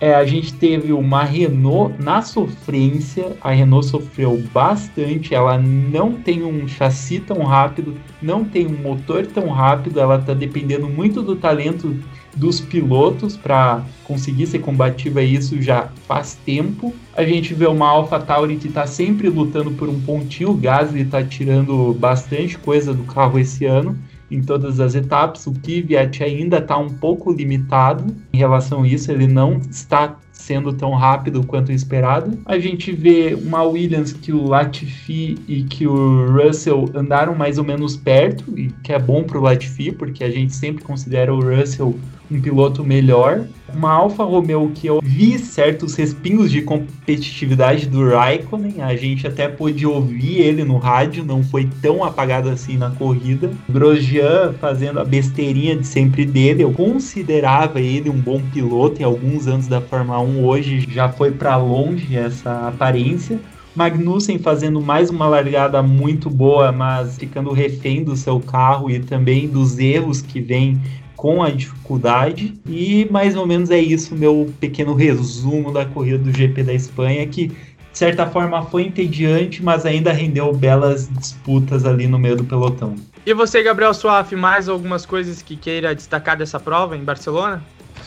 É, 0.00 0.14
a 0.14 0.24
gente 0.24 0.54
teve 0.54 0.94
uma 0.94 1.22
Renault 1.22 2.02
na 2.02 2.22
sofrência. 2.22 3.36
A 3.38 3.50
Renault 3.50 3.86
sofreu 3.86 4.42
bastante. 4.52 5.34
Ela 5.34 5.58
não 5.58 6.14
tem 6.14 6.42
um 6.42 6.66
chassi 6.66 7.20
tão 7.20 7.42
rápido, 7.42 7.94
não 8.22 8.42
tem 8.42 8.66
um 8.66 8.78
motor 8.80 9.26
tão 9.26 9.50
rápido. 9.50 10.00
Ela 10.00 10.16
está 10.16 10.32
dependendo 10.32 10.88
muito 10.88 11.20
do 11.20 11.36
talento 11.36 11.94
dos 12.36 12.60
pilotos 12.60 13.36
para 13.36 13.84
conseguir 14.04 14.46
ser 14.46 14.60
combativa. 14.60 15.22
Isso 15.22 15.60
já 15.60 15.88
faz 16.06 16.38
tempo. 16.44 16.94
A 17.14 17.24
gente 17.24 17.54
vê 17.54 17.66
uma 17.66 17.88
AlphaTauri 17.88 18.56
que 18.56 18.68
está 18.68 18.86
sempre 18.86 19.28
lutando 19.28 19.70
por 19.72 19.88
um 19.88 20.00
pontinho. 20.00 20.50
O 20.50 20.54
Gasly 20.54 21.02
está 21.02 21.22
tirando 21.22 21.94
bastante 21.94 22.56
coisa 22.58 22.94
do 22.94 23.04
carro 23.04 23.38
esse 23.38 23.64
ano 23.64 23.96
em 24.30 24.40
todas 24.40 24.80
as 24.80 24.94
etapas. 24.94 25.46
O 25.46 25.52
Kvyat 25.52 26.22
ainda 26.22 26.58
está 26.58 26.78
um 26.78 26.88
pouco 26.88 27.32
limitado 27.32 28.14
em 28.32 28.38
relação 28.38 28.82
a 28.82 28.88
isso, 28.88 29.10
ele 29.10 29.26
não 29.26 29.58
está 29.58 30.16
sendo 30.32 30.72
tão 30.72 30.94
rápido 30.94 31.44
quanto 31.44 31.70
esperado. 31.70 32.38
A 32.46 32.58
gente 32.58 32.92
vê 32.92 33.34
uma 33.34 33.62
Williams 33.62 34.12
que 34.12 34.32
o 34.32 34.46
Latifi 34.46 35.36
e 35.46 35.64
que 35.64 35.86
o 35.86 36.32
Russell 36.32 36.88
andaram 36.94 37.34
mais 37.34 37.58
ou 37.58 37.64
menos 37.64 37.96
perto, 37.96 38.58
e 38.58 38.68
que 38.82 38.92
é 38.92 38.98
bom 38.98 39.22
para 39.22 39.38
o 39.38 39.42
Latifi, 39.42 39.92
porque 39.92 40.24
a 40.24 40.30
gente 40.30 40.54
sempre 40.54 40.82
considera 40.82 41.34
o 41.34 41.40
Russell 41.40 41.98
um 42.30 42.40
piloto 42.40 42.84
melhor. 42.84 43.46
Uma 43.74 43.92
Alfa 43.92 44.24
Romeo 44.24 44.70
que 44.74 44.86
eu 44.86 45.00
vi 45.02 45.38
certos 45.38 45.94
respingos 45.94 46.50
de 46.50 46.62
competitividade 46.62 47.86
do 47.86 48.08
Raikkonen, 48.08 48.82
a 48.82 48.96
gente 48.96 49.26
até 49.26 49.48
pôde 49.48 49.86
ouvir 49.86 50.40
ele 50.40 50.64
no 50.64 50.78
rádio, 50.78 51.24
não 51.24 51.42
foi 51.42 51.68
tão 51.80 52.02
apagado 52.02 52.48
assim 52.48 52.76
na 52.76 52.90
corrida. 52.90 53.50
Grosjean 53.68 54.52
fazendo 54.60 54.98
a 55.00 55.04
besteirinha 55.04 55.76
de 55.76 55.86
sempre 55.86 56.24
dele, 56.24 56.64
eu 56.64 56.72
considerava 56.72 57.80
ele 57.80 58.10
um 58.10 58.20
bom 58.20 58.40
piloto 58.52 59.00
em 59.00 59.04
alguns 59.04 59.46
anos 59.46 59.66
da 59.66 59.80
Fórmula 59.80 60.20
1, 60.20 60.44
hoje 60.44 60.86
já 60.90 61.08
foi 61.08 61.30
para 61.30 61.56
longe 61.56 62.16
essa 62.16 62.68
aparência. 62.68 63.38
Magnussen 63.74 64.36
fazendo 64.38 64.80
mais 64.80 65.10
uma 65.10 65.28
largada 65.28 65.80
muito 65.80 66.28
boa, 66.28 66.72
mas 66.72 67.16
ficando 67.16 67.52
refém 67.52 68.02
do 68.02 68.16
seu 68.16 68.40
carro 68.40 68.90
e 68.90 68.98
também 68.98 69.46
dos 69.46 69.78
erros 69.78 70.20
que 70.20 70.40
vem 70.40 70.80
com 71.20 71.42
a 71.42 71.50
dificuldade. 71.50 72.58
E 72.66 73.06
mais 73.10 73.36
ou 73.36 73.46
menos 73.46 73.70
é 73.70 73.78
isso 73.78 74.14
meu 74.14 74.50
pequeno 74.58 74.94
resumo 74.94 75.70
da 75.70 75.84
corrida 75.84 76.16
do 76.16 76.32
GP 76.32 76.62
da 76.62 76.72
Espanha, 76.72 77.26
que 77.26 77.48
de 77.48 77.54
certa 77.92 78.26
forma 78.26 78.62
foi 78.62 78.84
entediante, 78.84 79.62
mas 79.62 79.84
ainda 79.84 80.12
rendeu 80.12 80.50
belas 80.54 81.10
disputas 81.10 81.84
ali 81.84 82.06
no 82.06 82.18
meio 82.18 82.36
do 82.36 82.44
pelotão. 82.44 82.96
E 83.26 83.34
você, 83.34 83.62
Gabriel 83.62 83.92
Suaf, 83.92 84.34
mais 84.34 84.66
algumas 84.66 85.04
coisas 85.04 85.42
que 85.42 85.56
queira 85.56 85.94
destacar 85.94 86.38
dessa 86.38 86.58
prova 86.58 86.96
em 86.96 87.04
Barcelona? 87.04 87.62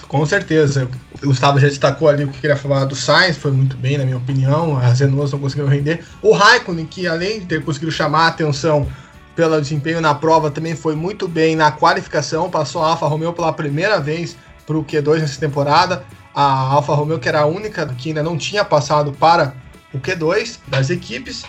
Com 0.08 0.26
certeza. 0.26 0.90
O 1.22 1.28
Gustavo 1.28 1.60
já 1.60 1.68
destacou 1.68 2.10
ali 2.10 2.24
o 2.24 2.30
que 2.30 2.40
queria 2.40 2.56
falar 2.56 2.86
do 2.86 2.96
Sainz, 2.96 3.38
foi 3.38 3.52
muito 3.52 3.78
bem, 3.78 3.96
na 3.96 4.06
minha 4.06 4.18
opinião. 4.18 4.76
As 4.76 5.00
Renaults 5.02 5.32
não 5.32 5.40
conseguiram 5.40 5.70
render. 5.70 6.04
O 6.20 6.34
Raikkonen, 6.34 6.88
que 6.88 7.06
além 7.06 7.42
de 7.42 7.46
ter 7.46 7.64
conseguido 7.64 7.92
chamar 7.92 8.26
a 8.26 8.28
atenção 8.30 8.88
pelo 9.36 9.60
desempenho 9.60 10.00
na 10.00 10.14
prova, 10.14 10.52
também 10.52 10.76
foi 10.76 10.96
muito 10.96 11.28
bem 11.28 11.56
na 11.56 11.72
qualificação, 11.72 12.50
passou 12.50 12.84
a 12.84 12.90
Alfa 12.90 13.08
Romeo 13.08 13.34
pela 13.34 13.52
primeira 13.52 14.00
vez 14.00 14.36
para 14.66 14.78
o 14.78 14.84
Q2 14.84 15.20
nessa 15.20 15.40
temporada. 15.40 16.04
A 16.34 16.44
Alfa 16.44 16.94
Romeo, 16.94 17.20
que 17.20 17.28
era 17.28 17.42
a 17.42 17.46
única 17.46 17.86
que 17.88 18.10
ainda 18.10 18.24
não 18.24 18.38
tinha 18.38 18.64
passado 18.66 19.12
para 19.12 19.56
o 19.94 20.00
Q2 20.00 20.60
das 20.68 20.90
equipes. 20.90 21.44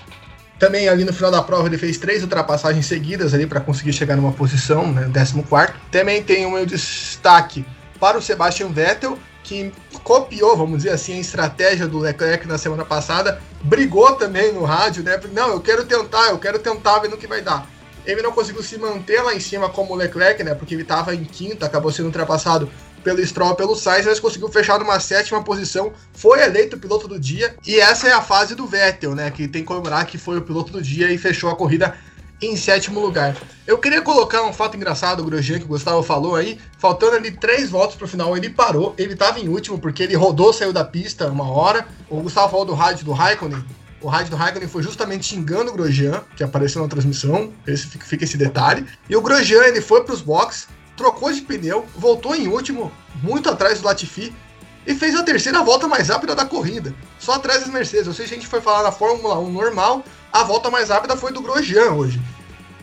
Também 0.59 0.89
ali 0.89 1.05
no 1.05 1.13
final 1.13 1.31
da 1.31 1.43
prova 1.43 1.67
ele 1.67 1.79
fez 1.79 1.99
três 1.99 2.23
ultrapassagens 2.23 2.87
seguidas 2.87 3.35
ali 3.35 3.47
para 3.47 3.61
conseguir 3.61 3.93
chegar 3.93 4.17
numa 4.17 4.33
posição, 4.33 4.93
né, 4.93 5.11
14. 5.13 5.73
Também 5.91 6.23
tem 6.23 6.47
o 6.47 6.51
meu 6.51 6.65
destaque 6.65 7.65
para 7.99 8.19
o 8.19 8.23
Sebastian 8.23 8.69
Vettel, 8.69 9.19
que 9.43 9.73
copiou, 10.03 10.57
vamos 10.57 10.79
dizer 10.79 10.91
assim, 10.91 11.15
a 11.15 11.21
estratégia 11.21 11.87
do 11.87 11.99
Leclerc 11.99 12.47
na 12.49 12.57
semana 12.57 12.85
passada, 12.85 13.41
brigou 13.63 14.13
também 14.15 14.53
no 14.53 14.65
rádio, 14.65 15.03
né? 15.03 15.21
Não, 15.33 15.51
eu 15.51 15.61
quero 15.61 15.85
tentar, 15.85 16.31
eu 16.31 16.39
quero 16.39 16.59
tentar, 16.59 16.99
vendo 17.01 17.15
o 17.15 17.19
que 17.19 17.27
vai 17.27 17.43
dar. 17.43 17.69
Ele 18.07 18.23
não 18.23 18.33
conseguiu 18.33 18.63
se 18.63 18.79
manter 18.79 19.21
lá 19.23 19.35
em 19.35 19.41
cima 19.41 19.69
como 19.69 19.93
o 19.93 19.97
Leclerc, 19.97 20.43
né? 20.43 20.55
Porque 20.55 20.75
ele 20.75 20.83
estava 20.83 21.15
em 21.15 21.25
quinta, 21.25 21.67
acabou 21.67 21.91
sendo 21.91 22.07
ultrapassado 22.07 22.71
pelo 23.03 23.25
Stroll 23.25 23.55
pelo 23.55 23.77
Sainz, 23.77 24.07
mas 24.07 24.19
conseguiu 24.19 24.49
fechar 24.49 24.79
numa 24.79 24.99
sétima 24.99 25.45
posição, 25.45 25.93
foi 26.15 26.43
eleito 26.43 26.79
piloto 26.79 27.07
do 27.07 27.21
dia, 27.21 27.55
e 27.67 27.79
essa 27.79 28.09
é 28.09 28.13
a 28.13 28.23
fase 28.23 28.55
do 28.55 28.67
Vettel, 28.67 29.15
né? 29.15 29.31
Que 29.31 29.47
tem 29.47 29.61
que 29.61 29.69
comemorar 29.69 30.07
que 30.07 30.17
foi 30.17 30.39
o 30.39 30.43
piloto 30.43 30.73
do 30.73 30.81
dia 30.83 31.13
e 31.13 31.19
fechou 31.19 31.51
a 31.51 31.57
corrida 31.57 31.95
em 32.41 32.57
sétimo 32.57 33.01
lugar. 33.01 33.37
Eu 33.67 33.79
queria 33.79 34.03
colocar 34.03 34.43
um 34.43 34.53
fato 34.53 34.77
engraçado, 34.77 35.21
o 35.21 35.25
Grosjean, 35.25 35.59
que 35.59 35.65
o 35.65 35.69
Gustavo 35.69 36.03
falou 36.03 36.35
aí, 36.35 36.59
faltando 36.79 37.17
ali 37.17 37.31
três 37.31 37.71
voltas 37.71 37.95
pro 37.95 38.09
final, 38.09 38.37
ele 38.37 38.51
parou, 38.51 38.95
ele 38.99 39.13
estava 39.13 39.39
em 39.39 39.49
último, 39.49 39.79
porque 39.79 40.03
ele 40.03 40.15
rodou, 40.15 40.53
saiu 40.53 40.73
da 40.73 40.85
pista 40.85 41.29
uma 41.29 41.49
hora, 41.49 41.87
o 42.09 42.21
Gustavo 42.21 42.51
falou 42.51 42.65
do 42.65 42.75
rádio 42.75 43.05
do 43.05 43.13
Raikkonen, 43.13 43.65
o 44.05 44.09
rádio 44.09 44.33
do 44.33 44.37
Raikkonen 44.37 44.69
foi 44.69 44.83
justamente 44.83 45.25
xingando 45.25 45.71
o 45.71 45.73
Grosjean, 45.73 46.23
que 46.37 46.45
apareceu 46.45 46.83
na 46.83 46.89
transmissão, 46.89 47.51
esse, 47.67 47.87
fica 47.87 48.23
esse 48.23 48.37
detalhe, 48.37 48.87
e 49.09 49.17
o 49.17 49.23
Grosjean, 49.23 49.65
ele 49.65 49.81
foi 49.81 50.05
pros 50.05 50.21
boxes, 50.21 50.69
trocou 50.95 51.33
de 51.33 51.41
pneu, 51.41 51.87
voltou 51.97 52.35
em 52.35 52.47
último, 52.47 52.93
muito 53.23 53.49
atrás 53.49 53.81
do 53.81 53.87
Latifi, 53.87 54.31
e 54.87 54.95
fez 54.95 55.15
a 55.15 55.23
terceira 55.23 55.63
volta 55.63 55.89
mais 55.89 56.09
rápida 56.09 56.35
da 56.35 56.45
corrida, 56.45 56.95
só 57.19 57.33
atrás 57.33 57.61
das 57.61 57.71
Mercedes. 57.71 58.07
Ou 58.07 58.13
seja, 58.13 58.35
a 58.35 58.37
gente 58.37 58.47
foi 58.47 58.61
falar 58.61 58.83
na 58.83 58.93
Fórmula 58.93 59.39
1 59.39 59.51
normal, 59.51 60.05
a 60.31 60.45
volta 60.45 60.71
mais 60.71 60.91
rápida 60.91 61.17
foi 61.17 61.33
do 61.33 61.41
Grosjean 61.41 61.93
hoje. 61.93 62.21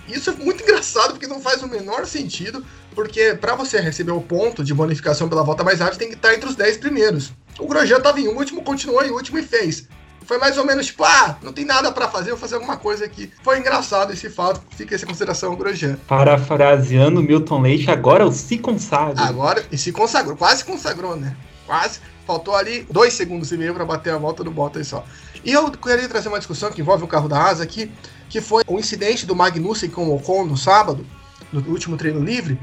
Isso 0.07 0.31
é 0.31 0.33
muito 0.33 0.63
engraçado 0.65 1.11
porque 1.11 1.27
não 1.27 1.39
faz 1.39 1.61
o 1.61 1.67
menor 1.67 2.07
sentido, 2.07 2.65
porque 2.95 3.35
para 3.35 3.53
você 3.53 3.79
receber 3.79 4.11
o 4.11 4.21
ponto 4.21 4.63
de 4.63 4.73
bonificação 4.73 5.29
pela 5.29 5.43
volta 5.43 5.63
mais 5.63 5.79
rápida, 5.81 5.99
tem 5.99 6.09
que 6.09 6.15
estar 6.15 6.33
entre 6.33 6.49
os 6.49 6.55
10 6.55 6.77
primeiros. 6.77 7.31
O 7.59 7.67
Grosjean 7.67 7.97
estava 7.97 8.19
em 8.19 8.27
último, 8.27 8.63
continuou 8.63 9.03
em 9.03 9.11
último 9.11 9.37
e 9.37 9.43
fez. 9.43 9.87
Foi 10.25 10.37
mais 10.37 10.57
ou 10.57 10.65
menos 10.65 10.85
tipo, 10.85 11.03
ah, 11.03 11.37
não 11.41 11.51
tem 11.51 11.65
nada 11.65 11.91
para 11.91 12.07
fazer, 12.07 12.29
vou 12.29 12.39
fazer 12.39 12.55
alguma 12.55 12.77
coisa 12.77 13.05
aqui. 13.05 13.31
Foi 13.43 13.59
engraçado 13.59 14.13
esse 14.13 14.29
fato, 14.29 14.61
fica 14.75 14.95
essa 14.95 15.05
consideração, 15.05 15.55
Grosjean. 15.55 15.97
Parafraseando 16.07 17.21
Milton 17.21 17.61
Leite, 17.61 17.89
agora 17.89 18.31
se 18.31 18.57
consagra. 18.57 19.23
Agora, 19.23 19.65
e 19.71 19.77
se 19.77 19.91
consagrou, 19.91 20.37
quase 20.37 20.63
consagrou, 20.63 21.15
né? 21.15 21.35
Quase. 21.65 21.99
Faltou 22.25 22.55
ali 22.55 22.85
dois 22.89 23.13
segundos 23.13 23.51
e 23.51 23.57
meio 23.57 23.73
para 23.73 23.83
bater 23.83 24.13
a 24.13 24.17
volta 24.17 24.43
do 24.43 24.51
Bottas 24.51 24.87
só. 24.87 25.03
E 25.43 25.51
eu 25.51 25.69
queria 25.71 26.07
trazer 26.07 26.29
uma 26.29 26.37
discussão 26.37 26.71
que 26.71 26.81
envolve 26.81 27.03
o 27.03 27.07
carro 27.07 27.27
da 27.27 27.41
Asa 27.41 27.63
aqui, 27.63 27.91
que 28.29 28.39
foi 28.39 28.63
o 28.67 28.79
incidente 28.79 29.25
do 29.25 29.35
Magnussen 29.35 29.89
com 29.89 30.07
o 30.07 30.15
Ocon 30.15 30.45
no 30.45 30.55
sábado, 30.55 31.05
no 31.51 31.61
último 31.67 31.97
treino 31.97 32.23
livre, 32.23 32.59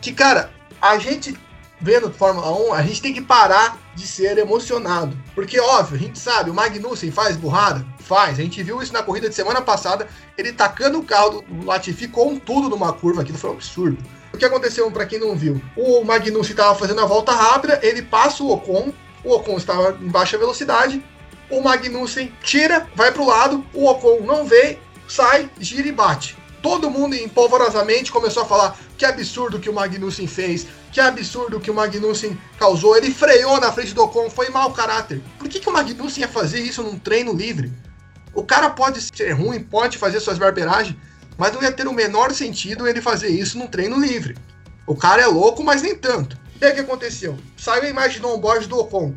que, 0.00 0.12
cara, 0.12 0.50
a 0.80 0.98
gente 0.98 1.36
vendo 1.80 2.12
Fórmula 2.12 2.50
1, 2.70 2.74
a 2.74 2.82
gente 2.82 3.02
tem 3.02 3.14
que 3.14 3.20
parar 3.20 3.78
de 3.94 4.06
ser 4.06 4.38
emocionado. 4.38 5.16
Porque, 5.34 5.60
óbvio, 5.60 5.96
a 5.96 5.98
gente 6.00 6.18
sabe, 6.18 6.50
o 6.50 6.54
Magnussen 6.54 7.10
faz 7.10 7.36
burrada? 7.36 7.84
Faz. 8.00 8.38
A 8.38 8.42
gente 8.42 8.62
viu 8.62 8.82
isso 8.82 8.92
na 8.92 9.02
corrida 9.02 9.28
de 9.28 9.34
semana 9.34 9.60
passada, 9.60 10.08
ele 10.36 10.52
tacando 10.52 10.98
o 10.98 11.04
carro 11.04 11.44
do 11.46 11.66
Latifi 11.66 12.08
com 12.08 12.38
tudo 12.38 12.68
numa 12.68 12.92
curva, 12.92 13.22
aquilo 13.22 13.38
foi 13.38 13.50
um 13.50 13.54
absurdo. 13.54 13.98
O 14.32 14.36
que 14.36 14.44
aconteceu, 14.44 14.90
para 14.90 15.06
quem 15.06 15.18
não 15.18 15.36
viu? 15.36 15.60
O 15.76 16.04
Magnussen 16.04 16.52
estava 16.52 16.74
fazendo 16.74 17.00
a 17.00 17.06
volta 17.06 17.32
rápida, 17.32 17.80
ele 17.82 18.02
passa 18.02 18.42
o 18.42 18.52
Ocon, 18.52 18.92
o 19.24 19.32
Ocon 19.32 19.56
estava 19.56 19.96
em 20.00 20.08
baixa 20.08 20.36
velocidade, 20.36 21.02
o 21.50 21.62
Magnussen 21.62 22.32
tira, 22.42 22.86
vai 22.94 23.10
para 23.10 23.22
o 23.22 23.26
lado, 23.26 23.64
o 23.72 23.86
Ocon 23.88 24.20
não 24.24 24.44
vê, 24.44 24.78
sai, 25.08 25.50
gira 25.58 25.88
e 25.88 25.92
bate. 25.92 26.36
Todo 26.62 26.90
mundo 26.90 27.14
empolvorosamente 27.14 28.12
começou 28.12 28.42
a 28.42 28.46
falar 28.46 28.76
que 28.96 29.04
absurdo 29.04 29.60
que 29.60 29.70
o 29.70 29.72
Magnussen 29.72 30.26
fez, 30.26 30.66
que 30.92 31.00
absurdo 31.00 31.60
que 31.60 31.70
o 31.70 31.74
Magnussen 31.74 32.38
causou. 32.58 32.96
Ele 32.96 33.12
freou 33.12 33.60
na 33.60 33.72
frente 33.72 33.94
do 33.94 34.02
Ocon, 34.02 34.30
foi 34.30 34.48
mau 34.48 34.72
caráter. 34.72 35.22
Por 35.38 35.48
que, 35.48 35.60
que 35.60 35.68
o 35.68 35.72
Magnussen 35.72 36.22
ia 36.22 36.28
fazer 36.28 36.60
isso 36.60 36.82
num 36.82 36.98
treino 36.98 37.32
livre? 37.32 37.72
O 38.34 38.42
cara 38.42 38.70
pode 38.70 39.00
ser 39.00 39.32
ruim, 39.32 39.60
pode 39.60 39.98
fazer 39.98 40.20
suas 40.20 40.38
barberagens, 40.38 40.96
mas 41.36 41.52
não 41.52 41.62
ia 41.62 41.72
ter 41.72 41.86
o 41.86 41.92
menor 41.92 42.32
sentido 42.32 42.86
ele 42.86 43.00
fazer 43.00 43.28
isso 43.28 43.58
num 43.58 43.66
treino 43.66 43.98
livre. 43.98 44.36
O 44.86 44.96
cara 44.96 45.22
é 45.22 45.26
louco, 45.26 45.62
mas 45.62 45.82
nem 45.82 45.94
tanto. 45.94 46.38
E 46.60 46.64
aí 46.64 46.72
o 46.72 46.74
que 46.74 46.80
aconteceu? 46.80 47.38
Saiu 47.56 47.82
a 47.84 47.88
imagem 47.88 48.20
do 48.20 48.28
onboard 48.28 48.66
do 48.66 48.78
Ocon. 48.78 49.14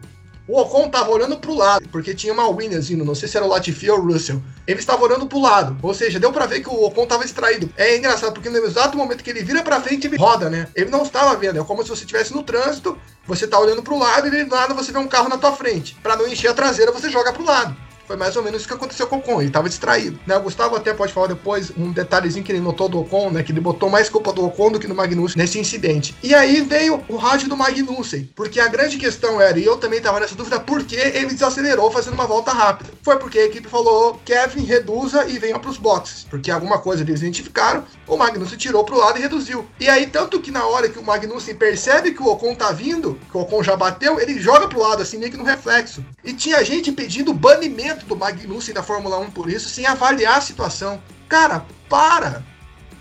O 0.51 0.59
Ocon 0.59 0.89
tava 0.89 1.09
olhando 1.11 1.37
pro 1.37 1.55
lado, 1.55 1.87
porque 1.87 2.13
tinha 2.13 2.33
uma 2.33 2.45
Williams 2.49 2.91
indo, 2.91 3.05
não 3.05 3.15
sei 3.15 3.29
se 3.29 3.37
era 3.37 3.45
o 3.45 3.49
Latifi 3.49 3.89
ou 3.89 3.99
o 3.99 4.11
Russell. 4.11 4.41
Ele 4.67 4.81
estava 4.81 5.01
olhando 5.01 5.25
pro 5.25 5.39
lado, 5.39 5.77
ou 5.81 5.93
seja, 5.93 6.19
deu 6.19 6.29
para 6.33 6.45
ver 6.45 6.59
que 6.59 6.67
o 6.67 6.83
Ocon 6.83 7.05
tava 7.05 7.23
extraído. 7.23 7.73
É 7.77 7.95
engraçado, 7.95 8.33
porque 8.33 8.49
no 8.49 8.57
exato 8.57 8.97
momento 8.97 9.23
que 9.23 9.29
ele 9.29 9.45
vira 9.45 9.63
pra 9.63 9.79
frente, 9.79 10.07
ele 10.07 10.17
roda, 10.17 10.49
né? 10.49 10.67
Ele 10.75 10.89
não 10.89 11.03
estava 11.03 11.33
vendo, 11.37 11.57
é 11.57 11.63
como 11.63 11.83
se 11.83 11.87
você 11.87 12.01
estivesse 12.01 12.33
no 12.33 12.43
trânsito, 12.43 12.97
você 13.25 13.47
tá 13.47 13.57
olhando 13.57 13.81
pro 13.81 13.97
lado 13.97 14.27
e 14.27 14.43
do 14.43 14.53
nada 14.53 14.73
você 14.73 14.91
vê 14.91 14.97
um 14.97 15.07
carro 15.07 15.29
na 15.29 15.37
tua 15.37 15.53
frente. 15.53 15.95
Para 16.03 16.17
não 16.17 16.27
encher 16.27 16.49
a 16.49 16.53
traseira, 16.53 16.91
você 16.91 17.09
joga 17.09 17.31
pro 17.31 17.45
lado. 17.45 17.73
Foi 18.11 18.17
mais 18.17 18.35
ou 18.35 18.43
menos 18.43 18.59
isso 18.59 18.67
que 18.67 18.73
aconteceu 18.73 19.07
com 19.07 19.15
o 19.15 19.19
Ocon, 19.19 19.39
ele 19.39 19.47
estava 19.47 19.69
distraído. 19.69 20.19
Né? 20.27 20.35
O 20.35 20.41
Gustavo 20.41 20.75
até 20.75 20.93
pode 20.93 21.13
falar 21.13 21.27
depois 21.27 21.71
um 21.77 21.93
detalhezinho 21.93 22.43
que 22.43 22.51
ele 22.51 22.59
notou 22.59 22.89
do 22.89 22.99
Ocon, 22.99 23.29
né? 23.29 23.41
Que 23.41 23.53
ele 23.53 23.61
botou 23.61 23.89
mais 23.89 24.09
culpa 24.09 24.33
do 24.33 24.43
Ocon 24.43 24.69
do 24.69 24.81
que 24.81 24.85
do 24.85 24.93
Magnussen 24.93 25.37
nesse 25.37 25.57
incidente. 25.57 26.13
E 26.21 26.35
aí 26.35 26.59
veio 26.59 27.01
o 27.07 27.15
rádio 27.15 27.47
do 27.47 27.55
Magnussen, 27.55 28.29
porque 28.35 28.59
a 28.59 28.67
grande 28.67 28.97
questão 28.97 29.39
era, 29.39 29.57
e 29.57 29.63
eu 29.63 29.77
também 29.77 29.99
estava 29.99 30.19
nessa 30.19 30.35
dúvida, 30.35 30.59
por 30.59 30.83
que 30.83 30.97
ele 30.97 31.27
desacelerou 31.27 31.89
fazendo 31.89 32.15
uma 32.15 32.27
volta 32.27 32.51
rápida? 32.51 32.89
Foi 33.01 33.17
porque 33.17 33.39
a 33.39 33.45
equipe 33.45 33.69
falou, 33.69 34.19
Kevin, 34.25 34.65
reduza 34.65 35.25
e 35.29 35.39
venha 35.39 35.57
para 35.57 35.69
os 35.69 35.77
boxes, 35.77 36.25
porque 36.29 36.51
alguma 36.51 36.79
coisa 36.79 37.03
eles 37.03 37.21
identificaram, 37.21 37.85
o 38.05 38.17
Magnussen 38.17 38.57
tirou 38.57 38.83
para 38.83 38.95
o 38.95 38.97
lado 38.97 39.19
e 39.19 39.21
reduziu. 39.21 39.65
E 39.79 39.87
aí, 39.87 40.05
tanto 40.05 40.41
que 40.41 40.51
na 40.51 40.65
hora 40.65 40.89
que 40.89 40.99
o 40.99 41.03
Magnussen 41.03 41.55
percebe 41.55 42.11
que 42.11 42.21
o 42.21 42.27
Ocon 42.27 42.55
tá 42.55 42.73
vindo, 42.73 43.17
que 43.31 43.37
o 43.37 43.39
Ocon 43.39 43.63
já 43.63 43.77
bateu, 43.77 44.19
ele 44.19 44.37
joga 44.37 44.67
pro 44.67 44.81
lado, 44.81 45.01
assim, 45.01 45.17
meio 45.17 45.31
que 45.31 45.37
no 45.37 45.45
reflexo. 45.45 46.03
E 46.25 46.33
tinha 46.33 46.61
gente 46.65 46.91
pedindo 46.91 47.33
banimento 47.33 48.00
do 48.05 48.15
Magnussen 48.15 48.73
da 48.73 48.83
Fórmula 48.83 49.17
1 49.19 49.31
por 49.31 49.49
isso, 49.49 49.69
sem 49.69 49.85
avaliar 49.85 50.37
a 50.37 50.41
situação. 50.41 51.01
Cara, 51.27 51.65
para! 51.89 52.43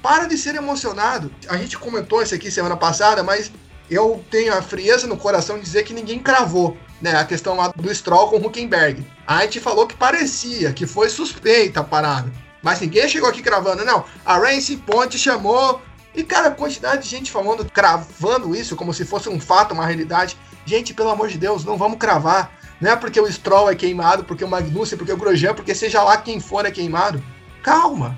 Para 0.02 0.26
de 0.26 0.38
ser 0.38 0.54
emocionado. 0.54 1.30
A 1.48 1.56
gente 1.56 1.78
comentou 1.78 2.22
isso 2.22 2.34
aqui 2.34 2.50
semana 2.50 2.76
passada, 2.76 3.22
mas 3.22 3.52
eu 3.90 4.24
tenho 4.30 4.56
a 4.56 4.62
frieza 4.62 5.06
no 5.06 5.16
coração 5.16 5.58
de 5.58 5.64
dizer 5.64 5.82
que 5.84 5.92
ninguém 5.92 6.18
cravou 6.18 6.76
né, 7.00 7.16
a 7.16 7.24
questão 7.24 7.56
lá 7.56 7.68
do 7.68 7.94
Stroll 7.94 8.28
com 8.28 8.36
o 8.36 8.46
Huckenberg. 8.46 9.04
A 9.26 9.42
gente 9.42 9.60
falou 9.60 9.86
que 9.86 9.96
parecia, 9.96 10.72
que 10.72 10.86
foi 10.86 11.08
suspeita 11.08 11.80
a 11.80 11.84
parada. 11.84 12.32
Mas 12.62 12.80
ninguém 12.80 13.08
chegou 13.08 13.28
aqui 13.28 13.42
cravando, 13.42 13.84
não. 13.84 14.04
A 14.24 14.38
Racing 14.38 14.78
Point 14.78 15.18
chamou. 15.18 15.80
E, 16.14 16.24
cara, 16.24 16.48
a 16.48 16.50
quantidade 16.50 17.04
de 17.04 17.08
gente 17.08 17.30
falando, 17.30 17.64
cravando 17.70 18.54
isso 18.54 18.76
como 18.76 18.92
se 18.92 19.04
fosse 19.04 19.28
um 19.28 19.40
fato, 19.40 19.72
uma 19.72 19.86
realidade. 19.86 20.36
Gente, 20.66 20.92
pelo 20.92 21.10
amor 21.10 21.28
de 21.28 21.38
Deus, 21.38 21.64
não 21.64 21.76
vamos 21.76 21.98
cravar. 21.98 22.52
Não 22.80 22.92
é 22.92 22.96
porque 22.96 23.20
o 23.20 23.30
Stroll 23.30 23.70
é 23.70 23.74
queimado, 23.74 24.24
porque 24.24 24.44
o 24.44 24.48
Magnussen, 24.48 24.96
porque 24.96 25.12
o 25.12 25.16
Grosjean, 25.16 25.54
porque 25.54 25.74
seja 25.74 26.02
lá 26.02 26.16
quem 26.16 26.40
for 26.40 26.64
é 26.64 26.70
queimado. 26.70 27.22
Calma, 27.62 28.16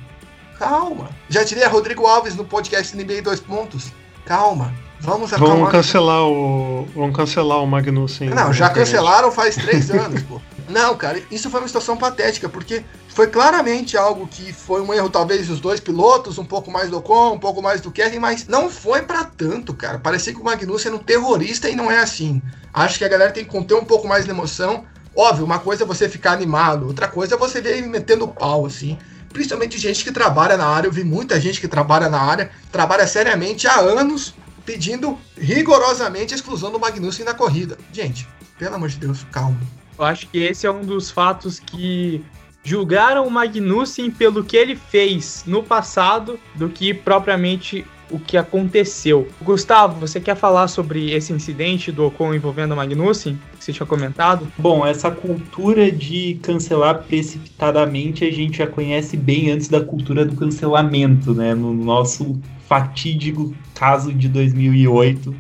calma. 0.59 1.11
Já 1.29 1.45
tirei 1.45 1.65
a 1.65 1.69
Rodrigo 1.69 2.07
Alves 2.07 2.37
no 2.37 2.45
podcast 2.45 2.97
NBA 2.97 3.23
2 3.23 3.41
pontos. 3.41 3.93
Calma. 4.25 4.73
Vamos 5.03 5.33
acalmar. 5.33 5.57
Vamos 5.57 5.73
cancelar 5.73 6.23
o. 6.23 6.87
Vamos 6.95 7.17
cancelar 7.17 7.63
o 7.63 7.67
Magnussen. 7.67 8.31
Não, 8.31 8.53
já 8.53 8.71
cancelaram 8.71 9.33
faz 9.33 9.57
três 9.57 9.91
anos, 9.91 10.23
pô. 10.23 10.41
Não, 10.69 10.97
cara, 10.97 11.21
isso 11.29 11.51
foi 11.51 11.61
uma 11.61 11.67
situação 11.67 11.97
patética, 11.97 12.49
porque 12.49 12.85
foi 13.09 13.27
claramente 13.27 13.97
algo 13.97 14.29
que 14.29 14.53
foi 14.53 14.81
um 14.81 14.95
erro, 14.95 15.11
talvez, 15.11 15.49
dos 15.49 15.61
dois 15.61 15.81
pilotos, 15.81 16.39
um 16.39 16.45
pouco 16.45 16.71
mais 16.71 16.89
do 16.89 16.99
Ocon, 16.99 17.33
um 17.33 17.39
pouco 17.39 17.61
mais 17.61 17.81
do 17.81 17.91
Kevin, 17.91 18.21
mas 18.21 18.47
não 18.47 18.71
foi 18.71 19.03
para 19.03 19.25
tanto, 19.25 19.75
cara. 19.75 19.99
Parecia 19.99 20.33
que 20.33 20.41
o 20.41 20.45
Magnussen 20.45 20.93
era 20.93 20.97
um 20.97 21.05
terrorista 21.05 21.69
e 21.69 21.75
não 21.75 21.91
é 21.91 21.99
assim. 21.99 22.41
Acho 22.73 22.97
que 22.97 23.05
a 23.05 23.09
galera 23.09 23.33
tem 23.33 23.45
que 23.45 23.51
conter 23.51 23.75
um 23.75 23.85
pouco 23.85 24.07
mais 24.07 24.25
de 24.25 24.31
emoção. 24.31 24.85
Óbvio, 25.17 25.45
uma 25.45 25.59
coisa 25.59 25.83
é 25.83 25.87
você 25.87 26.09
ficar 26.09 26.33
animado, 26.33 26.87
outra 26.87 27.09
coisa 27.09 27.35
é 27.35 27.39
você 27.39 27.61
ver 27.61 27.77
ele 27.79 27.89
metendo 27.89 28.29
pau, 28.29 28.65
assim. 28.65 28.97
Principalmente 29.33 29.79
gente 29.79 30.05
que 30.05 30.13
trabalha 30.13 30.57
na 30.57 30.67
área, 30.67 30.87
eu 30.87 30.93
vi 30.93 31.03
muita 31.03 31.41
gente 31.41 31.61
que 31.61 31.67
trabalha 31.67 32.09
na 32.09 32.21
área, 32.21 32.51
trabalha 32.71 33.07
seriamente 33.07 33.67
há 33.67 33.81
anos, 33.81 34.35
pedindo 34.65 35.19
rigorosamente 35.37 36.35
a 36.35 36.37
exclusão 36.37 36.71
do 36.71 36.79
Magnussen 36.79 37.25
da 37.25 37.35
corrida. 37.35 37.77
Gente, 37.93 38.27
pelo 38.59 38.77
amor 38.77 38.89
de 38.89 38.99
Deus, 38.99 39.27
calma. 39.31 39.59
Eu 39.99 40.05
acho 40.05 40.27
que 40.29 40.39
esse 40.39 40.67
é 40.67 40.71
um 40.71 40.83
dos 40.83 41.11
fatos 41.11 41.61
que 41.61 42.25
julgaram 42.65 43.27
o 43.27 43.31
Magnussen 43.31 44.11
pelo 44.11 44.45
que 44.45 44.57
ele 44.57 44.77
fez 44.77 45.45
no 45.47 45.63
passado 45.63 46.39
do 46.55 46.69
que 46.69 46.95
propriamente 46.95 47.85
o 48.13 48.19
que 48.19 48.37
aconteceu. 48.37 49.27
Gustavo, 49.41 49.99
você 49.99 50.21
quer 50.21 50.37
falar 50.37 50.69
sobre 50.69 51.13
esse 51.13 51.33
incidente 51.33 51.91
do 51.91 52.07
Ocon 52.07 52.35
envolvendo 52.35 52.73
o 52.73 52.77
Magnussen, 52.77 53.39
que 53.59 53.65
você 53.65 53.73
tinha 53.73 53.87
comentado? 53.87 54.47
Bom, 54.59 54.87
essa 54.87 55.11
cultura 55.11 55.91
de 55.91 56.39
cancelar 56.43 57.03
precipitadamente 57.05 58.25
a 58.25 58.31
gente 58.31 58.59
já 58.59 58.67
conhece 58.67 59.17
bem 59.17 59.51
antes 59.51 59.69
da 59.69 59.81
cultura 59.81 60.25
do 60.25 60.37
cancelamento, 60.37 61.35
né? 61.35 61.55
No 61.55 61.73
nosso 61.73 62.39
fatídico 62.69 63.55
caso 63.75 64.13
de 64.13 64.29
2008, 64.29 65.35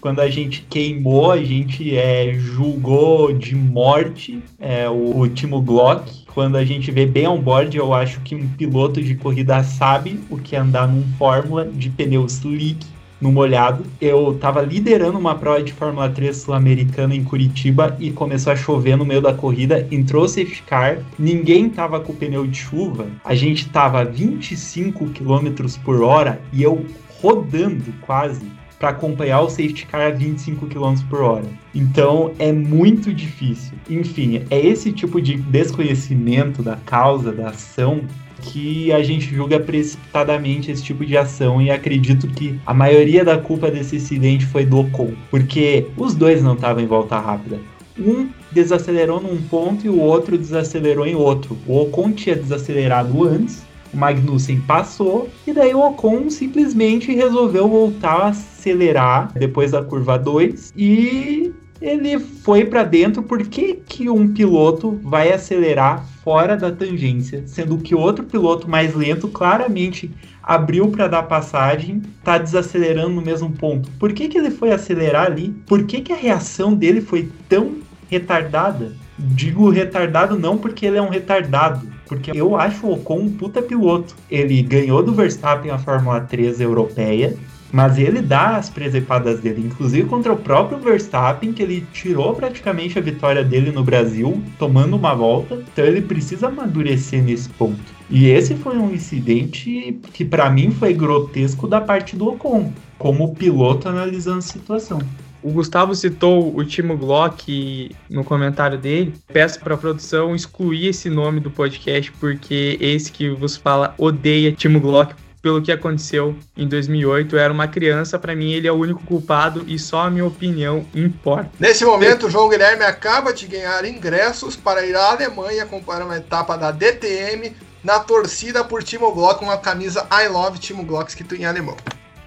quando 0.00 0.20
a 0.20 0.28
gente 0.30 0.64
queimou, 0.68 1.32
a 1.32 1.42
gente 1.42 1.96
é, 1.96 2.34
julgou 2.34 3.32
de 3.32 3.54
morte 3.54 4.42
é, 4.58 4.88
o, 4.88 5.20
o 5.20 5.28
Timo 5.28 5.60
Glock. 5.60 6.24
Quando 6.38 6.54
a 6.54 6.64
gente 6.64 6.92
vê 6.92 7.04
bem 7.04 7.26
on 7.26 7.40
board, 7.40 7.76
eu 7.76 7.92
acho 7.92 8.20
que 8.20 8.32
um 8.32 8.46
piloto 8.46 9.02
de 9.02 9.16
corrida 9.16 9.60
sabe 9.64 10.20
o 10.30 10.38
que 10.38 10.54
é 10.54 10.60
andar 10.60 10.86
num 10.86 11.02
Fórmula 11.18 11.64
de 11.64 11.90
pneu 11.90 12.24
slick 12.26 12.86
no 13.20 13.32
molhado. 13.32 13.84
Eu 14.00 14.38
tava 14.40 14.62
liderando 14.62 15.18
uma 15.18 15.34
prova 15.34 15.60
de 15.60 15.72
Fórmula 15.72 16.08
3 16.08 16.36
sul-americana 16.36 17.12
em 17.12 17.24
Curitiba 17.24 17.96
e 17.98 18.12
começou 18.12 18.52
a 18.52 18.56
chover 18.56 18.96
no 18.96 19.04
meio 19.04 19.20
da 19.20 19.34
corrida, 19.34 19.84
entrou 19.90 20.26
o 20.26 20.28
safety 20.28 20.62
car, 20.62 20.98
ninguém 21.18 21.68
tava 21.68 21.98
com 21.98 22.12
o 22.12 22.14
pneu 22.14 22.46
de 22.46 22.56
chuva, 22.56 23.08
a 23.24 23.34
gente 23.34 23.68
tava 23.70 24.04
25 24.04 25.06
km 25.06 25.66
por 25.84 26.02
hora 26.02 26.40
e 26.52 26.62
eu 26.62 26.86
rodando 27.20 27.92
quase 28.02 28.46
para 28.78 28.90
acompanhar 28.90 29.40
o 29.40 29.50
safety 29.50 29.86
car 29.86 30.08
a 30.08 30.10
25 30.10 30.66
km 30.66 30.94
por 31.10 31.20
hora. 31.20 31.46
Então 31.74 32.32
é 32.38 32.52
muito 32.52 33.12
difícil. 33.12 33.74
Enfim, 33.90 34.42
é 34.50 34.58
esse 34.58 34.92
tipo 34.92 35.20
de 35.20 35.36
desconhecimento 35.36 36.62
da 36.62 36.76
causa, 36.76 37.32
da 37.32 37.48
ação, 37.48 38.02
que 38.40 38.92
a 38.92 39.02
gente 39.02 39.34
julga 39.34 39.58
precipitadamente 39.58 40.70
esse 40.70 40.82
tipo 40.82 41.04
de 41.04 41.16
ação 41.16 41.60
e 41.60 41.70
acredito 41.70 42.28
que 42.28 42.58
a 42.64 42.72
maioria 42.72 43.24
da 43.24 43.36
culpa 43.36 43.70
desse 43.70 43.96
incidente 43.96 44.46
foi 44.46 44.64
do 44.64 44.78
Ocon, 44.78 45.12
porque 45.30 45.86
os 45.96 46.14
dois 46.14 46.42
não 46.42 46.54
estavam 46.54 46.82
em 46.82 46.86
volta 46.86 47.18
rápida. 47.18 47.58
Um 47.98 48.28
desacelerou 48.52 49.20
num 49.20 49.42
ponto 49.42 49.84
e 49.84 49.88
o 49.88 49.98
outro 49.98 50.38
desacelerou 50.38 51.04
em 51.04 51.16
outro. 51.16 51.58
O 51.66 51.80
Ocon 51.82 52.12
tinha 52.12 52.36
desacelerado 52.36 53.24
antes 53.24 53.66
o 53.92 53.96
Magnussen 53.96 54.60
passou 54.60 55.28
e 55.46 55.52
daí 55.52 55.74
o 55.74 55.80
Ocon 55.80 56.30
simplesmente 56.30 57.14
resolveu 57.14 57.68
voltar 57.68 58.20
a 58.20 58.28
acelerar 58.28 59.32
depois 59.34 59.72
da 59.72 59.82
curva 59.82 60.18
2 60.18 60.72
e 60.76 61.52
ele 61.80 62.18
foi 62.18 62.64
para 62.64 62.82
dentro. 62.82 63.22
Por 63.22 63.46
que, 63.46 63.74
que 63.74 64.10
um 64.10 64.32
piloto 64.32 64.98
vai 65.02 65.32
acelerar 65.32 66.04
fora 66.24 66.56
da 66.56 66.70
tangência, 66.70 67.42
sendo 67.46 67.78
que 67.78 67.94
outro 67.94 68.24
piloto 68.24 68.68
mais 68.68 68.94
lento 68.94 69.28
claramente 69.28 70.10
abriu 70.42 70.88
para 70.88 71.08
dar 71.08 71.22
passagem, 71.24 72.02
tá 72.24 72.38
desacelerando 72.38 73.10
no 73.10 73.22
mesmo 73.22 73.50
ponto? 73.50 73.90
Por 73.92 74.12
que, 74.12 74.28
que 74.28 74.38
ele 74.38 74.50
foi 74.50 74.72
acelerar 74.72 75.26
ali? 75.26 75.50
Por 75.66 75.84
que, 75.84 76.00
que 76.00 76.12
a 76.12 76.16
reação 76.16 76.74
dele 76.74 77.00
foi 77.00 77.28
tão 77.48 77.76
retardada? 78.10 78.92
Digo 79.18 79.68
retardado 79.68 80.38
não 80.38 80.56
porque 80.56 80.86
ele 80.86 80.96
é 80.96 81.02
um 81.02 81.08
retardado, 81.08 81.88
porque 82.06 82.30
eu 82.32 82.54
acho 82.54 82.86
o 82.86 82.92
Ocon 82.92 83.20
um 83.20 83.30
puta 83.30 83.60
piloto. 83.60 84.14
Ele 84.30 84.62
ganhou 84.62 85.02
do 85.02 85.12
Verstappen 85.12 85.72
a 85.72 85.78
Fórmula 85.78 86.20
3 86.20 86.60
europeia, 86.60 87.36
mas 87.72 87.98
ele 87.98 88.22
dá 88.22 88.56
as 88.56 88.70
presepadas 88.70 89.40
dele, 89.40 89.66
inclusive 89.66 90.08
contra 90.08 90.32
o 90.32 90.36
próprio 90.36 90.78
Verstappen, 90.78 91.52
que 91.52 91.62
ele 91.62 91.86
tirou 91.92 92.34
praticamente 92.34 92.98
a 92.98 93.02
vitória 93.02 93.44
dele 93.44 93.70
no 93.72 93.84
Brasil, 93.84 94.40
tomando 94.58 94.96
uma 94.96 95.14
volta. 95.14 95.62
Então 95.72 95.84
ele 95.84 96.00
precisa 96.00 96.46
amadurecer 96.46 97.22
nesse 97.22 97.48
ponto. 97.48 97.98
E 98.08 98.26
esse 98.28 98.54
foi 98.54 98.78
um 98.78 98.94
incidente 98.94 99.98
que 100.14 100.24
para 100.24 100.48
mim 100.48 100.70
foi 100.70 100.94
grotesco 100.94 101.66
da 101.66 101.80
parte 101.80 102.16
do 102.16 102.28
Ocon, 102.28 102.72
como 102.96 103.34
piloto 103.34 103.88
analisando 103.88 104.38
a 104.38 104.42
situação. 104.42 105.00
O 105.42 105.50
Gustavo 105.50 105.94
citou 105.94 106.54
o 106.56 106.64
Timo 106.64 106.96
Glock 106.96 107.94
no 108.10 108.24
comentário 108.24 108.76
dele. 108.76 109.14
Peço 109.32 109.60
para 109.60 109.74
a 109.74 109.78
produção 109.78 110.34
excluir 110.34 110.88
esse 110.88 111.08
nome 111.08 111.40
do 111.40 111.50
podcast, 111.50 112.10
porque 112.12 112.76
esse 112.80 113.12
que 113.12 113.30
vos 113.30 113.56
fala 113.56 113.94
odeia 113.98 114.52
Timo 114.52 114.80
Glock 114.80 115.14
pelo 115.40 115.62
que 115.62 115.70
aconteceu 115.70 116.36
em 116.56 116.66
2008. 116.66 117.36
Eu 117.36 117.40
era 117.40 117.52
uma 117.52 117.68
criança, 117.68 118.18
para 118.18 118.34
mim 118.34 118.52
ele 118.52 118.66
é 118.66 118.72
o 118.72 118.76
único 118.76 119.02
culpado 119.04 119.64
e 119.66 119.78
só 119.78 120.02
a 120.02 120.10
minha 120.10 120.26
opinião 120.26 120.84
importa. 120.94 121.50
Nesse 121.58 121.84
momento, 121.84 122.26
o 122.26 122.30
João 122.30 122.48
Guilherme 122.48 122.84
acaba 122.84 123.32
de 123.32 123.46
ganhar 123.46 123.84
ingressos 123.84 124.56
para 124.56 124.84
ir 124.84 124.96
à 124.96 125.12
Alemanha 125.12 125.62
acompanhar 125.62 126.04
uma 126.04 126.16
etapa 126.16 126.56
da 126.56 126.70
DTM 126.70 127.54
na 127.82 128.00
torcida 128.00 128.64
por 128.64 128.82
Timo 128.82 129.12
Glock, 129.12 129.42
uma 129.42 129.56
camisa 129.56 130.06
I 130.12 130.28
Love 130.28 130.58
Timo 130.58 130.84
Glock 130.84 131.08
escrito 131.08 131.36
em 131.36 131.44
alemão 131.44 131.76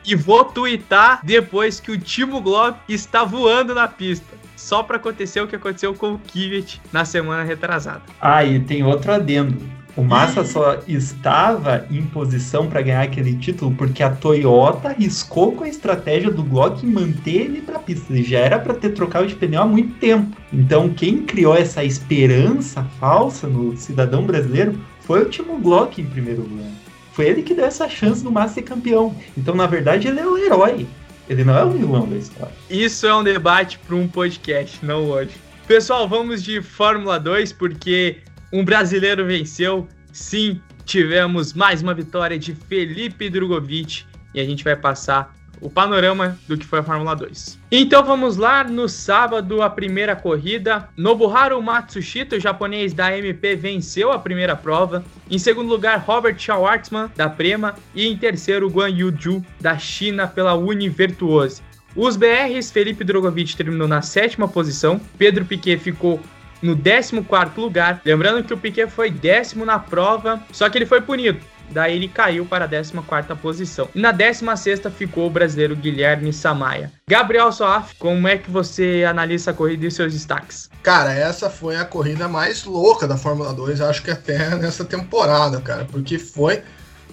e 0.05 0.15
vou 0.15 0.45
twittar 0.45 1.21
depois 1.23 1.79
que 1.79 1.91
o 1.91 1.97
Timo 1.97 2.41
Glock 2.41 2.77
está 2.87 3.23
voando 3.23 3.73
na 3.73 3.87
pista. 3.87 4.41
Só 4.55 4.83
para 4.83 4.97
acontecer 4.97 5.41
o 5.41 5.47
que 5.47 5.55
aconteceu 5.55 5.93
com 5.93 6.13
o 6.13 6.19
Kivet 6.19 6.79
na 6.93 7.03
semana 7.03 7.43
retrasada. 7.43 8.03
Ah, 8.21 8.45
e 8.45 8.59
tem 8.59 8.83
outro 8.83 9.11
adendo. 9.11 9.57
O 9.95 10.03
Massa 10.03 10.45
só 10.45 10.79
estava 10.87 11.85
em 11.91 12.01
posição 12.03 12.67
para 12.67 12.81
ganhar 12.81 13.01
aquele 13.01 13.35
título 13.35 13.75
porque 13.75 14.01
a 14.01 14.09
Toyota 14.09 14.89
arriscou 14.89 15.51
com 15.51 15.65
a 15.65 15.67
estratégia 15.67 16.31
do 16.31 16.43
Glock 16.43 16.85
manter 16.85 17.41
ele 17.41 17.61
para 17.61 17.75
a 17.75 17.79
pista. 17.79 18.13
Ele 18.13 18.23
já 18.23 18.39
era 18.39 18.57
para 18.57 18.73
ter 18.73 18.91
trocado 18.91 19.27
de 19.27 19.35
pneu 19.35 19.61
há 19.61 19.65
muito 19.65 19.99
tempo. 19.99 20.37
Então, 20.53 20.89
quem 20.89 21.23
criou 21.23 21.55
essa 21.55 21.83
esperança 21.83 22.83
falsa 22.99 23.47
no 23.47 23.75
cidadão 23.75 24.25
brasileiro 24.25 24.79
foi 25.01 25.23
o 25.23 25.29
Timo 25.29 25.59
Glock 25.59 25.99
em 25.99 26.05
primeiro 26.05 26.43
lugar. 26.43 26.71
Foi 27.13 27.27
ele 27.27 27.43
que 27.43 27.53
deu 27.53 27.65
essa 27.65 27.89
chance 27.89 28.23
do 28.23 28.31
Massa 28.31 28.55
ser 28.55 28.61
campeão. 28.63 29.15
Então, 29.37 29.55
na 29.55 29.67
verdade, 29.67 30.07
ele 30.07 30.19
é 30.19 30.25
o 30.25 30.37
herói. 30.37 30.87
Ele 31.29 31.43
não 31.43 31.57
é 31.57 31.63
o 31.63 31.71
vilão 31.71 32.07
da 32.07 32.17
história. 32.17 32.53
Isso 32.69 33.05
é 33.05 33.15
um 33.15 33.23
debate 33.23 33.79
para 33.79 33.95
um 33.95 34.07
podcast, 34.07 34.83
não 34.85 35.05
hoje. 35.05 35.31
Pessoal, 35.67 36.07
vamos 36.07 36.43
de 36.43 36.61
Fórmula 36.61 37.19
2 37.19 37.53
porque 37.53 38.17
um 38.51 38.65
brasileiro 38.65 39.25
venceu. 39.25 39.87
Sim, 40.11 40.59
tivemos 40.85 41.53
mais 41.53 41.81
uma 41.81 41.93
vitória 41.93 42.37
de 42.37 42.53
Felipe 42.53 43.29
Drogovic 43.29 44.03
e 44.33 44.41
a 44.41 44.45
gente 44.45 44.63
vai 44.63 44.75
passar 44.75 45.33
o 45.61 45.69
panorama 45.69 46.37
do 46.47 46.57
que 46.57 46.65
foi 46.65 46.79
a 46.79 46.83
Fórmula 46.83 47.15
2. 47.15 47.59
Então 47.71 48.03
vamos 48.03 48.35
lá, 48.35 48.63
no 48.63 48.89
sábado, 48.89 49.61
a 49.61 49.69
primeira 49.69 50.15
corrida. 50.15 50.89
Nobuharu 50.97 51.61
Matsushita, 51.61 52.35
o 52.35 52.39
japonês 52.39 52.93
da 52.93 53.15
MP, 53.15 53.55
venceu 53.55 54.11
a 54.11 54.19
primeira 54.19 54.55
prova. 54.55 55.03
Em 55.29 55.37
segundo 55.37 55.69
lugar, 55.69 55.99
Robert 55.99 56.37
Schwartzman, 56.37 57.11
da 57.15 57.29
Prema. 57.29 57.75
E 57.93 58.07
em 58.07 58.17
terceiro, 58.17 58.69
Guan 58.69 58.89
Yuju, 58.89 59.45
da 59.59 59.77
China, 59.77 60.27
pela 60.27 60.55
Univirtuose. 60.55 61.61
Os 61.95 62.15
BRs, 62.15 62.71
Felipe 62.71 63.03
Drogovic 63.03 63.55
terminou 63.55 63.87
na 63.87 64.01
sétima 64.01 64.47
posição, 64.47 64.99
Pedro 65.17 65.43
Piquet 65.43 65.77
ficou 65.77 66.21
no 66.61 66.77
14 66.77 67.59
lugar. 67.59 68.01
Lembrando 68.05 68.43
que 68.43 68.53
o 68.53 68.57
Piquet 68.57 68.87
foi 68.87 69.09
décimo 69.09 69.65
na 69.65 69.77
prova, 69.77 70.41
só 70.51 70.69
que 70.69 70.77
ele 70.77 70.85
foi 70.85 71.01
punido. 71.01 71.39
Daí 71.71 71.95
ele 71.95 72.07
caiu 72.07 72.45
para 72.45 72.65
a 72.65 72.67
14 72.67 73.35
posição. 73.41 73.89
E 73.95 73.99
na 73.99 74.11
16 74.11 74.81
ficou 74.95 75.27
o 75.27 75.29
brasileiro 75.29 75.75
Guilherme 75.75 76.31
Samaia. 76.33 76.91
Gabriel 77.09 77.51
Soaf, 77.51 77.95
como 77.97 78.27
é 78.27 78.37
que 78.37 78.49
você 78.49 79.05
analisa 79.07 79.51
a 79.51 79.53
corrida 79.53 79.85
e 79.85 79.91
seus 79.91 80.13
destaques? 80.13 80.69
Cara, 80.83 81.13
essa 81.13 81.49
foi 81.49 81.77
a 81.77 81.85
corrida 81.85 82.27
mais 82.27 82.63
louca 82.65 83.07
da 83.07 83.17
Fórmula 83.17 83.53
2, 83.53 83.81
acho 83.81 84.03
que 84.03 84.11
até 84.11 84.55
nessa 84.55 84.83
temporada, 84.85 85.61
cara, 85.61 85.85
porque 85.85 86.19
foi 86.19 86.61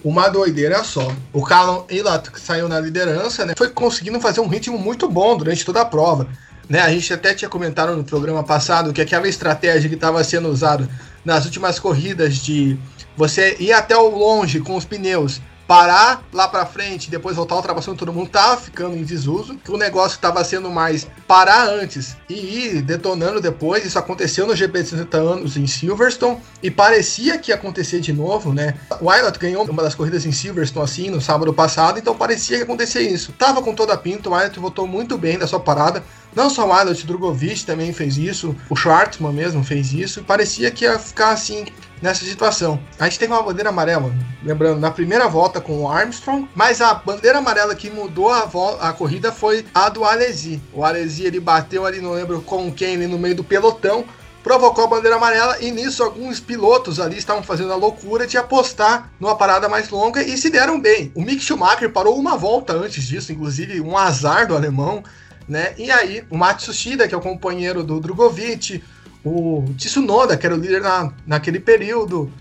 uma 0.05 0.29
doideira 0.29 0.83
só. 0.85 1.13
O 1.33 1.43
Callum 1.43 1.85
Elat 1.89 2.29
saiu 2.37 2.69
na 2.69 2.81
liderança, 2.81 3.45
né? 3.45 3.55
Foi 3.57 3.69
conseguindo 3.69 4.21
fazer 4.21 4.41
um 4.41 4.49
ritmo 4.49 4.79
muito 4.79 5.09
bom 5.09 5.37
durante 5.37 5.65
toda 5.65 5.81
a 5.81 5.85
prova. 5.85 6.27
Né, 6.69 6.81
a 6.81 6.91
gente 6.91 7.11
até 7.15 7.33
tinha 7.33 7.49
comentado 7.49 7.97
no 7.97 8.05
programa 8.05 8.45
passado 8.45 8.93
que 8.93 9.01
aquela 9.01 9.27
estratégia 9.27 9.89
que 9.89 9.95
estava 9.95 10.23
sendo 10.23 10.51
usada 10.51 10.87
nas 11.25 11.45
últimas 11.45 11.79
corridas 11.79 12.37
de 12.37 12.79
você 13.17 13.57
ir 13.59 13.73
até 13.73 13.97
o 13.97 14.09
longe 14.09 14.61
com 14.61 14.77
os 14.77 14.85
pneus, 14.85 15.41
parar 15.69 16.27
lá 16.33 16.49
para 16.49 16.65
frente, 16.65 17.11
depois 17.11 17.37
voltar 17.37 17.57
ultrapassando 17.57 17.99
todo 17.99 18.11
mundo, 18.11 18.31
tava 18.31 18.57
ficando 18.57 18.97
em 18.97 19.05
desuso. 19.05 19.57
Que 19.63 19.71
o 19.71 19.77
negócio 19.77 20.17
estava 20.17 20.43
sendo 20.43 20.71
mais 20.71 21.07
parar 21.27 21.69
antes 21.69 22.17
e 22.27 22.35
ir 22.35 22.83
detonando 22.83 23.39
depois. 23.39 23.85
Isso 23.85 23.99
aconteceu 23.99 24.47
no 24.47 24.57
GP 24.57 24.83
de 24.83 24.89
60 24.89 25.17
anos 25.19 25.57
em 25.59 25.67
Silverstone 25.67 26.39
e 26.63 26.71
parecia 26.71 27.37
que 27.37 27.51
ia 27.51 27.55
acontecer 27.55 28.01
de 28.01 28.15
novo, 28.15 28.55
né? 28.55 28.77
O 28.99 29.11
Wilot 29.11 29.39
ganhou 29.39 29.65
uma 29.65 29.83
das 29.83 29.95
corridas 29.95 30.25
em 30.25 30.33
Silverstone 30.33 30.85
assim 30.85 31.11
no 31.11 31.21
sábado 31.21 31.53
passado, 31.53 31.99
então 31.99 32.17
parecia 32.17 32.57
que 32.57 32.63
ia 32.63 32.65
acontecer 32.65 33.03
isso. 33.03 33.33
Tava 33.33 33.61
com 33.61 33.75
toda 33.75 33.93
a 33.93 33.99
pinta, 33.99 34.31
o 34.31 34.33
Wilot 34.33 34.59
voltou 34.59 34.87
muito 34.87 35.19
bem 35.19 35.39
da 35.39 35.47
sua 35.47 35.61
parada. 35.61 36.03
Não 36.39 36.49
só 36.49 36.69
o 36.69 36.73
Wilot, 36.73 37.03
o 37.03 37.07
Drogovic 37.09 37.65
também 37.67 37.93
fez 37.93 38.17
isso, 38.17 38.55
o 38.71 38.77
Schwartzman 38.77 39.33
mesmo 39.33 39.65
fez 39.65 39.93
isso. 39.93 40.23
Parecia 40.23 40.71
que 40.71 40.85
ia 40.85 40.97
ficar 40.97 41.31
assim 41.31 41.67
nessa 42.01 42.25
situação. 42.25 42.79
A 42.97 43.07
gente 43.09 43.19
teve 43.19 43.33
uma 43.33 43.43
bandeira 43.43 43.71
amarela, 43.71 44.15
lembrando, 44.45 44.79
na 44.79 44.89
primeira 44.89 45.27
volta 45.27 45.61
com 45.61 45.83
o 45.83 45.89
Armstrong, 45.91 46.49
mas 46.55 46.81
a 46.81 46.95
bandeira 46.95 47.39
amarela 47.39 47.75
que 47.75 47.91
mudou 47.91 48.31
a, 48.31 48.49
a 48.83 48.93
corrida 48.93 49.33
foi 49.33 49.67
a 49.75 49.89
do 49.89 50.05
Alesi. 50.05 50.63
O 50.73 50.85
Alesi 50.85 51.25
ele 51.25 51.41
bateu 51.41 51.85
ali, 51.85 52.01
não 52.01 52.13
lembro 52.13 52.41
com 52.43 52.71
quem, 52.71 52.95
ali 52.95 53.09
no 53.09 53.19
meio 53.19 53.35
do 53.35 53.43
pelotão, 53.43 54.05
provocou 54.41 54.85
a 54.85 54.87
bandeira 54.87 55.17
amarela 55.17 55.61
e 55.61 55.73
nisso 55.73 56.05
alguns 56.05 56.39
pilotos 56.39 57.01
ali 57.01 57.19
estavam 57.19 57.43
fazendo 57.43 57.73
a 57.73 57.77
loucura 57.77 58.29
de 58.29 58.39
apostar 58.39 59.11
numa 59.19 59.35
parada 59.35 59.69
mais 59.69 59.91
longa 59.91 60.23
e 60.23 60.39
se 60.39 60.51
deram 60.51 60.81
bem. 60.81 61.11
O 61.17 61.21
Mick 61.21 61.43
Schumacher 61.43 61.91
parou 61.91 62.17
uma 62.17 62.37
volta 62.37 62.75
antes 62.75 63.09
disso, 63.09 63.33
inclusive 63.33 63.81
um 63.81 63.99
azar 63.99 64.47
do 64.47 64.55
alemão, 64.55 65.03
né? 65.49 65.75
E 65.79 65.91
aí 65.91 66.25
o 66.31 66.37
Matsushida, 66.37 67.09
que 67.09 67.15
é 67.15 67.19
o 67.19 67.23
companheiro 67.23 67.83
do 67.83 68.01
Drogovic, 68.01 68.83
o 69.25 69.65
Tsunoda, 69.77 70.37
que 70.37 70.47
era 70.47 70.55
o 70.55 70.59
líder 70.59 70.83
na, 70.83 71.13
naquele 71.27 71.59
período. 71.59 72.33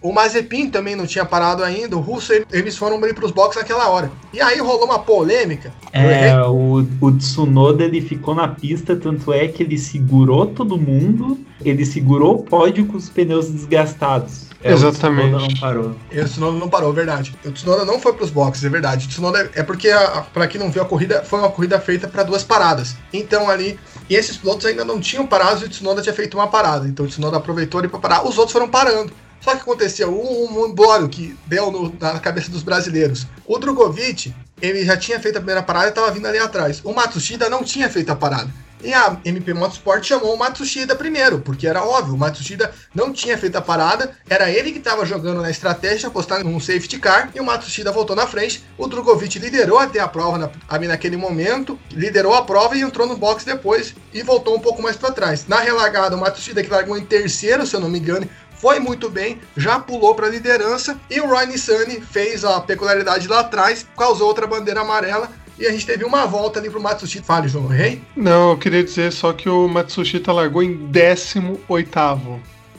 O 0.00 0.12
Mazepin 0.12 0.70
também 0.70 0.94
não 0.94 1.06
tinha 1.06 1.24
parado 1.24 1.62
ainda. 1.62 1.96
O 1.96 2.00
Russo, 2.00 2.32
eles 2.52 2.76
foram 2.76 3.00
bem 3.00 3.12
para 3.12 3.24
os 3.24 3.30
boxes 3.30 3.60
naquela 3.60 3.88
hora. 3.88 4.10
E 4.32 4.40
aí 4.40 4.58
rolou 4.58 4.84
uma 4.84 4.98
polêmica. 4.98 5.72
É, 5.92 6.36
o, 6.42 6.86
o 7.00 7.12
Tsunoda 7.12 7.84
ele 7.84 8.00
ficou 8.00 8.34
na 8.34 8.48
pista, 8.48 8.94
tanto 8.94 9.32
é 9.32 9.48
que 9.48 9.62
ele 9.62 9.78
segurou 9.78 10.46
todo 10.46 10.76
mundo, 10.76 11.38
ele 11.64 11.84
segurou 11.84 12.36
o 12.36 12.42
pódio 12.42 12.86
com 12.86 12.96
os 12.96 13.08
pneus 13.08 13.50
desgastados. 13.50 14.46
É, 14.62 14.72
Exatamente. 14.72 15.34
O 15.34 15.38
Tsunoda 15.38 15.48
não 15.48 15.60
parou. 15.60 15.96
E 16.10 16.20
o 16.20 16.24
Tsunoda 16.24 16.58
não 16.58 16.68
parou, 16.68 16.92
verdade. 16.92 17.34
O 17.44 17.50
Tsunoda 17.50 17.84
não 17.84 18.00
foi 18.00 18.12
para 18.12 18.24
os 18.24 18.30
boxes, 18.30 18.64
é 18.64 18.68
verdade. 18.68 19.06
O 19.06 19.08
Tsunoda 19.08 19.50
é 19.54 19.62
porque, 19.62 19.88
para 20.32 20.46
quem 20.46 20.60
não 20.60 20.70
viu 20.70 20.82
a 20.82 20.84
corrida, 20.84 21.22
foi 21.24 21.38
uma 21.38 21.50
corrida 21.50 21.78
feita 21.80 22.08
para 22.08 22.22
duas 22.22 22.42
paradas. 22.42 22.96
Então 23.12 23.48
ali 23.48 23.78
e 24.08 24.14
esses 24.14 24.36
pilotos 24.36 24.64
ainda 24.66 24.84
não 24.84 25.00
tinham 25.00 25.26
parado 25.26 25.62
e 25.62 25.66
o 25.66 25.68
Tsunoda 25.68 26.00
tinha 26.00 26.14
feito 26.14 26.36
uma 26.36 26.46
parada. 26.46 26.86
Então 26.86 27.04
o 27.04 27.08
Tsunoda 27.08 27.36
aproveitou 27.36 27.80
ele 27.80 27.88
para 27.88 27.98
parar. 27.98 28.26
Os 28.26 28.38
outros 28.38 28.52
foram 28.52 28.68
parando. 28.68 29.12
Só 29.40 29.54
que 29.54 29.62
acontecia 29.62 30.08
um, 30.08 30.60
um 30.60 30.66
embrólio 30.66 31.08
que 31.08 31.36
deu 31.46 31.70
no, 31.70 31.94
na 32.00 32.18
cabeça 32.18 32.50
dos 32.50 32.62
brasileiros. 32.62 33.26
O 33.46 33.58
Drogovic, 33.58 34.34
ele 34.60 34.84
já 34.84 34.96
tinha 34.96 35.20
feito 35.20 35.36
a 35.36 35.40
primeira 35.40 35.62
parada 35.62 35.86
e 35.86 35.88
estava 35.90 36.10
vindo 36.10 36.26
ali 36.26 36.38
atrás. 36.38 36.80
O 36.84 36.92
Matsushida 36.92 37.48
não 37.48 37.62
tinha 37.62 37.88
feito 37.88 38.10
a 38.10 38.16
parada. 38.16 38.50
E 38.82 38.92
a 38.92 39.16
MP 39.24 39.54
Motorsport 39.54 40.04
chamou 40.04 40.34
o 40.34 40.38
Matsushida 40.38 40.94
primeiro, 40.94 41.40
porque 41.40 41.66
era 41.66 41.82
óbvio, 41.82 42.14
o 42.14 42.18
Matsushida 42.18 42.70
não 42.94 43.10
tinha 43.10 43.36
feito 43.38 43.56
a 43.56 43.62
parada, 43.62 44.12
era 44.28 44.50
ele 44.50 44.70
que 44.70 44.78
estava 44.78 45.06
jogando 45.06 45.40
na 45.40 45.50
estratégia, 45.50 46.08
apostando 46.08 46.44
num 46.44 46.60
safety 46.60 46.98
car, 46.98 47.30
e 47.34 47.40
o 47.40 47.44
Matsushida 47.44 47.90
voltou 47.90 48.14
na 48.14 48.26
frente. 48.26 48.62
O 48.76 48.86
Drogovic 48.86 49.38
liderou 49.38 49.78
até 49.78 49.98
a 49.98 50.06
prova 50.06 50.36
na, 50.36 50.50
ali 50.68 50.86
naquele 50.86 51.16
momento, 51.16 51.78
liderou 51.90 52.34
a 52.34 52.42
prova 52.44 52.76
e 52.76 52.82
entrou 52.82 53.06
no 53.06 53.16
box 53.16 53.44
depois 53.44 53.94
e 54.12 54.22
voltou 54.22 54.54
um 54.54 54.60
pouco 54.60 54.82
mais 54.82 54.96
para 54.96 55.10
trás. 55.10 55.46
Na 55.48 55.58
relagada, 55.58 56.14
o 56.14 56.20
Matsushida 56.20 56.62
que 56.62 56.70
largou 56.70 56.98
em 56.98 57.04
terceiro, 57.04 57.66
se 57.66 57.74
eu 57.74 57.80
não 57.80 57.88
me 57.88 57.98
engano, 57.98 58.28
foi 58.58 58.78
muito 58.78 59.08
bem, 59.08 59.40
já 59.56 59.78
pulou 59.78 60.14
para 60.14 60.26
a 60.26 60.30
liderança 60.30 60.98
e 61.10 61.20
o 61.20 61.28
Ryan 61.28 61.46
Nissany 61.46 62.00
fez 62.00 62.44
a 62.44 62.60
peculiaridade 62.60 63.28
lá 63.28 63.40
atrás, 63.40 63.86
causou 63.96 64.28
outra 64.28 64.46
bandeira 64.46 64.80
amarela 64.80 65.30
e 65.58 65.66
a 65.66 65.72
gente 65.72 65.86
teve 65.86 66.04
uma 66.04 66.26
volta 66.26 66.58
ali 66.58 66.68
pro 66.68 66.80
Matsushita. 66.80 67.24
Fale, 67.24 67.48
João 67.48 67.66
Rei. 67.66 68.02
Não, 68.14 68.50
eu 68.50 68.58
queria 68.58 68.84
dizer 68.84 69.12
só 69.12 69.32
que 69.32 69.48
o 69.48 69.66
Matsushita 69.68 70.32
largou 70.32 70.62
em 70.62 70.76
18 70.88 71.98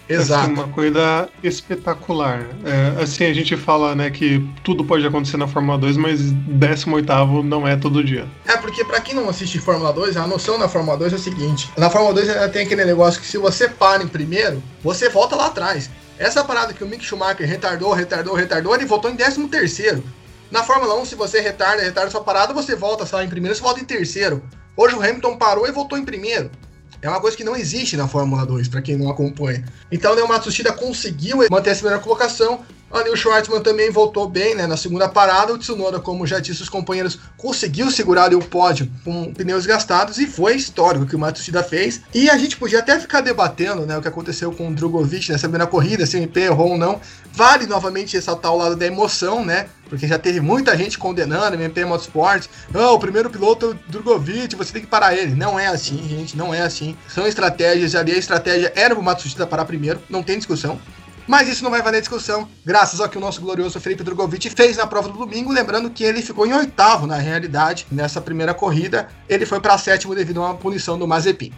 Exato. 0.09 0.43
Assim, 0.43 0.53
uma 0.53 0.67
coisa 0.69 1.29
espetacular. 1.43 2.45
É, 2.63 3.01
assim, 3.01 3.25
a 3.25 3.33
gente 3.33 3.57
fala 3.57 3.93
né, 3.93 4.09
que 4.09 4.47
tudo 4.63 4.83
pode 4.83 5.05
acontecer 5.05 5.37
na 5.37 5.47
Fórmula 5.47 5.77
2, 5.77 5.97
mas 5.97 6.19
18 6.21 7.43
não 7.43 7.67
é 7.67 7.75
todo 7.75 8.03
dia. 8.03 8.27
É, 8.45 8.55
porque 8.57 8.85
para 8.85 9.01
quem 9.01 9.13
não 9.13 9.29
assiste 9.29 9.59
Fórmula 9.59 9.91
2, 9.91 10.15
a 10.17 10.25
noção 10.25 10.57
da 10.57 10.69
Fórmula 10.69 10.97
2 10.97 11.13
é 11.13 11.15
o 11.15 11.19
seguinte: 11.19 11.69
na 11.77 11.89
Fórmula 11.89 12.13
2 12.13 12.51
tem 12.51 12.65
aquele 12.65 12.85
negócio 12.85 13.19
que 13.19 13.27
se 13.27 13.37
você 13.37 13.67
para 13.67 14.03
em 14.03 14.07
primeiro, 14.07 14.61
você 14.83 15.09
volta 15.09 15.35
lá 15.35 15.47
atrás. 15.47 15.89
Essa 16.17 16.43
parada 16.43 16.73
que 16.73 16.83
o 16.83 16.87
Mick 16.87 17.05
Schumacher 17.05 17.47
retardou, 17.47 17.93
retardou, 17.93 18.33
retardou, 18.33 18.73
ele 18.73 18.85
voltou 18.85 19.11
em 19.11 19.15
13 19.15 19.47
terceiro. 19.49 20.03
Na 20.49 20.63
Fórmula 20.63 20.99
1, 21.01 21.05
se 21.05 21.15
você 21.15 21.41
retarda, 21.41 21.83
retarda 21.83 22.09
sua 22.09 22.23
parada, 22.23 22.53
você 22.53 22.75
volta, 22.75 23.05
sai 23.05 23.25
em 23.25 23.29
primeiro, 23.29 23.55
você 23.55 23.61
volta 23.61 23.81
em 23.81 23.85
terceiro. 23.85 24.41
Hoje 24.75 24.95
o 24.95 25.01
Hamilton 25.01 25.37
parou 25.37 25.67
e 25.67 25.71
voltou 25.71 25.97
em 25.97 26.05
primeiro. 26.05 26.49
É 27.01 27.09
uma 27.09 27.21
coisa 27.21 27.37
que 27.37 27.43
não 27.43 27.55
existe 27.55 27.95
na 27.95 28.07
Fórmula 28.07 28.45
2, 28.45 28.67
para 28.67 28.81
quem 28.81 28.97
não 28.97 29.09
acompanha. 29.09 29.63
Então, 29.91 30.13
o 30.13 30.27
Matsushita 30.27 30.73
conseguiu 30.73 31.39
manter 31.49 31.71
essa 31.71 31.81
primeira 31.81 32.03
colocação, 32.03 32.63
Ali 32.89 33.09
o 33.09 33.17
Schwartzman 33.17 33.61
também 33.61 33.91
voltou 33.91 34.29
bem, 34.29 34.55
né? 34.55 34.65
Na 34.65 34.77
segunda 34.77 35.09
parada, 35.09 35.53
o 35.53 35.57
Tsunoda, 35.57 35.99
como 35.99 36.25
já 36.25 36.39
disse 36.39 36.61
os 36.61 36.69
companheiros, 36.69 37.19
conseguiu 37.35 37.91
segurar 37.91 38.25
ali 38.25 38.35
o 38.35 38.39
pódio 38.39 38.89
com 39.03 39.33
pneus 39.33 39.65
gastados 39.65 40.17
e 40.19 40.25
foi 40.25 40.55
histórico 40.55 41.03
o 41.03 41.07
que 41.07 41.15
o 41.15 41.19
Matsushita 41.19 41.61
fez. 41.61 42.01
E 42.13 42.29
a 42.29 42.37
gente 42.37 42.55
podia 42.55 42.79
até 42.79 42.97
ficar 42.97 43.19
debatendo, 43.19 43.85
né, 43.85 43.97
o 43.97 44.01
que 44.01 44.07
aconteceu 44.07 44.53
com 44.53 44.69
o 44.69 44.73
Drogovic 44.73 45.29
nessa 45.29 45.49
primeira 45.49 45.67
corrida, 45.67 46.05
se 46.05 46.15
MP 46.15 46.39
errou 46.41 46.71
ou 46.71 46.77
não. 46.77 47.01
Vale 47.33 47.67
novamente 47.67 48.15
ressaltar 48.15 48.53
o 48.53 48.57
lado 48.57 48.75
da 48.77 48.85
emoção, 48.85 49.43
né? 49.43 49.67
Porque 49.87 50.07
já 50.07 50.19
teve 50.19 50.39
muita 50.39 50.75
gente 50.77 50.97
condenando 50.97 51.55
MP 51.55 51.85
Motorsport. 51.85 52.47
Oh, 52.73 52.95
o 52.95 52.99
primeiro 52.99 53.29
piloto 53.29 53.65
é 53.65 53.69
o 53.69 53.73
Drogovic, 53.91 54.55
você 54.55 54.73
tem 54.73 54.81
que 54.81 54.87
parar 54.87 55.15
ele. 55.15 55.33
Não 55.33 55.59
é 55.59 55.67
assim, 55.67 56.07
gente, 56.07 56.35
não 56.35 56.53
é 56.53 56.61
assim. 56.61 56.95
São 57.07 57.25
estratégias, 57.25 57.95
ali 57.95 58.11
a 58.11 58.17
estratégia 58.17 58.71
era 58.75 58.93
o 58.93 59.01
Matsushita 59.01 59.47
parar 59.47 59.65
primeiro, 59.65 60.01
não 60.09 60.23
tem 60.23 60.37
discussão. 60.37 60.79
Mas 61.27 61.49
isso 61.49 61.61
não 61.61 61.69
vai 61.69 61.81
valer 61.81 61.99
discussão, 61.99 62.47
graças 62.65 63.01
ao 63.01 63.09
que 63.09 63.17
o 63.17 63.21
nosso 63.21 63.41
glorioso 63.41 63.81
Felipe 63.81 64.01
Drogovic 64.01 64.49
fez 64.49 64.77
na 64.77 64.87
prova 64.87 65.09
do 65.09 65.17
domingo, 65.17 65.51
lembrando 65.51 65.89
que 65.89 66.01
ele 66.01 66.21
ficou 66.21 66.47
em 66.47 66.53
oitavo 66.53 67.05
na 67.05 67.17
realidade 67.17 67.85
nessa 67.91 68.21
primeira 68.21 68.53
corrida. 68.53 69.09
Ele 69.27 69.45
foi 69.45 69.59
para 69.59 69.77
sétimo 69.77 70.15
devido 70.15 70.41
a 70.41 70.45
uma 70.45 70.55
punição 70.55 70.97
do 70.97 71.05
Mazepin. 71.05 71.51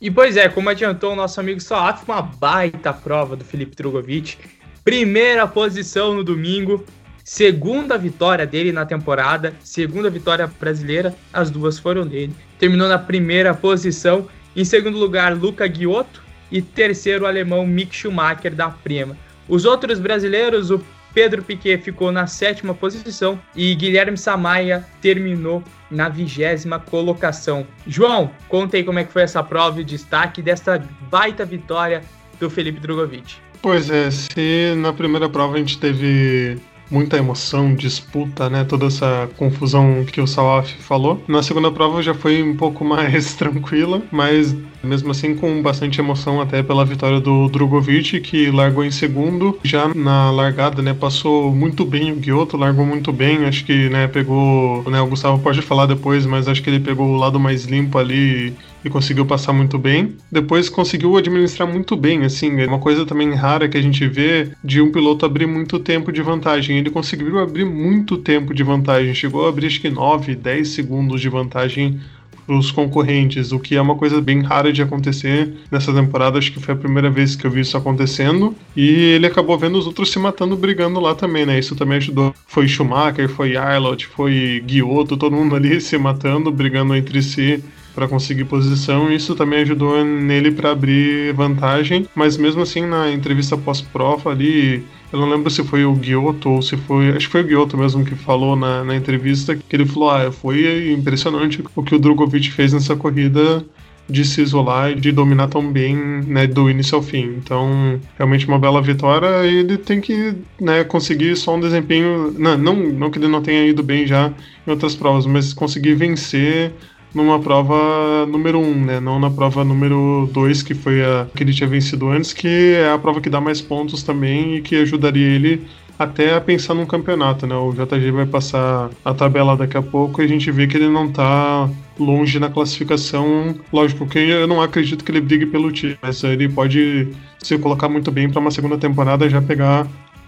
E 0.00 0.10
pois 0.10 0.36
é, 0.36 0.48
como 0.48 0.68
adiantou 0.68 1.12
o 1.12 1.16
nosso 1.16 1.38
amigo 1.38 1.60
Salaf, 1.60 2.02
uma 2.04 2.20
baita 2.20 2.92
prova 2.92 3.36
do 3.36 3.44
Felipe 3.44 3.76
Drogovic. 3.76 4.36
Primeira 4.82 5.46
posição 5.46 6.12
no 6.12 6.24
domingo, 6.24 6.84
segunda 7.26 7.98
vitória 7.98 8.46
dele 8.46 8.70
na 8.70 8.86
temporada, 8.86 9.52
segunda 9.64 10.08
vitória 10.08 10.48
brasileira, 10.60 11.12
as 11.32 11.50
duas 11.50 11.76
foram 11.76 12.06
dele. 12.06 12.32
Terminou 12.56 12.88
na 12.88 13.00
primeira 13.00 13.52
posição. 13.52 14.28
Em 14.54 14.64
segundo 14.64 14.96
lugar, 14.96 15.36
Luca 15.36 15.66
Ghiotto 15.66 16.22
e 16.52 16.62
terceiro 16.62 17.24
o 17.24 17.26
alemão 17.26 17.66
Mick 17.66 17.94
Schumacher 17.96 18.54
da 18.54 18.70
Prema. 18.70 19.18
Os 19.48 19.64
outros 19.64 19.98
brasileiros, 19.98 20.70
o 20.70 20.80
Pedro 21.12 21.42
Piquet 21.42 21.78
ficou 21.78 22.12
na 22.12 22.28
sétima 22.28 22.72
posição 22.72 23.36
e 23.56 23.74
Guilherme 23.74 24.16
Samaia 24.16 24.86
terminou 25.02 25.64
na 25.90 26.08
vigésima 26.08 26.78
colocação. 26.78 27.66
João, 27.88 28.30
conta 28.48 28.76
aí 28.76 28.84
como 28.84 29.00
é 29.00 29.04
que 29.04 29.12
foi 29.12 29.22
essa 29.22 29.42
prova 29.42 29.80
e 29.80 29.82
o 29.82 29.84
destaque 29.84 30.40
dessa 30.40 30.80
baita 31.10 31.44
vitória 31.44 32.04
do 32.38 32.48
Felipe 32.48 32.78
Drogovic. 32.78 33.34
Pois 33.60 33.90
é, 33.90 34.12
se 34.12 34.74
na 34.76 34.92
primeira 34.92 35.28
prova 35.28 35.56
a 35.56 35.58
gente 35.58 35.78
teve 35.78 36.60
muita 36.90 37.16
emoção, 37.16 37.74
disputa, 37.74 38.48
né? 38.48 38.64
Toda 38.64 38.86
essa 38.86 39.28
confusão 39.36 40.04
que 40.04 40.20
o 40.20 40.26
Salaf 40.26 40.72
falou. 40.78 41.22
Na 41.26 41.42
segunda 41.42 41.70
prova 41.70 42.02
já 42.02 42.14
foi 42.14 42.42
um 42.42 42.56
pouco 42.56 42.84
mais 42.86 43.34
tranquila, 43.34 44.02
mas 44.10 44.54
mesmo 44.86 45.10
assim 45.10 45.34
com 45.34 45.60
bastante 45.62 46.00
emoção 46.00 46.40
até 46.40 46.62
pela 46.62 46.84
vitória 46.84 47.20
do 47.20 47.48
Drogovic, 47.48 48.20
que 48.20 48.50
largou 48.50 48.84
em 48.84 48.90
segundo. 48.90 49.58
Já 49.62 49.88
na 49.94 50.30
largada, 50.30 50.80
né, 50.80 50.94
passou 50.94 51.52
muito 51.52 51.84
bem 51.84 52.12
o 52.12 52.16
Guioto, 52.16 52.56
largou 52.56 52.86
muito 52.86 53.12
bem, 53.12 53.44
acho 53.44 53.64
que, 53.64 53.88
né, 53.88 54.06
pegou, 54.06 54.82
né, 54.90 55.00
o 55.00 55.06
Gustavo 55.06 55.38
pode 55.38 55.60
falar 55.62 55.86
depois, 55.86 56.24
mas 56.24 56.48
acho 56.48 56.62
que 56.62 56.70
ele 56.70 56.80
pegou 56.80 57.08
o 57.08 57.16
lado 57.16 57.38
mais 57.38 57.64
limpo 57.64 57.98
ali 57.98 58.54
e 58.84 58.90
conseguiu 58.90 59.26
passar 59.26 59.52
muito 59.52 59.78
bem. 59.78 60.14
Depois 60.30 60.68
conseguiu 60.68 61.16
administrar 61.16 61.68
muito 61.68 61.96
bem, 61.96 62.24
assim, 62.24 62.60
é 62.60 62.66
uma 62.66 62.78
coisa 62.78 63.04
também 63.04 63.34
rara 63.34 63.68
que 63.68 63.76
a 63.76 63.82
gente 63.82 64.06
vê 64.06 64.50
de 64.62 64.80
um 64.80 64.92
piloto 64.92 65.26
abrir 65.26 65.46
muito 65.46 65.80
tempo 65.80 66.12
de 66.12 66.22
vantagem. 66.22 66.78
Ele 66.78 66.90
conseguiu 66.90 67.38
abrir 67.40 67.64
muito 67.64 68.16
tempo 68.16 68.54
de 68.54 68.62
vantagem, 68.62 69.12
chegou 69.12 69.44
a 69.44 69.48
abrir 69.48 69.66
acho 69.66 69.80
que 69.80 69.90
9, 69.90 70.36
10 70.36 70.68
segundos 70.68 71.20
de 71.20 71.28
vantagem 71.28 72.00
os 72.46 72.70
concorrentes, 72.70 73.52
o 73.52 73.58
que 73.58 73.76
é 73.76 73.80
uma 73.80 73.96
coisa 73.96 74.20
bem 74.20 74.42
rara 74.42 74.72
de 74.72 74.82
acontecer 74.82 75.52
nessa 75.70 75.92
temporada. 75.92 76.38
Acho 76.38 76.52
que 76.52 76.60
foi 76.60 76.74
a 76.74 76.76
primeira 76.76 77.10
vez 77.10 77.34
que 77.34 77.46
eu 77.46 77.50
vi 77.50 77.60
isso 77.60 77.76
acontecendo. 77.76 78.54
E 78.76 78.88
ele 78.88 79.26
acabou 79.26 79.58
vendo 79.58 79.78
os 79.78 79.86
outros 79.86 80.10
se 80.10 80.18
matando, 80.18 80.56
brigando 80.56 81.00
lá 81.00 81.14
também, 81.14 81.44
né? 81.46 81.58
Isso 81.58 81.74
também 81.74 81.98
ajudou. 81.98 82.34
Foi 82.46 82.68
Schumacher, 82.68 83.28
foi 83.28 83.56
Arlott, 83.56 84.06
foi 84.06 84.62
Guioto, 84.64 85.16
todo 85.16 85.34
mundo 85.34 85.56
ali 85.56 85.80
se 85.80 85.98
matando, 85.98 86.50
brigando 86.50 86.94
entre 86.94 87.22
si 87.22 87.62
para 87.96 88.06
conseguir 88.06 88.44
posição. 88.44 89.10
Isso 89.10 89.34
também 89.34 89.60
ajudou 89.60 90.04
nele 90.04 90.50
para 90.50 90.70
abrir 90.70 91.32
vantagem. 91.32 92.06
Mas 92.14 92.36
mesmo 92.36 92.60
assim, 92.60 92.82
na 92.82 93.10
entrevista 93.10 93.56
pós-prova 93.56 94.30
ali, 94.30 94.84
eu 95.10 95.18
não 95.18 95.30
lembro 95.30 95.50
se 95.50 95.64
foi 95.64 95.86
o 95.86 95.98
Giotto 96.00 96.50
ou 96.50 96.60
se 96.60 96.76
foi. 96.76 97.08
Acho 97.08 97.26
que 97.26 97.32
foi 97.32 97.42
o 97.42 97.48
Giotto 97.48 97.78
mesmo 97.78 98.04
que 98.04 98.14
falou 98.14 98.54
na, 98.54 98.84
na 98.84 98.94
entrevista, 98.94 99.56
que 99.56 99.74
ele 99.74 99.86
falou: 99.86 100.10
ah, 100.10 100.30
foi 100.30 100.92
impressionante 100.92 101.64
o 101.74 101.82
que 101.82 101.94
o 101.94 101.98
Drogovic 101.98 102.52
fez 102.52 102.74
nessa 102.74 102.94
corrida 102.94 103.64
de 104.08 104.24
se 104.24 104.40
isolar 104.40 104.92
e 104.92 104.94
de 104.94 105.10
dominar 105.10 105.48
tão 105.48 105.72
bem 105.72 105.96
né, 105.96 106.46
do 106.46 106.70
início 106.70 106.96
ao 106.96 107.02
fim. 107.02 107.34
Então, 107.38 107.98
realmente 108.16 108.46
uma 108.46 108.58
bela 108.58 108.80
vitória 108.80 109.44
e 109.46 109.56
ele 109.56 109.76
tem 109.76 110.00
que 110.00 110.34
né, 110.60 110.84
conseguir 110.84 111.34
só 111.34 111.56
um 111.56 111.60
desempenho. 111.60 112.32
Não, 112.38 112.56
não, 112.56 112.76
não 112.76 113.10
que 113.10 113.18
ele 113.18 113.26
não 113.26 113.42
tenha 113.42 113.66
ido 113.66 113.82
bem 113.82 114.06
já 114.06 114.32
em 114.66 114.70
outras 114.70 114.94
provas, 114.94 115.26
mas 115.26 115.52
conseguir 115.52 115.94
vencer 115.94 116.72
numa 117.14 117.38
prova 117.40 118.26
número 118.26 118.58
1, 118.58 118.62
um, 118.62 118.84
né? 118.84 119.00
Não 119.00 119.18
na 119.18 119.30
prova 119.30 119.64
número 119.64 120.28
2, 120.32 120.62
que 120.62 120.74
foi 120.74 121.02
a 121.02 121.26
que 121.34 121.42
ele 121.42 121.52
tinha 121.52 121.68
vencido 121.68 122.08
antes, 122.08 122.32
que 122.32 122.74
é 122.74 122.90
a 122.90 122.98
prova 122.98 123.20
que 123.20 123.30
dá 123.30 123.40
mais 123.40 123.60
pontos 123.60 124.02
também 124.02 124.56
e 124.56 124.60
que 124.60 124.76
ajudaria 124.76 125.26
ele 125.26 125.66
até 125.98 126.34
a 126.34 126.40
pensar 126.40 126.74
num 126.74 126.86
campeonato, 126.86 127.46
né? 127.46 127.56
O 127.56 127.72
JG 127.72 128.10
vai 128.10 128.26
passar 128.26 128.90
a 129.04 129.14
tabela 129.14 129.56
daqui 129.56 129.76
a 129.76 129.82
pouco 129.82 130.20
e 130.20 130.24
a 130.24 130.28
gente 130.28 130.50
vê 130.50 130.66
que 130.66 130.76
ele 130.76 130.88
não 130.88 131.10
tá 131.10 131.68
longe 131.98 132.38
na 132.38 132.50
classificação. 132.50 133.54
Lógico 133.72 134.06
que 134.06 134.18
eu 134.18 134.46
não 134.46 134.60
acredito 134.60 135.04
que 135.04 135.10
ele 135.10 135.20
brigue 135.20 135.46
pelo 135.46 135.72
time, 135.72 135.96
mas 136.02 136.22
ele 136.22 136.48
pode 136.48 137.08
se 137.42 137.56
colocar 137.58 137.88
muito 137.88 138.10
bem 138.10 138.28
para 138.28 138.40
uma 138.40 138.50
segunda 138.50 138.76
temporada 138.76 139.28
já 139.28 139.40
pegar 139.40 139.86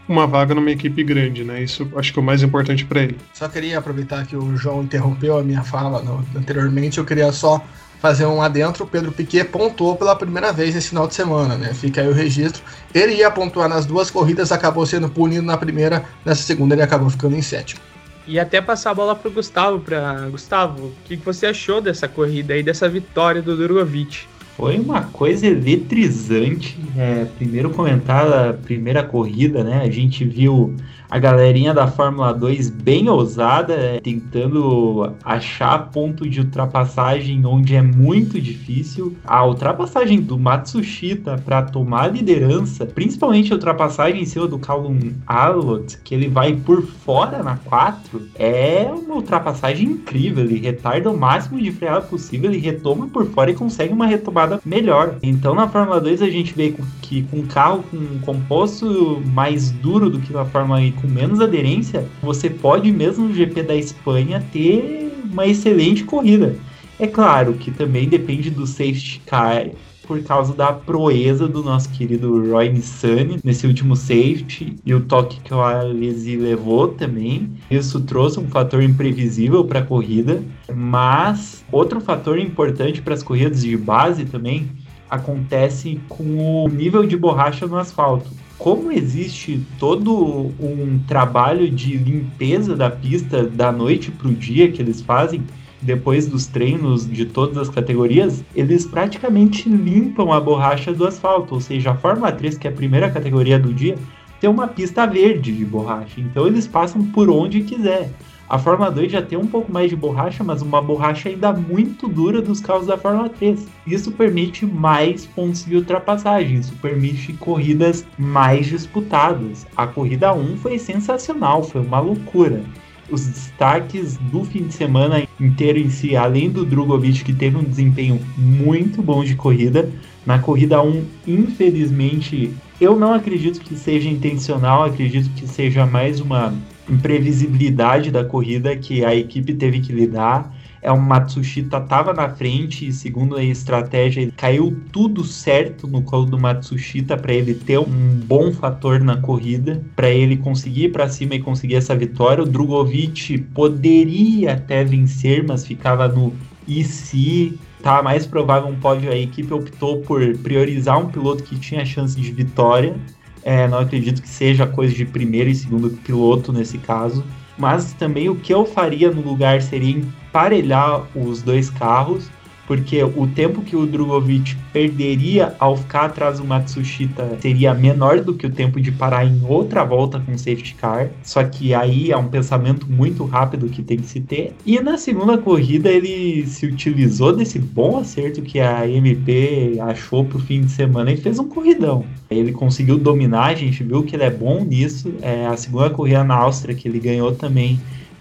uma 0.09 0.27
vaga 0.27 0.55
numa 0.55 0.71
equipe 0.71 1.05
grande, 1.05 1.45
né? 1.45 1.63
Isso 1.63 1.91
acho 1.97 2.13
que 2.13 2.19
é 2.19 2.23
o 2.23 2.25
mais 2.25 2.43
importante 2.43 2.85
para 2.85 3.03
ele. 3.03 3.19
Só 3.35 3.49
queria 3.49 3.79
aproveitar 3.79 4.27
que 4.27 4.37
o 4.37 4.57
João 4.57 4.83
interrompeu 4.83 5.39
a 5.39 5.43
minha 5.43 5.63
fala 5.63 6.03
no, 6.03 6.25
anteriormente, 6.35 6.99
eu 6.99 7.05
queria 7.05 7.31
só 7.31 7.63
fazer 8.01 8.27
um 8.27 8.41
adentro. 8.41 8.85
O 8.85 8.87
Pedro 8.87 9.13
Piquet 9.13 9.45
pontuou 9.45 9.97
pela 9.97 10.17
primeira 10.17 10.53
vez 10.53 10.75
nesse 10.75 10.89
final 10.89 11.07
de 11.07 11.15
semana, 11.15 11.57
né? 11.57 11.75
Fica 11.75 12.01
aí 12.01 12.09
o 12.09 12.13
registro. 12.13 12.63
Ele 12.95 13.15
ia 13.15 13.31
pontuar 13.31 13.69
nas 13.69 13.85
duas 13.85 14.11
corridas, 14.11 14.51
acabou 14.51 14.87
sendo 14.87 15.09
punido 15.09 15.45
na 15.45 15.57
primeira, 15.57 16.05
nessa 16.25 16.43
segunda 16.43 16.75
ele 16.75 16.83
acabou 16.83 17.11
ficando 17.11 17.37
em 17.37 17.43
sétimo. 17.43 17.81
E 18.27 18.39
até 18.39 18.61
passar 18.61 18.91
a 18.91 18.95
bola 18.95 19.17
para 19.17 19.29
o 19.29 19.33
Gustavo, 19.33 19.81
para 19.81 20.29
Gustavo, 20.29 20.89
o 20.89 20.95
que 21.05 21.17
você 21.17 21.47
achou 21.47 21.81
dessa 21.81 22.07
corrida 22.07 22.53
aí, 22.53 22.63
dessa 22.63 22.87
vitória 22.87 23.41
do 23.41 23.57
Drogovic? 23.57 24.27
Foi 24.59 24.77
uma 24.77 25.03
coisa 25.03 25.47
eletrizante. 25.47 26.77
É, 26.97 27.27
primeiro 27.27 27.71
comentar 27.71 28.27
a 28.27 28.53
primeira 28.53 29.05
corrida, 29.05 29.63
né? 29.63 29.83
A 29.83 29.89
gente 29.89 30.25
viu 30.25 30.75
a 31.11 31.19
galerinha 31.19 31.73
da 31.73 31.87
Fórmula 31.87 32.35
2 32.35 32.69
bem 32.69 33.09
ousada, 33.09 33.73
é, 33.73 34.01
tentando 34.01 35.15
achar 35.25 35.91
ponto 35.91 36.29
de 36.29 36.41
ultrapassagem 36.41 37.45
onde 37.47 37.75
é 37.75 37.83
muito 37.83 38.41
difícil. 38.41 39.17
A 39.25 39.45
ultrapassagem 39.47 40.21
do 40.21 40.39
Matsushita 40.39 41.41
para 41.45 41.63
tomar 41.63 42.05
a 42.05 42.09
liderança, 42.09 42.85
principalmente 42.85 43.53
a 43.53 43.57
ultrapassagem 43.57 44.23
em 44.23 44.27
cima 44.27 44.47
do 44.47 44.59
Callum 44.59 44.99
Allott, 45.27 45.99
que 46.05 46.15
ele 46.15 46.29
vai 46.29 46.55
por 46.55 46.83
fora 46.83 47.43
na 47.43 47.57
4, 47.57 48.29
é 48.35 48.87
uma 48.91 49.15
ultrapassagem 49.15 49.89
incrível. 49.89 50.45
Ele 50.45 50.61
retarda 50.61 51.11
o 51.11 51.17
máximo 51.17 51.61
de 51.61 51.73
freada 51.73 52.03
possível, 52.03 52.51
ele 52.51 52.61
retoma 52.61 53.09
por 53.09 53.27
fora 53.27 53.51
e 53.51 53.55
consegue 53.55 53.95
uma 53.95 54.07
retomada 54.07 54.61
melhor. 54.65 55.17
Então 55.23 55.55
na 55.55 55.69
Fórmula 55.69 56.01
2 56.01 56.21
a 56.21 56.29
gente 56.29 56.53
vê 56.55 56.75
que 57.01 57.23
com 57.25 57.47
carro 57.47 57.83
com 57.91 57.97
um 57.97 58.19
composto 58.21 59.23
mais 59.33 59.71
duro 59.71 60.11
do 60.11 60.21
que 60.21 60.33
na 60.33 60.45
Fórmula 60.45 60.81
1 60.81 60.98
com 61.01 61.09
menos 61.09 61.41
aderência, 61.41 62.07
você 62.23 62.51
pode 62.51 62.91
mesmo 62.93 63.29
no 63.29 63.35
GP 63.35 63.63
da 63.63 63.75
Espanha 63.75 64.45
ter 64.53 65.13
uma 65.31 65.47
excelente 65.47 66.05
corrida. 66.05 66.57
É 66.99 67.07
claro 67.07 67.55
que 67.55 67.71
também 67.71 68.09
depende 68.09 68.51
do 68.51 68.67
safety 68.67 69.23
car 69.25 69.69
por 70.09 70.23
causa 70.23 70.55
da 70.55 70.73
proeza 70.73 71.47
do 71.47 71.63
nosso 71.63 71.91
querido 71.91 72.51
Roy 72.51 72.71
Nissany 72.71 73.39
nesse 73.45 73.67
último 73.67 73.95
safety 73.95 74.75
e 74.85 74.95
o 74.95 75.03
toque 75.03 75.39
que 75.41 75.53
o 75.53 75.61
Alesi 75.61 76.35
levou 76.35 76.89
também. 76.89 77.53
Isso 77.71 78.01
trouxe 78.01 78.41
um 78.41 78.49
fator 78.49 78.83
imprevisível 78.83 79.65
para 79.65 79.81
a 79.81 79.85
corrida, 79.85 80.43
mas 80.75 81.63
outro 81.71 82.01
fator 82.01 82.39
importante 82.39 83.03
para 83.03 83.15
as 83.15 83.23
corridas 83.23 83.61
de 83.61 83.77
base 83.77 84.25
também 84.25 84.71
acontece 85.11 86.01
com 86.09 86.65
o 86.65 86.69
nível 86.69 87.07
de 87.07 87.17
borracha 87.17 87.67
no 87.67 87.77
asfalto 87.77 88.29
como 88.59 88.91
existe 88.91 89.65
todo 89.79 90.53
um 90.61 91.01
trabalho 91.07 91.71
de 91.71 91.97
limpeza 91.97 92.75
da 92.75 92.91
pista 92.91 93.45
da 93.45 93.71
noite 93.71 94.11
para 94.11 94.29
o 94.29 94.35
dia 94.35 94.71
que 94.71 94.83
eles 94.83 95.01
fazem, 95.01 95.43
depois 95.81 96.27
dos 96.27 96.47
treinos 96.47 97.09
de 97.09 97.25
todas 97.25 97.57
as 97.57 97.69
categorias, 97.69 98.43
eles 98.55 98.85
praticamente 98.85 99.69
limpam 99.69 100.33
a 100.33 100.41
borracha 100.41 100.93
do 100.93 101.07
asfalto. 101.07 101.55
Ou 101.55 101.61
seja, 101.61 101.93
a 101.93 101.95
Fórmula 101.95 102.33
3, 102.33 102.59
que 102.59 102.67
é 102.67 102.71
a 102.71 102.75
primeira 102.75 103.09
categoria 103.09 103.59
do 103.59 103.73
dia, 103.73 103.97
tem 104.41 104.51
uma 104.51 104.67
pista 104.67 105.07
verde 105.07 105.53
de 105.53 105.65
borracha. 105.65 106.21
Então 106.21 106.47
eles 106.47 106.67
passam 106.67 107.05
por 107.07 107.31
onde 107.31 107.63
quiser. 107.63 108.11
A 108.49 108.59
Fórmula 108.59 108.91
2 108.91 109.13
já 109.13 109.21
tem 109.21 109.37
um 109.37 109.47
pouco 109.47 109.71
mais 109.71 109.91
de 109.91 109.97
borracha, 109.97 110.43
mas 110.43 110.63
uma 110.63 110.81
borracha 110.81 111.29
ainda 111.29 111.53
muito 111.53 112.09
dura 112.09 112.41
dos 112.41 112.63
carros 112.63 112.87
da 112.87 112.97
Fórmula 112.97 113.29
3. 113.29 113.69
Isso 113.87 114.11
permite 114.13 114.65
mais 114.65 115.27
pontos 115.27 115.67
de 115.67 115.77
ultrapassagem, 115.77 116.57
isso 116.57 116.75
permite 116.81 117.35
corridas 117.35 118.07
mais 118.17 118.67
disputadas. 118.67 119.67
A 119.77 119.87
corrida 119.87 120.33
1 120.33 120.57
foi 120.57 120.79
sensacional, 120.79 121.63
foi 121.63 121.83
uma 121.83 122.01
loucura. 122.01 122.63
Os 123.11 123.27
destaques 123.27 124.17
do 124.17 124.43
fim 124.45 124.63
de 124.63 124.73
semana 124.73 125.29
inteiro 125.39 125.79
em 125.79 125.91
si, 125.91 126.17
além 126.17 126.49
do 126.49 126.65
Drogovic, 126.65 127.25
que 127.25 127.35
teve 127.35 127.59
um 127.59 127.65
desempenho 127.65 128.19
muito 128.37 129.03
bom 129.03 129.23
de 129.23 129.37
corrida, 129.37 129.93
na 130.25 130.39
corrida 130.39 130.83
1, 130.83 131.05
infelizmente, 131.27 132.51
eu 132.81 132.99
não 132.99 133.13
acredito 133.13 133.61
que 133.61 133.77
seja 133.77 134.09
intencional, 134.09 134.85
acredito 134.85 135.29
que 135.35 135.47
seja 135.47 135.85
mais 135.85 136.21
uma 136.21 136.55
imprevisibilidade 136.89 138.11
da 138.11 138.25
corrida 138.25 138.77
que 138.77 139.05
a 139.05 139.15
equipe 139.15 139.55
teve 139.55 139.81
que 139.81 139.93
lidar. 139.93 140.55
É 140.81 140.93
o 140.93 141.01
Matsushita 141.01 141.79
estava 141.79 142.15
na 142.15 142.29
frente 142.31 142.87
e 142.87 142.93
segundo 142.93 143.37
a 143.37 143.43
estratégia 143.43 144.31
caiu 144.37 144.77
tudo 144.93 145.25
certo 145.25 145.89
no 145.89 146.03
colo 146.03 146.25
do 146.25 146.39
Matsushita 146.39 147.17
para 147.17 147.33
ele 147.33 147.55
ter 147.55 147.79
um 147.79 148.21
bom 148.25 148.53
fator 148.53 149.01
na 149.01 149.17
corrida, 149.17 149.83
para 149.97 150.09
ele 150.09 150.37
conseguir 150.37 150.85
ir 150.85 150.93
para 150.93 151.09
cima 151.09 151.35
e 151.35 151.41
conseguir 151.41 151.75
essa 151.75 151.97
vitória. 151.97 152.45
O 152.45 152.47
Drogovic 152.47 153.39
poderia 153.53 154.53
até 154.53 154.85
vencer, 154.85 155.45
mas 155.47 155.67
ficava 155.67 156.07
no 156.07 156.33
e 156.67 156.85
se 156.85 157.59
tá 157.83 158.03
mais 158.03 158.27
provável 158.27 158.69
um 158.69 158.77
pódio 158.77 159.11
a 159.11 159.17
equipe 159.17 159.53
optou 159.55 160.03
por 160.03 160.21
priorizar 160.39 160.99
um 160.99 161.09
piloto 161.09 161.43
que 161.43 161.59
tinha 161.59 161.85
chance 161.85 162.21
de 162.21 162.31
vitória 162.31 162.95
é, 163.43 163.67
não 163.69 163.79
acredito 163.79 164.23
que 164.23 164.29
seja 164.29 164.67
coisa 164.67 164.95
de 164.95 165.05
primeiro 165.05 165.49
e 165.49 165.55
segundo 165.55 165.91
piloto 165.91 166.53
nesse 166.53 166.79
caso. 166.79 167.25
Mas 167.57 167.93
também 167.95 168.29
o 168.29 168.37
que 168.37 168.55
eu 168.55 168.65
faria 168.65 169.11
no 169.11 169.21
lugar 169.21 169.61
seria 169.61 169.97
emparelhar 169.97 171.07
os 171.15 171.43
dois 171.43 171.69
carros, 171.69 172.31
porque 172.69 173.03
o 173.03 173.27
tempo 173.27 173.63
que 173.63 173.75
o 173.75 173.87
Drogovic 173.87 174.55
perderia 174.75 175.55
ao 175.59 175.75
ficar 175.75 176.05
atrás 176.05 176.39
do 176.39 176.45
Matsushita 176.45 177.39
seria 177.41 177.73
menor 177.73 178.21
do 178.21 178.35
que 178.35 178.47
o 178.47 178.51
tempo 178.51 178.79
de 178.79 178.93
parar 178.93 179.25
em 179.25 179.41
outra 179.43 179.83
volta 179.83 180.21
com 180.21 180.37
safety 180.37 180.75
car. 180.75 181.09
Só 181.23 181.43
que 181.43 181.73
aí 181.73 182.13
é 182.13 182.17
um 182.19 182.29
pensamento 182.29 182.87
muito 182.87 183.25
rápido 183.25 183.71
que 183.71 183.83
tem 183.83 183.97
que 183.97 184.07
se 184.07 184.21
ter. 184.21 184.53
E 184.67 184.79
na 184.81 184.99
segunda 184.99 185.39
corrida 185.39 185.89
ele 185.89 186.47
se 186.47 186.67
utilizou 186.67 187.35
desse 187.35 187.59
bom 187.59 187.99
acerto 187.99 188.43
que 188.43 188.61
a 188.61 188.87
MP 188.87 189.79
achou 189.81 190.27
pro 190.27 190.39
fim 190.39 190.61
de 190.61 190.71
semana 190.71 191.11
e 191.11 191.17
fez 191.17 191.39
um 191.39 191.49
corridão. 191.49 192.05
Ele 192.31 192.53
conseguiu 192.53 192.99
dominar, 192.99 193.47
a 193.47 193.55
gente 193.55 193.83
viu 193.83 194.03
que 194.03 194.15
ele 194.15 194.25
é 194.25 194.31
bom 194.31 194.63
nisso. 194.63 195.11
É, 195.23 195.47
a 195.47 195.57
segunda 195.57 195.89
corrida 195.89 196.23
na 196.23 196.35
Áustria 196.35 196.75
que 196.75 196.87
ele 196.87 197.01
ganhou 197.01 197.33
também, 197.33 197.81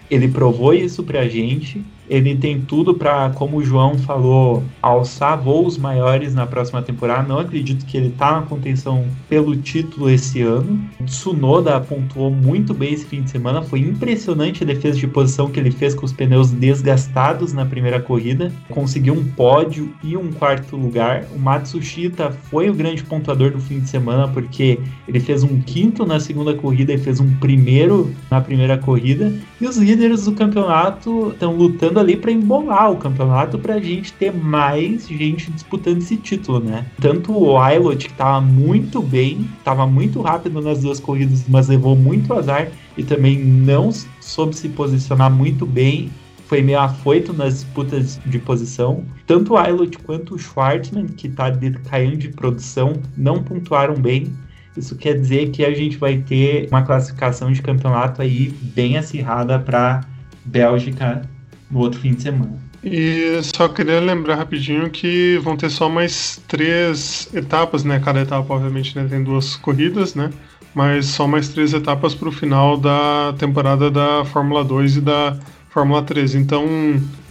ele 0.10 0.30
provou 0.30 0.74
isso 0.74 1.04
pra 1.04 1.28
gente 1.28 1.84
ele 2.10 2.36
tem 2.36 2.62
tudo 2.62 2.93
para, 2.93 3.30
como 3.32 3.58
o 3.58 3.64
João 3.64 3.97
falou, 3.97 4.64
alçar 4.82 5.38
voos 5.38 5.78
maiores 5.78 6.34
na 6.34 6.45
próxima 6.45 6.82
temporada. 6.82 7.28
Não 7.28 7.39
acredito 7.39 7.86
que 7.86 7.97
ele 7.97 8.10
tá 8.10 8.39
na 8.39 8.41
contenção 8.43 9.05
pelo 9.30 9.55
título 9.55 10.10
esse 10.10 10.41
ano. 10.41 10.80
Tsunoda 11.05 11.80
pontuou 11.80 12.32
muito 12.32 12.74
bem 12.74 12.93
esse 12.93 13.05
fim 13.05 13.22
de 13.22 13.30
semana. 13.30 13.62
Foi 13.62 13.80
impressionante 13.80 14.64
a 14.64 14.66
defesa 14.66 14.97
de 14.97 15.08
posição 15.08 15.49
que 15.49 15.60
ele 15.60 15.72
fez 15.72 15.93
com 15.93 16.05
os 16.05 16.14
pneus 16.14 16.51
desgastados 16.51 17.53
na 17.53 17.66
primeira 17.66 17.99
corrida. 17.99 18.51
Conseguiu 18.70 19.14
um 19.14 19.24
pódio 19.24 19.93
e 20.03 20.16
um 20.16 20.32
quarto 20.32 20.78
lugar. 20.78 21.26
O 21.36 21.39
Matsushita 21.39 22.32
foi 22.32 22.70
o 22.70 22.74
grande 22.74 23.03
pontuador 23.03 23.51
do 23.51 23.60
fim 23.60 23.80
de 23.80 23.89
semana 23.89 24.28
porque 24.28 24.80
ele 25.08 25.20
fez 25.20 25.43
um 25.43 25.60
quinto 25.62 26.05
na 26.05 26.20
segunda 26.20 26.53
corrida 26.53 26.93
e 26.93 26.97
fez 26.97 27.20
um 27.20 27.34
primeiro 27.36 28.14
na 28.32 28.39
primeira 28.39 28.78
corrida. 28.78 29.34
E 29.60 29.66
os 29.66 29.78
líderes 29.78 30.26
do 30.26 30.32
campeonato 30.32 31.32
estão 31.32 31.55
lutando 31.55 31.97
ali 32.00 32.16
para 32.16 32.32
embolar 32.32 32.91
o 32.91 32.98
campeonato 32.98 33.58
para 33.58 33.76
a 33.76 33.80
gente 33.80 34.14
ter 34.14 34.34
mais 34.34 35.08
gente 35.08 35.52
disputando 35.52 35.98
esse 35.98 36.18
título, 36.18 36.60
né? 36.60 36.86
Tanto 37.00 37.32
o 37.32 37.58
Ailot, 37.58 38.08
que 38.08 38.14
tava 38.14 38.41
muito 38.41 39.02
bem, 39.02 39.50
tava 39.64 39.86
muito 39.86 40.22
rápido 40.22 40.62
nas 40.62 40.82
duas 40.82 41.00
corridas, 41.00 41.45
mas 41.48 41.68
levou 41.68 41.95
muito 41.95 42.34
azar 42.34 42.70
e 42.98 43.04
também 43.04 43.43
não 43.43 43.91
soube 44.20 44.56
se 44.56 44.70
posicionar 44.70 45.32
muito 45.32 45.66
bem. 45.66 46.10
Foi 46.45 46.62
meio 46.62 46.80
afoito 46.80 47.34
nas 47.34 47.56
disputas 47.56 48.20
de 48.26 48.39
posição. 48.39 49.04
Tanto 49.26 49.54
o 49.54 49.58
Ailot 49.58 49.98
quanto 50.00 50.36
o 50.36 50.39
Schwartzman, 50.39 51.08
que 51.08 51.28
tá 51.28 51.52
caindo 51.89 52.18
de 52.18 52.30
produção, 52.30 52.93
não 53.18 53.43
pontuaram 53.43 53.95
bem. 53.95 54.32
Isso 54.78 54.95
quer 54.95 55.20
dizer 55.20 55.50
que 55.50 55.66
a 55.66 55.74
gente 55.74 55.98
vai 55.98 56.18
ter 56.18 56.68
uma 56.70 56.84
classificação 56.84 57.52
de 57.52 57.62
campeonato 57.62 58.22
aí 58.22 58.50
bem 58.76 58.98
acirrada 58.98 59.60
para 59.60 60.02
Bélgica 60.45 61.28
no 61.70 61.80
outro 61.80 61.99
fim 61.99 62.13
de 62.13 62.22
semana. 62.22 62.57
E 62.84 63.39
só 63.55 63.68
queria 63.68 63.99
lembrar 63.99 64.36
rapidinho 64.36 64.89
que 64.89 65.39
vão 65.43 65.57
ter 65.57 65.70
só 65.70 65.89
mais 65.89 66.41
três 66.47 67.30
etapas, 67.34 67.84
né? 67.84 67.99
Cada 67.99 68.22
etapa, 68.22 68.53
obviamente, 68.53 68.95
né, 68.95 69.05
tem 69.09 69.24
duas 69.24 69.55
corridas, 69.55 70.15
né? 70.15 70.30
Mas 70.74 71.07
só 71.07 71.28
mais 71.28 71.49
três 71.49 71.74
etapas 71.74 72.13
para 72.13 72.30
o 72.30 72.32
final 72.32 72.78
da 72.78 73.34
temporada 73.38 73.89
da 73.89 74.24
Fórmula 74.26 74.63
2 74.63 74.97
e 74.97 75.01
da 75.01 75.38
Fórmula 75.70 76.03
3. 76.03 76.36
Então 76.36 76.65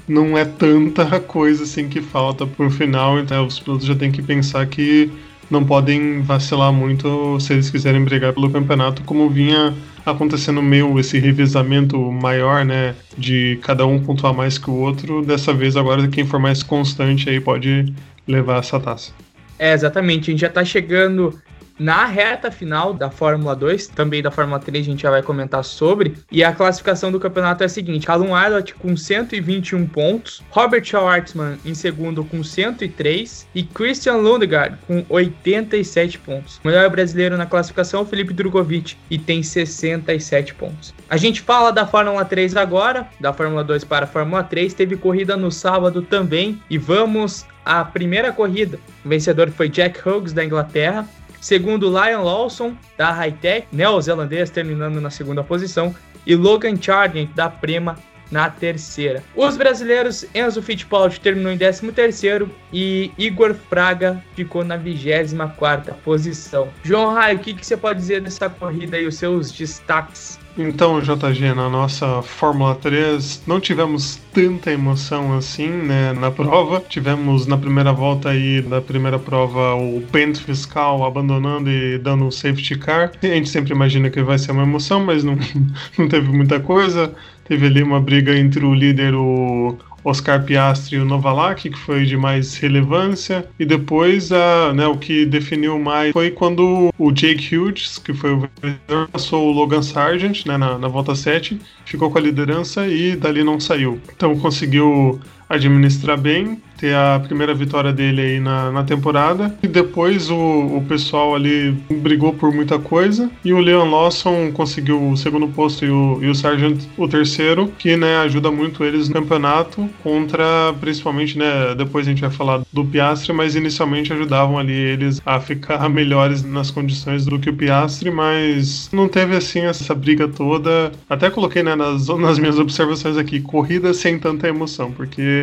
não 0.08 0.36
é 0.36 0.44
tanta 0.44 1.18
coisa 1.20 1.62
assim 1.62 1.88
que 1.88 2.00
falta 2.00 2.46
para 2.46 2.66
o 2.66 2.70
final, 2.70 3.18
então 3.18 3.46
os 3.46 3.58
pilotos 3.58 3.86
já 3.86 3.94
têm 3.94 4.10
que 4.10 4.22
pensar 4.22 4.66
que 4.66 5.10
não 5.50 5.64
podem 5.64 6.22
vacilar 6.22 6.72
muito 6.72 7.38
se 7.40 7.52
eles 7.52 7.70
quiserem 7.70 8.04
brigar 8.04 8.32
pelo 8.32 8.50
campeonato, 8.50 9.02
como 9.04 9.30
vinha 9.30 9.72
acontecendo 10.06 10.62
meio 10.62 10.98
esse 10.98 11.18
revezamento 11.18 11.98
maior, 12.12 12.64
né, 12.64 12.94
de 13.18 13.58
cada 13.62 13.84
um 13.84 13.98
pontuar 13.98 14.32
mais 14.32 14.56
que 14.56 14.70
o 14.70 14.74
outro. 14.74 15.22
Dessa 15.22 15.52
vez 15.52 15.76
agora 15.76 16.06
quem 16.08 16.24
for 16.24 16.38
mais 16.38 16.62
constante 16.62 17.28
aí 17.28 17.40
pode 17.40 17.92
levar 18.26 18.60
essa 18.60 18.78
taça. 18.78 19.12
É, 19.58 19.72
exatamente. 19.72 20.30
A 20.30 20.32
gente 20.32 20.40
já 20.40 20.48
tá 20.48 20.64
chegando 20.64 21.38
na 21.78 22.06
reta 22.06 22.50
final 22.50 22.92
da 22.94 23.10
Fórmula 23.10 23.54
2, 23.54 23.88
também 23.88 24.22
da 24.22 24.30
Fórmula 24.30 24.58
3 24.58 24.86
a 24.86 24.90
gente 24.90 25.02
já 25.02 25.10
vai 25.10 25.22
comentar 25.22 25.64
sobre, 25.64 26.14
e 26.30 26.42
a 26.42 26.52
classificação 26.52 27.12
do 27.12 27.20
campeonato 27.20 27.62
é 27.62 27.66
a 27.66 27.68
seguinte, 27.68 28.06
Callum 28.06 28.34
Aylott 28.34 28.74
com 28.74 28.96
121 28.96 29.86
pontos, 29.86 30.42
Robert 30.50 30.84
Schwartzman 30.84 31.58
em 31.64 31.74
segundo 31.74 32.24
com 32.24 32.42
103 32.42 33.46
e 33.54 33.62
Christian 33.62 34.14
Lundgaard 34.16 34.78
com 34.86 35.04
87 35.08 36.18
pontos. 36.18 36.60
O 36.64 36.68
melhor 36.68 36.88
brasileiro 36.90 37.36
na 37.36 37.46
classificação 37.46 38.00
é 38.00 38.02
o 38.02 38.06
Felipe 38.06 38.32
Drogovic 38.32 38.96
e 39.10 39.18
tem 39.18 39.42
67 39.42 40.54
pontos. 40.54 40.94
A 41.08 41.16
gente 41.16 41.40
fala 41.40 41.70
da 41.70 41.86
Fórmula 41.86 42.24
3 42.24 42.56
agora, 42.56 43.08
da 43.20 43.32
Fórmula 43.32 43.62
2 43.62 43.84
para 43.84 44.04
a 44.04 44.08
Fórmula 44.08 44.42
3, 44.42 44.74
teve 44.74 44.96
corrida 44.96 45.36
no 45.36 45.50
sábado 45.50 46.02
também 46.02 46.60
e 46.70 46.78
vamos 46.78 47.44
à 47.64 47.84
primeira 47.84 48.32
corrida. 48.32 48.78
O 49.04 49.08
vencedor 49.08 49.50
foi 49.50 49.68
Jack 49.68 50.00
Hughes 50.08 50.32
da 50.32 50.44
Inglaterra, 50.44 51.06
Segundo, 51.46 51.88
Lion 51.88 52.24
Lawson, 52.24 52.76
da 52.98 53.12
Hightech, 53.12 53.68
neozelandês, 53.70 54.50
terminando 54.50 55.00
na 55.00 55.10
segunda 55.10 55.44
posição. 55.44 55.94
E 56.26 56.34
Logan 56.34 56.74
Chargent, 56.74 57.30
da 57.36 57.48
Prema, 57.48 57.94
na 58.32 58.50
terceira. 58.50 59.22
Os 59.36 59.56
brasileiros, 59.56 60.26
Enzo 60.34 60.60
Fittipaldi 60.60 61.20
terminou 61.20 61.52
em 61.52 61.56
13º 61.56 62.48
e 62.72 63.12
Igor 63.16 63.54
Fraga 63.54 64.20
ficou 64.34 64.64
na 64.64 64.76
24ª 64.76 65.94
posição. 66.02 66.68
João 66.82 67.14
Raio, 67.14 67.36
o 67.36 67.40
que, 67.40 67.54
que 67.54 67.64
você 67.64 67.76
pode 67.76 68.00
dizer 68.00 68.22
dessa 68.22 68.50
corrida 68.50 68.98
e 68.98 69.06
os 69.06 69.14
seus 69.14 69.52
destaques? 69.52 70.40
Então, 70.58 71.00
JG, 71.00 71.54
na 71.54 71.68
nossa 71.68 72.22
Fórmula 72.22 72.74
3 72.74 73.42
não 73.46 73.60
tivemos 73.60 74.18
tanta 74.32 74.72
emoção 74.72 75.36
assim, 75.36 75.68
né, 75.68 76.14
na 76.14 76.30
prova. 76.30 76.82
Tivemos 76.88 77.46
na 77.46 77.58
primeira 77.58 77.92
volta 77.92 78.30
aí 78.30 78.62
da 78.62 78.80
primeira 78.80 79.18
prova 79.18 79.74
o 79.74 80.02
Bento 80.10 80.42
Fiscal 80.42 81.04
abandonando 81.04 81.70
e 81.70 81.98
dando 81.98 82.24
um 82.24 82.30
safety 82.30 82.78
car. 82.78 83.12
A 83.22 83.26
gente 83.26 83.50
sempre 83.50 83.72
imagina 83.72 84.08
que 84.08 84.22
vai 84.22 84.38
ser 84.38 84.52
uma 84.52 84.62
emoção, 84.62 85.04
mas 85.04 85.22
não, 85.22 85.36
não 85.98 86.08
teve 86.08 86.28
muita 86.28 86.58
coisa. 86.58 87.14
Teve 87.44 87.66
ali 87.66 87.82
uma 87.82 88.00
briga 88.00 88.36
entre 88.36 88.64
o 88.64 88.74
líder, 88.74 89.14
o 89.14 89.76
Oscar 90.06 90.44
Piastri 90.44 90.96
e 90.96 91.00
o 91.00 91.04
Novalak, 91.04 91.68
que 91.68 91.76
foi 91.76 92.04
de 92.04 92.16
mais 92.16 92.56
relevância, 92.56 93.44
e 93.58 93.66
depois 93.66 94.30
a, 94.30 94.72
né, 94.72 94.86
o 94.86 94.96
que 94.96 95.26
definiu 95.26 95.78
mais 95.80 96.12
foi 96.12 96.30
quando 96.30 96.90
o 96.96 97.12
Jake 97.12 97.56
Hughes, 97.56 97.98
que 97.98 98.14
foi 98.14 98.32
o 98.32 98.48
vencedor, 98.62 99.08
passou 99.08 99.48
o 99.48 99.52
Logan 99.52 99.82
Sargent 99.82 100.46
né, 100.46 100.56
na, 100.56 100.78
na 100.78 100.86
volta 100.86 101.14
7, 101.14 101.60
ficou 101.84 102.10
com 102.10 102.18
a 102.18 102.20
liderança 102.20 102.86
e 102.86 103.16
dali 103.16 103.42
não 103.42 103.58
saiu. 103.58 104.00
Então 104.14 104.38
conseguiu 104.38 105.20
administrar 105.48 106.18
bem, 106.18 106.60
ter 106.76 106.94
a 106.94 107.20
primeira 107.20 107.54
vitória 107.54 107.92
dele 107.92 108.20
aí 108.20 108.40
na, 108.40 108.70
na 108.70 108.84
temporada. 108.84 109.54
E 109.62 109.68
depois 109.68 110.30
o, 110.30 110.36
o 110.36 110.84
pessoal 110.86 111.34
ali 111.34 111.72
brigou 111.90 112.32
por 112.32 112.52
muita 112.52 112.78
coisa. 112.78 113.30
E 113.44 113.52
o 113.52 113.58
Leon 113.58 113.88
Lawson 113.90 114.52
conseguiu 114.52 115.10
o 115.10 115.16
segundo 115.16 115.48
posto 115.48 115.84
e 115.84 115.90
o, 115.90 116.18
e 116.22 116.28
o 116.28 116.34
Sargent 116.34 116.82
o 116.96 117.08
terceiro, 117.08 117.72
que 117.78 117.96
né, 117.96 118.18
ajuda 118.18 118.50
muito 118.50 118.84
eles 118.84 119.08
no 119.08 119.14
campeonato 119.14 119.88
contra, 120.02 120.74
principalmente, 120.80 121.38
né? 121.38 121.74
Depois 121.76 122.06
a 122.06 122.10
gente 122.10 122.20
vai 122.20 122.30
falar 122.30 122.62
do 122.72 122.84
Piastre, 122.84 123.32
mas 123.32 123.54
inicialmente 123.56 124.12
ajudavam 124.12 124.58
ali 124.58 124.72
eles 124.72 125.20
a 125.24 125.40
ficar 125.40 125.88
melhores 125.90 126.42
nas 126.42 126.70
condições 126.70 127.24
do 127.24 127.38
que 127.38 127.50
o 127.50 127.54
Piastre, 127.54 128.10
mas 128.10 128.90
não 128.92 129.08
teve 129.08 129.36
assim 129.36 129.60
essa 129.60 129.94
briga 129.94 130.28
toda. 130.28 130.92
Até 131.08 131.30
coloquei 131.30 131.62
né, 131.62 131.74
nas, 131.74 132.08
nas 132.08 132.38
minhas 132.38 132.58
observações 132.58 133.16
aqui, 133.16 133.40
corrida 133.40 133.94
sem 133.94 134.18
tanta 134.18 134.48
emoção, 134.48 134.92
porque 134.92 135.35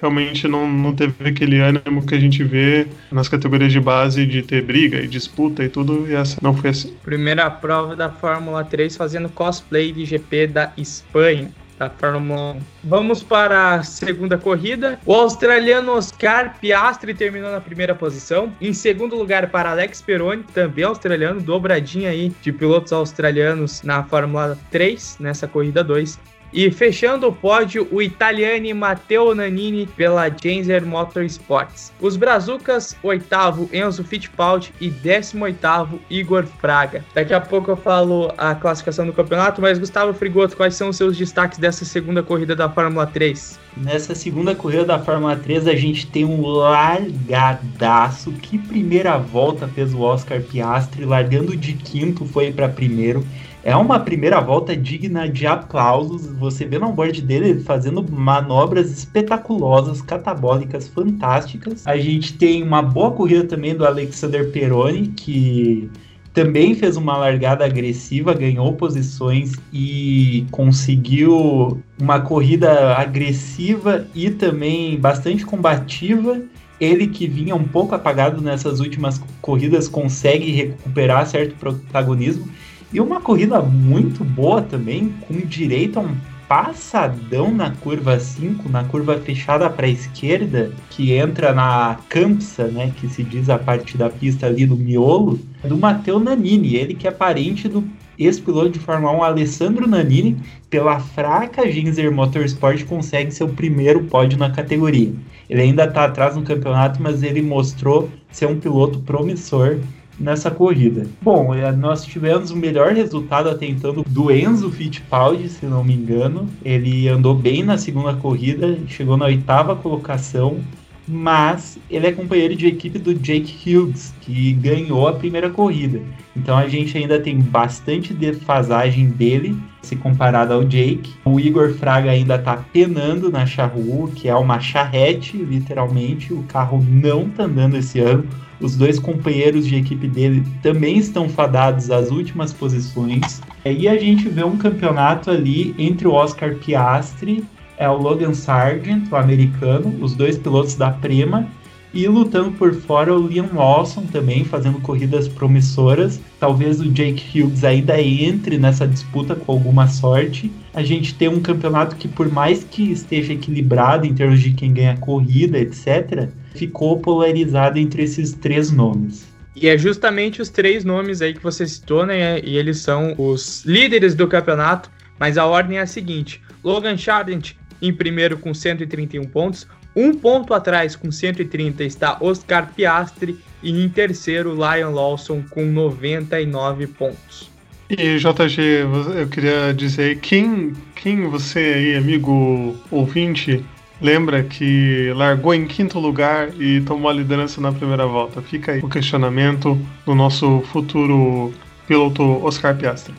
realmente 0.00 0.46
não, 0.46 0.68
não 0.68 0.94
teve 0.94 1.28
aquele 1.28 1.60
ânimo 1.60 2.06
que 2.06 2.14
a 2.14 2.20
gente 2.20 2.42
vê 2.44 2.86
nas 3.10 3.28
categorias 3.28 3.72
de 3.72 3.80
base 3.80 4.26
de 4.26 4.42
ter 4.42 4.62
briga 4.62 4.98
e 4.98 5.08
disputa 5.08 5.64
e 5.64 5.68
tudo, 5.68 6.06
e 6.08 6.14
essa 6.14 6.38
não 6.42 6.54
foi 6.54 6.70
assim. 6.70 6.94
Primeira 7.02 7.50
prova 7.50 7.96
da 7.96 8.10
Fórmula 8.10 8.64
3 8.64 8.96
fazendo 8.96 9.28
cosplay 9.28 9.92
de 9.92 10.04
GP 10.04 10.48
da 10.48 10.72
Espanha. 10.76 11.50
Da 11.78 11.90
Fórmula 11.90 12.54
1. 12.54 12.60
Vamos 12.84 13.22
para 13.22 13.74
a 13.74 13.82
segunda 13.82 14.38
corrida. 14.38 14.98
O 15.04 15.12
australiano 15.12 15.92
Oscar 15.92 16.56
Piastri 16.58 17.12
terminou 17.12 17.52
na 17.52 17.60
primeira 17.60 17.94
posição. 17.94 18.50
Em 18.62 18.72
segundo 18.72 19.14
lugar 19.14 19.50
para 19.50 19.72
Alex 19.72 20.00
Peroni, 20.00 20.42
também 20.54 20.84
australiano, 20.84 21.38
dobradinha 21.38 22.08
aí 22.08 22.32
de 22.40 22.50
pilotos 22.50 22.94
australianos 22.94 23.82
na 23.82 24.02
Fórmula 24.02 24.58
3, 24.70 25.18
nessa 25.20 25.46
corrida 25.46 25.84
2. 25.84 26.18
E 26.52 26.70
fechando 26.70 27.28
o 27.28 27.32
pódio, 27.32 27.86
o 27.90 28.00
italiano 28.00 28.74
Matteo 28.74 29.34
Nannini 29.34 29.86
pela 29.86 30.28
Genser 30.28 30.86
Motorsports. 30.86 31.92
Os 32.00 32.16
Brazucas, 32.16 32.96
oitavo 33.02 33.68
Enzo 33.72 34.04
Fittipaldi 34.04 34.72
e 34.80 34.88
décimo 34.88 35.44
oitavo 35.44 36.00
Igor 36.08 36.44
Fraga. 36.44 37.04
Daqui 37.14 37.34
a 37.34 37.40
pouco 37.40 37.70
eu 37.70 37.76
falo 37.76 38.32
a 38.38 38.54
classificação 38.54 39.06
do 39.06 39.12
campeonato, 39.12 39.60
mas 39.60 39.78
Gustavo 39.78 40.14
Frigoto, 40.14 40.56
quais 40.56 40.74
são 40.74 40.88
os 40.88 40.96
seus 40.96 41.16
destaques 41.16 41.58
dessa 41.58 41.84
segunda 41.84 42.22
corrida 42.22 42.56
da 42.56 42.70
Fórmula 42.70 43.06
3? 43.06 43.58
Nessa 43.76 44.14
segunda 44.14 44.54
corrida 44.54 44.84
da 44.84 44.98
Fórmula 44.98 45.36
3 45.36 45.66
a 45.66 45.74
gente 45.74 46.06
tem 46.06 46.24
um 46.24 46.46
largadaço. 46.46 48.32
Que 48.32 48.56
primeira 48.56 49.18
volta 49.18 49.68
fez 49.68 49.92
o 49.92 50.00
Oscar 50.00 50.40
Piastri, 50.40 51.04
largando 51.04 51.54
de 51.56 51.74
quinto 51.74 52.24
foi 52.24 52.50
para 52.52 52.68
primeiro 52.68 53.26
É 53.66 53.74
uma 53.74 53.98
primeira 53.98 54.40
volta 54.40 54.76
digna 54.76 55.28
de 55.28 55.44
aplausos. 55.44 56.28
Você 56.38 56.64
vê 56.64 56.78
no 56.78 56.86
onboard 56.86 57.20
dele 57.20 57.58
fazendo 57.64 58.00
manobras 58.08 58.92
espetaculosas, 58.92 60.00
catabólicas, 60.00 60.86
fantásticas. 60.86 61.84
A 61.84 61.96
gente 61.96 62.34
tem 62.34 62.62
uma 62.62 62.80
boa 62.80 63.10
corrida 63.10 63.42
também 63.42 63.74
do 63.74 63.84
Alexander 63.84 64.52
Peroni, 64.52 65.08
que 65.08 65.90
também 66.32 66.76
fez 66.76 66.96
uma 66.96 67.16
largada 67.16 67.64
agressiva, 67.64 68.32
ganhou 68.34 68.72
posições 68.74 69.54
e 69.72 70.46
conseguiu 70.52 71.82
uma 72.00 72.20
corrida 72.20 72.94
agressiva 72.96 74.06
e 74.14 74.30
também 74.30 74.96
bastante 74.96 75.44
combativa. 75.44 76.40
Ele 76.80 77.08
que 77.08 77.26
vinha 77.26 77.56
um 77.56 77.64
pouco 77.64 77.96
apagado 77.96 78.40
nessas 78.40 78.78
últimas 78.78 79.20
corridas 79.40 79.88
consegue 79.88 80.52
recuperar 80.52 81.26
certo 81.26 81.56
protagonismo. 81.56 82.48
E 82.96 83.00
uma 83.00 83.20
corrida 83.20 83.60
muito 83.60 84.24
boa 84.24 84.62
também, 84.62 85.12
com 85.28 85.34
direito 85.34 85.98
a 85.98 86.02
um 86.02 86.16
passadão 86.48 87.52
na 87.52 87.70
curva 87.70 88.18
5, 88.18 88.70
na 88.70 88.84
curva 88.84 89.18
fechada 89.18 89.68
para 89.68 89.84
a 89.84 89.90
esquerda, 89.90 90.72
que 90.88 91.12
entra 91.12 91.52
na 91.52 91.98
campsa, 92.08 92.68
né, 92.68 92.90
que 92.96 93.06
se 93.06 93.22
diz 93.22 93.50
a 93.50 93.58
parte 93.58 93.98
da 93.98 94.08
pista 94.08 94.46
ali 94.46 94.64
do 94.64 94.78
miolo, 94.78 95.38
do 95.62 95.76
Matteo 95.76 96.18
Nanini, 96.18 96.74
ele 96.74 96.94
que 96.94 97.06
é 97.06 97.10
parente 97.10 97.68
do 97.68 97.84
ex-piloto 98.18 98.70
de 98.70 98.78
Fórmula 98.78 99.12
1 99.12 99.22
Alessandro 99.22 99.86
Nanini, 99.86 100.38
pela 100.70 100.98
fraca 100.98 101.70
Ginzer 101.70 102.10
Motorsport 102.10 102.82
consegue 102.86 103.30
seu 103.30 103.46
primeiro 103.46 104.04
pódio 104.04 104.38
na 104.38 104.48
categoria. 104.48 105.12
Ele 105.50 105.60
ainda 105.60 105.84
está 105.84 106.06
atrás 106.06 106.34
no 106.34 106.44
campeonato, 106.44 107.02
mas 107.02 107.22
ele 107.22 107.42
mostrou 107.42 108.08
ser 108.30 108.46
um 108.46 108.58
piloto 108.58 109.00
promissor 109.00 109.80
nessa 110.18 110.50
corrida. 110.50 111.06
Bom, 111.20 111.54
é, 111.54 111.70
nós 111.72 112.04
tivemos 112.04 112.50
o 112.50 112.56
melhor 112.56 112.92
resultado 112.92 113.48
até 113.48 113.66
então 113.66 114.04
do 114.06 114.30
Enzo 114.30 114.70
Fittipaldi, 114.70 115.48
se 115.48 115.66
não 115.66 115.84
me 115.84 115.94
engano. 115.94 116.48
Ele 116.64 117.08
andou 117.08 117.34
bem 117.34 117.62
na 117.62 117.78
segunda 117.78 118.14
corrida, 118.14 118.78
chegou 118.88 119.16
na 119.16 119.26
oitava 119.26 119.76
colocação, 119.76 120.58
mas 121.06 121.78
ele 121.88 122.06
é 122.06 122.12
companheiro 122.12 122.56
de 122.56 122.66
equipe 122.66 122.98
do 122.98 123.14
Jake 123.14 123.76
Hughes, 123.76 124.12
que 124.20 124.52
ganhou 124.52 125.06
a 125.06 125.12
primeira 125.12 125.50
corrida. 125.50 126.00
Então 126.34 126.56
a 126.56 126.68
gente 126.68 126.96
ainda 126.98 127.20
tem 127.20 127.38
bastante 127.38 128.12
defasagem 128.12 129.08
dele 129.08 129.56
se 129.82 129.94
comparado 129.94 130.52
ao 130.52 130.64
Jake. 130.64 131.14
O 131.24 131.38
Igor 131.38 131.72
Fraga 131.74 132.10
ainda 132.10 132.34
está 132.34 132.56
penando 132.56 133.30
na 133.30 133.46
Charrua, 133.46 134.10
que 134.10 134.28
é 134.28 134.34
uma 134.34 134.58
charrete, 134.58 135.36
literalmente. 135.36 136.32
O 136.32 136.42
carro 136.42 136.84
não 136.88 137.22
está 137.22 137.44
andando 137.44 137.76
esse 137.76 138.00
ano. 138.00 138.26
Os 138.60 138.76
dois 138.76 138.98
companheiros 138.98 139.66
de 139.66 139.76
equipe 139.76 140.08
dele 140.08 140.42
também 140.62 140.96
estão 140.96 141.28
fadados 141.28 141.90
às 141.90 142.10
últimas 142.10 142.52
posições. 142.52 143.42
E 143.64 143.86
a 143.86 143.96
gente 143.98 144.28
vê 144.28 144.44
um 144.44 144.56
campeonato 144.56 145.30
ali 145.30 145.74
entre 145.78 146.08
o 146.08 146.12
Oscar 146.12 146.54
Piastri, 146.54 147.44
é 147.76 147.88
o 147.88 147.96
Logan 147.96 148.32
Sargent, 148.32 149.10
o 149.10 149.16
americano, 149.16 149.94
os 150.00 150.14
dois 150.14 150.38
pilotos 150.38 150.74
da 150.74 150.90
Prema, 150.90 151.46
e 151.92 152.06
lutando 152.06 152.52
por 152.52 152.74
fora 152.74 153.14
o 153.14 153.26
Liam 153.26 153.48
Lawson 153.54 154.02
também, 154.06 154.44
fazendo 154.44 154.80
corridas 154.80 155.28
promissoras. 155.28 156.20
Talvez 156.38 156.80
o 156.80 156.90
Jake 156.90 157.40
Hughes 157.40 157.64
ainda 157.64 158.00
entre 158.00 158.58
nessa 158.58 158.86
disputa 158.86 159.34
com 159.34 159.52
alguma 159.52 159.88
sorte. 159.88 160.50
A 160.74 160.82
gente 160.82 161.14
tem 161.14 161.28
um 161.28 161.40
campeonato 161.40 161.96
que, 161.96 162.08
por 162.08 162.30
mais 162.30 162.64
que 162.64 162.90
esteja 162.90 163.32
equilibrado 163.32 164.06
em 164.06 164.14
termos 164.14 164.40
de 164.40 164.52
quem 164.52 164.72
ganha 164.72 164.96
corrida, 164.96 165.58
etc., 165.58 166.28
ficou 166.54 166.98
polarizado 166.98 167.78
entre 167.78 168.02
esses 168.02 168.32
três 168.32 168.70
nomes. 168.70 169.26
E 169.54 169.68
é 169.68 169.78
justamente 169.78 170.42
os 170.42 170.50
três 170.50 170.84
nomes 170.84 171.22
aí 171.22 171.32
que 171.32 171.42
você 171.42 171.66
citou, 171.66 172.04
né? 172.04 172.40
E 172.40 172.58
eles 172.58 172.78
são 172.78 173.14
os 173.16 173.64
líderes 173.64 174.14
do 174.14 174.28
campeonato, 174.28 174.90
mas 175.18 175.38
a 175.38 175.46
ordem 175.46 175.78
é 175.78 175.80
a 175.80 175.86
seguinte: 175.86 176.42
Logan 176.62 176.98
Sargent 176.98 177.54
em 177.80 177.92
primeiro 177.92 178.38
com 178.38 178.52
131 178.54 179.24
pontos, 179.24 179.66
um 179.96 180.12
ponto 180.14 180.52
atrás 180.52 180.94
com 180.94 181.10
130 181.10 181.82
está 181.82 182.18
Oscar 182.20 182.70
Piastri 182.76 183.38
e 183.62 183.70
em 183.82 183.88
terceiro 183.88 184.54
Lion 184.54 184.92
Lawson 184.92 185.42
com 185.50 185.64
99 185.64 186.86
pontos. 186.88 187.50
E 187.88 188.18
JG, 188.18 188.84
eu 189.16 189.28
queria 189.28 189.72
dizer 189.72 190.18
quem, 190.18 190.74
quem 190.94 191.28
você 191.28 191.60
aí, 191.60 191.96
amigo 191.96 192.76
ouvinte, 192.90 193.64
lembra 194.00 194.42
que 194.42 195.12
largou 195.14 195.54
em 195.54 195.66
quinto 195.66 195.98
lugar 195.98 196.50
e 196.60 196.80
tomou 196.82 197.08
a 197.08 197.14
liderança 197.14 197.60
na 197.60 197.72
primeira 197.72 198.04
volta? 198.04 198.42
Fica 198.42 198.72
aí 198.72 198.80
o 198.80 198.88
questionamento 198.88 199.78
do 200.04 200.14
nosso 200.14 200.62
futuro 200.72 201.54
piloto 201.86 202.22
Oscar 202.44 202.76
Piastri. 202.76 203.14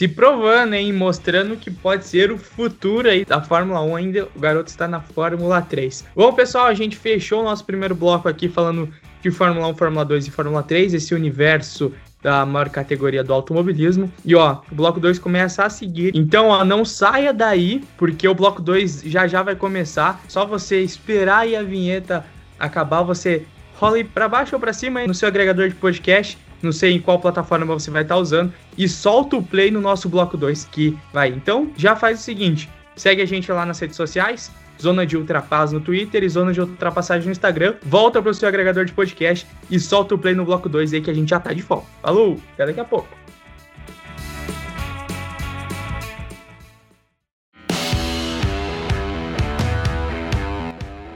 Se 0.00 0.08
provando, 0.08 0.72
hein? 0.72 0.94
Mostrando 0.94 1.58
que 1.58 1.70
pode 1.70 2.06
ser 2.06 2.32
o 2.32 2.38
futuro 2.38 3.06
aí 3.06 3.22
da 3.22 3.42
Fórmula 3.42 3.82
1 3.82 3.96
ainda. 3.96 4.28
O 4.34 4.40
garoto 4.40 4.70
está 4.70 4.88
na 4.88 4.98
Fórmula 4.98 5.60
3. 5.60 6.06
Bom, 6.16 6.32
pessoal, 6.32 6.68
a 6.68 6.72
gente 6.72 6.96
fechou 6.96 7.42
o 7.42 7.44
nosso 7.44 7.62
primeiro 7.66 7.94
bloco 7.94 8.26
aqui 8.26 8.48
falando 8.48 8.88
de 9.20 9.30
Fórmula 9.30 9.66
1, 9.66 9.76
Fórmula 9.76 10.02
2 10.06 10.26
e 10.26 10.30
Fórmula 10.30 10.62
3, 10.62 10.94
esse 10.94 11.14
universo 11.14 11.92
da 12.22 12.46
maior 12.46 12.70
categoria 12.70 13.22
do 13.22 13.34
automobilismo. 13.34 14.10
E 14.24 14.34
ó, 14.34 14.62
o 14.72 14.74
bloco 14.74 14.98
2 14.98 15.18
começa 15.18 15.64
a 15.64 15.68
seguir. 15.68 16.16
Então, 16.16 16.48
ó, 16.48 16.64
não 16.64 16.82
saia 16.82 17.30
daí, 17.34 17.84
porque 17.98 18.26
o 18.26 18.34
bloco 18.34 18.62
2 18.62 19.02
já 19.02 19.26
já 19.26 19.42
vai 19.42 19.54
começar. 19.54 20.22
Só 20.28 20.46
você 20.46 20.80
esperar 20.80 21.40
aí 21.40 21.54
a 21.54 21.62
vinheta 21.62 22.24
acabar, 22.58 23.02
você 23.02 23.44
rola 23.74 24.02
para 24.02 24.30
baixo 24.30 24.56
ou 24.56 24.60
para 24.60 24.72
cima 24.72 25.00
aí 25.00 25.06
no 25.06 25.12
seu 25.12 25.28
agregador 25.28 25.68
de 25.68 25.74
podcast. 25.74 26.38
Não 26.62 26.72
sei 26.72 26.92
em 26.92 27.00
qual 27.00 27.18
plataforma 27.18 27.66
você 27.66 27.90
vai 27.90 28.02
estar 28.02 28.14
tá 28.14 28.20
usando 28.20 28.52
e 28.76 28.88
solta 28.88 29.36
o 29.36 29.42
play 29.42 29.70
no 29.70 29.80
nosso 29.80 30.08
bloco 30.08 30.36
2 30.36 30.64
que 30.66 30.96
vai. 31.12 31.28
Então, 31.28 31.70
já 31.76 31.96
faz 31.96 32.20
o 32.20 32.22
seguinte, 32.22 32.68
segue 32.96 33.22
a 33.22 33.26
gente 33.26 33.50
lá 33.50 33.64
nas 33.64 33.78
redes 33.78 33.96
sociais, 33.96 34.50
Zona 34.80 35.06
de 35.06 35.16
Ultrapass 35.16 35.72
no 35.72 35.80
Twitter 35.80 36.24
e 36.24 36.28
Zona 36.28 36.52
de 36.52 36.60
Ultrapassagem 36.60 37.26
no 37.26 37.32
Instagram. 37.32 37.74
Volta 37.82 38.22
pro 38.22 38.32
seu 38.32 38.48
agregador 38.48 38.84
de 38.84 38.92
podcast 38.92 39.46
e 39.70 39.78
solta 39.78 40.14
o 40.14 40.18
play 40.18 40.34
no 40.34 40.44
bloco 40.44 40.68
2 40.68 40.94
aí 40.94 41.00
que 41.00 41.10
a 41.10 41.14
gente 41.14 41.28
já 41.28 41.38
tá 41.38 41.52
de 41.52 41.62
volta. 41.62 41.86
Falou, 42.02 42.38
até 42.54 42.66
daqui 42.66 42.80
a 42.80 42.84
pouco. 42.84 43.08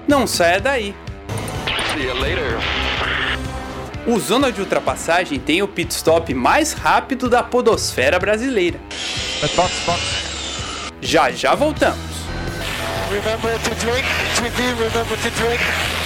Não 0.06 0.26
saia 0.26 0.60
daí. 0.60 0.94
See 1.92 2.04
you 2.04 2.14
later. 2.20 2.83
O 4.06 4.20
Zona 4.20 4.52
de 4.52 4.60
Ultrapassagem 4.60 5.38
tem 5.38 5.62
o 5.62 5.68
pit 5.68 5.90
stop 5.94 6.34
mais 6.34 6.74
rápido 6.74 7.26
da 7.26 7.42
podosfera 7.42 8.18
brasileira. 8.18 8.78
Box, 9.56 9.74
box. 9.86 10.02
Já 11.00 11.30
já 11.30 11.54
voltamos. 11.54 11.98
Remember 13.10 13.58
to 13.60 13.70
drink. 13.76 14.06
To 14.36 14.42
do, 14.42 14.82
remember 14.82 15.18
to 15.18 15.30
drink. 15.30 16.03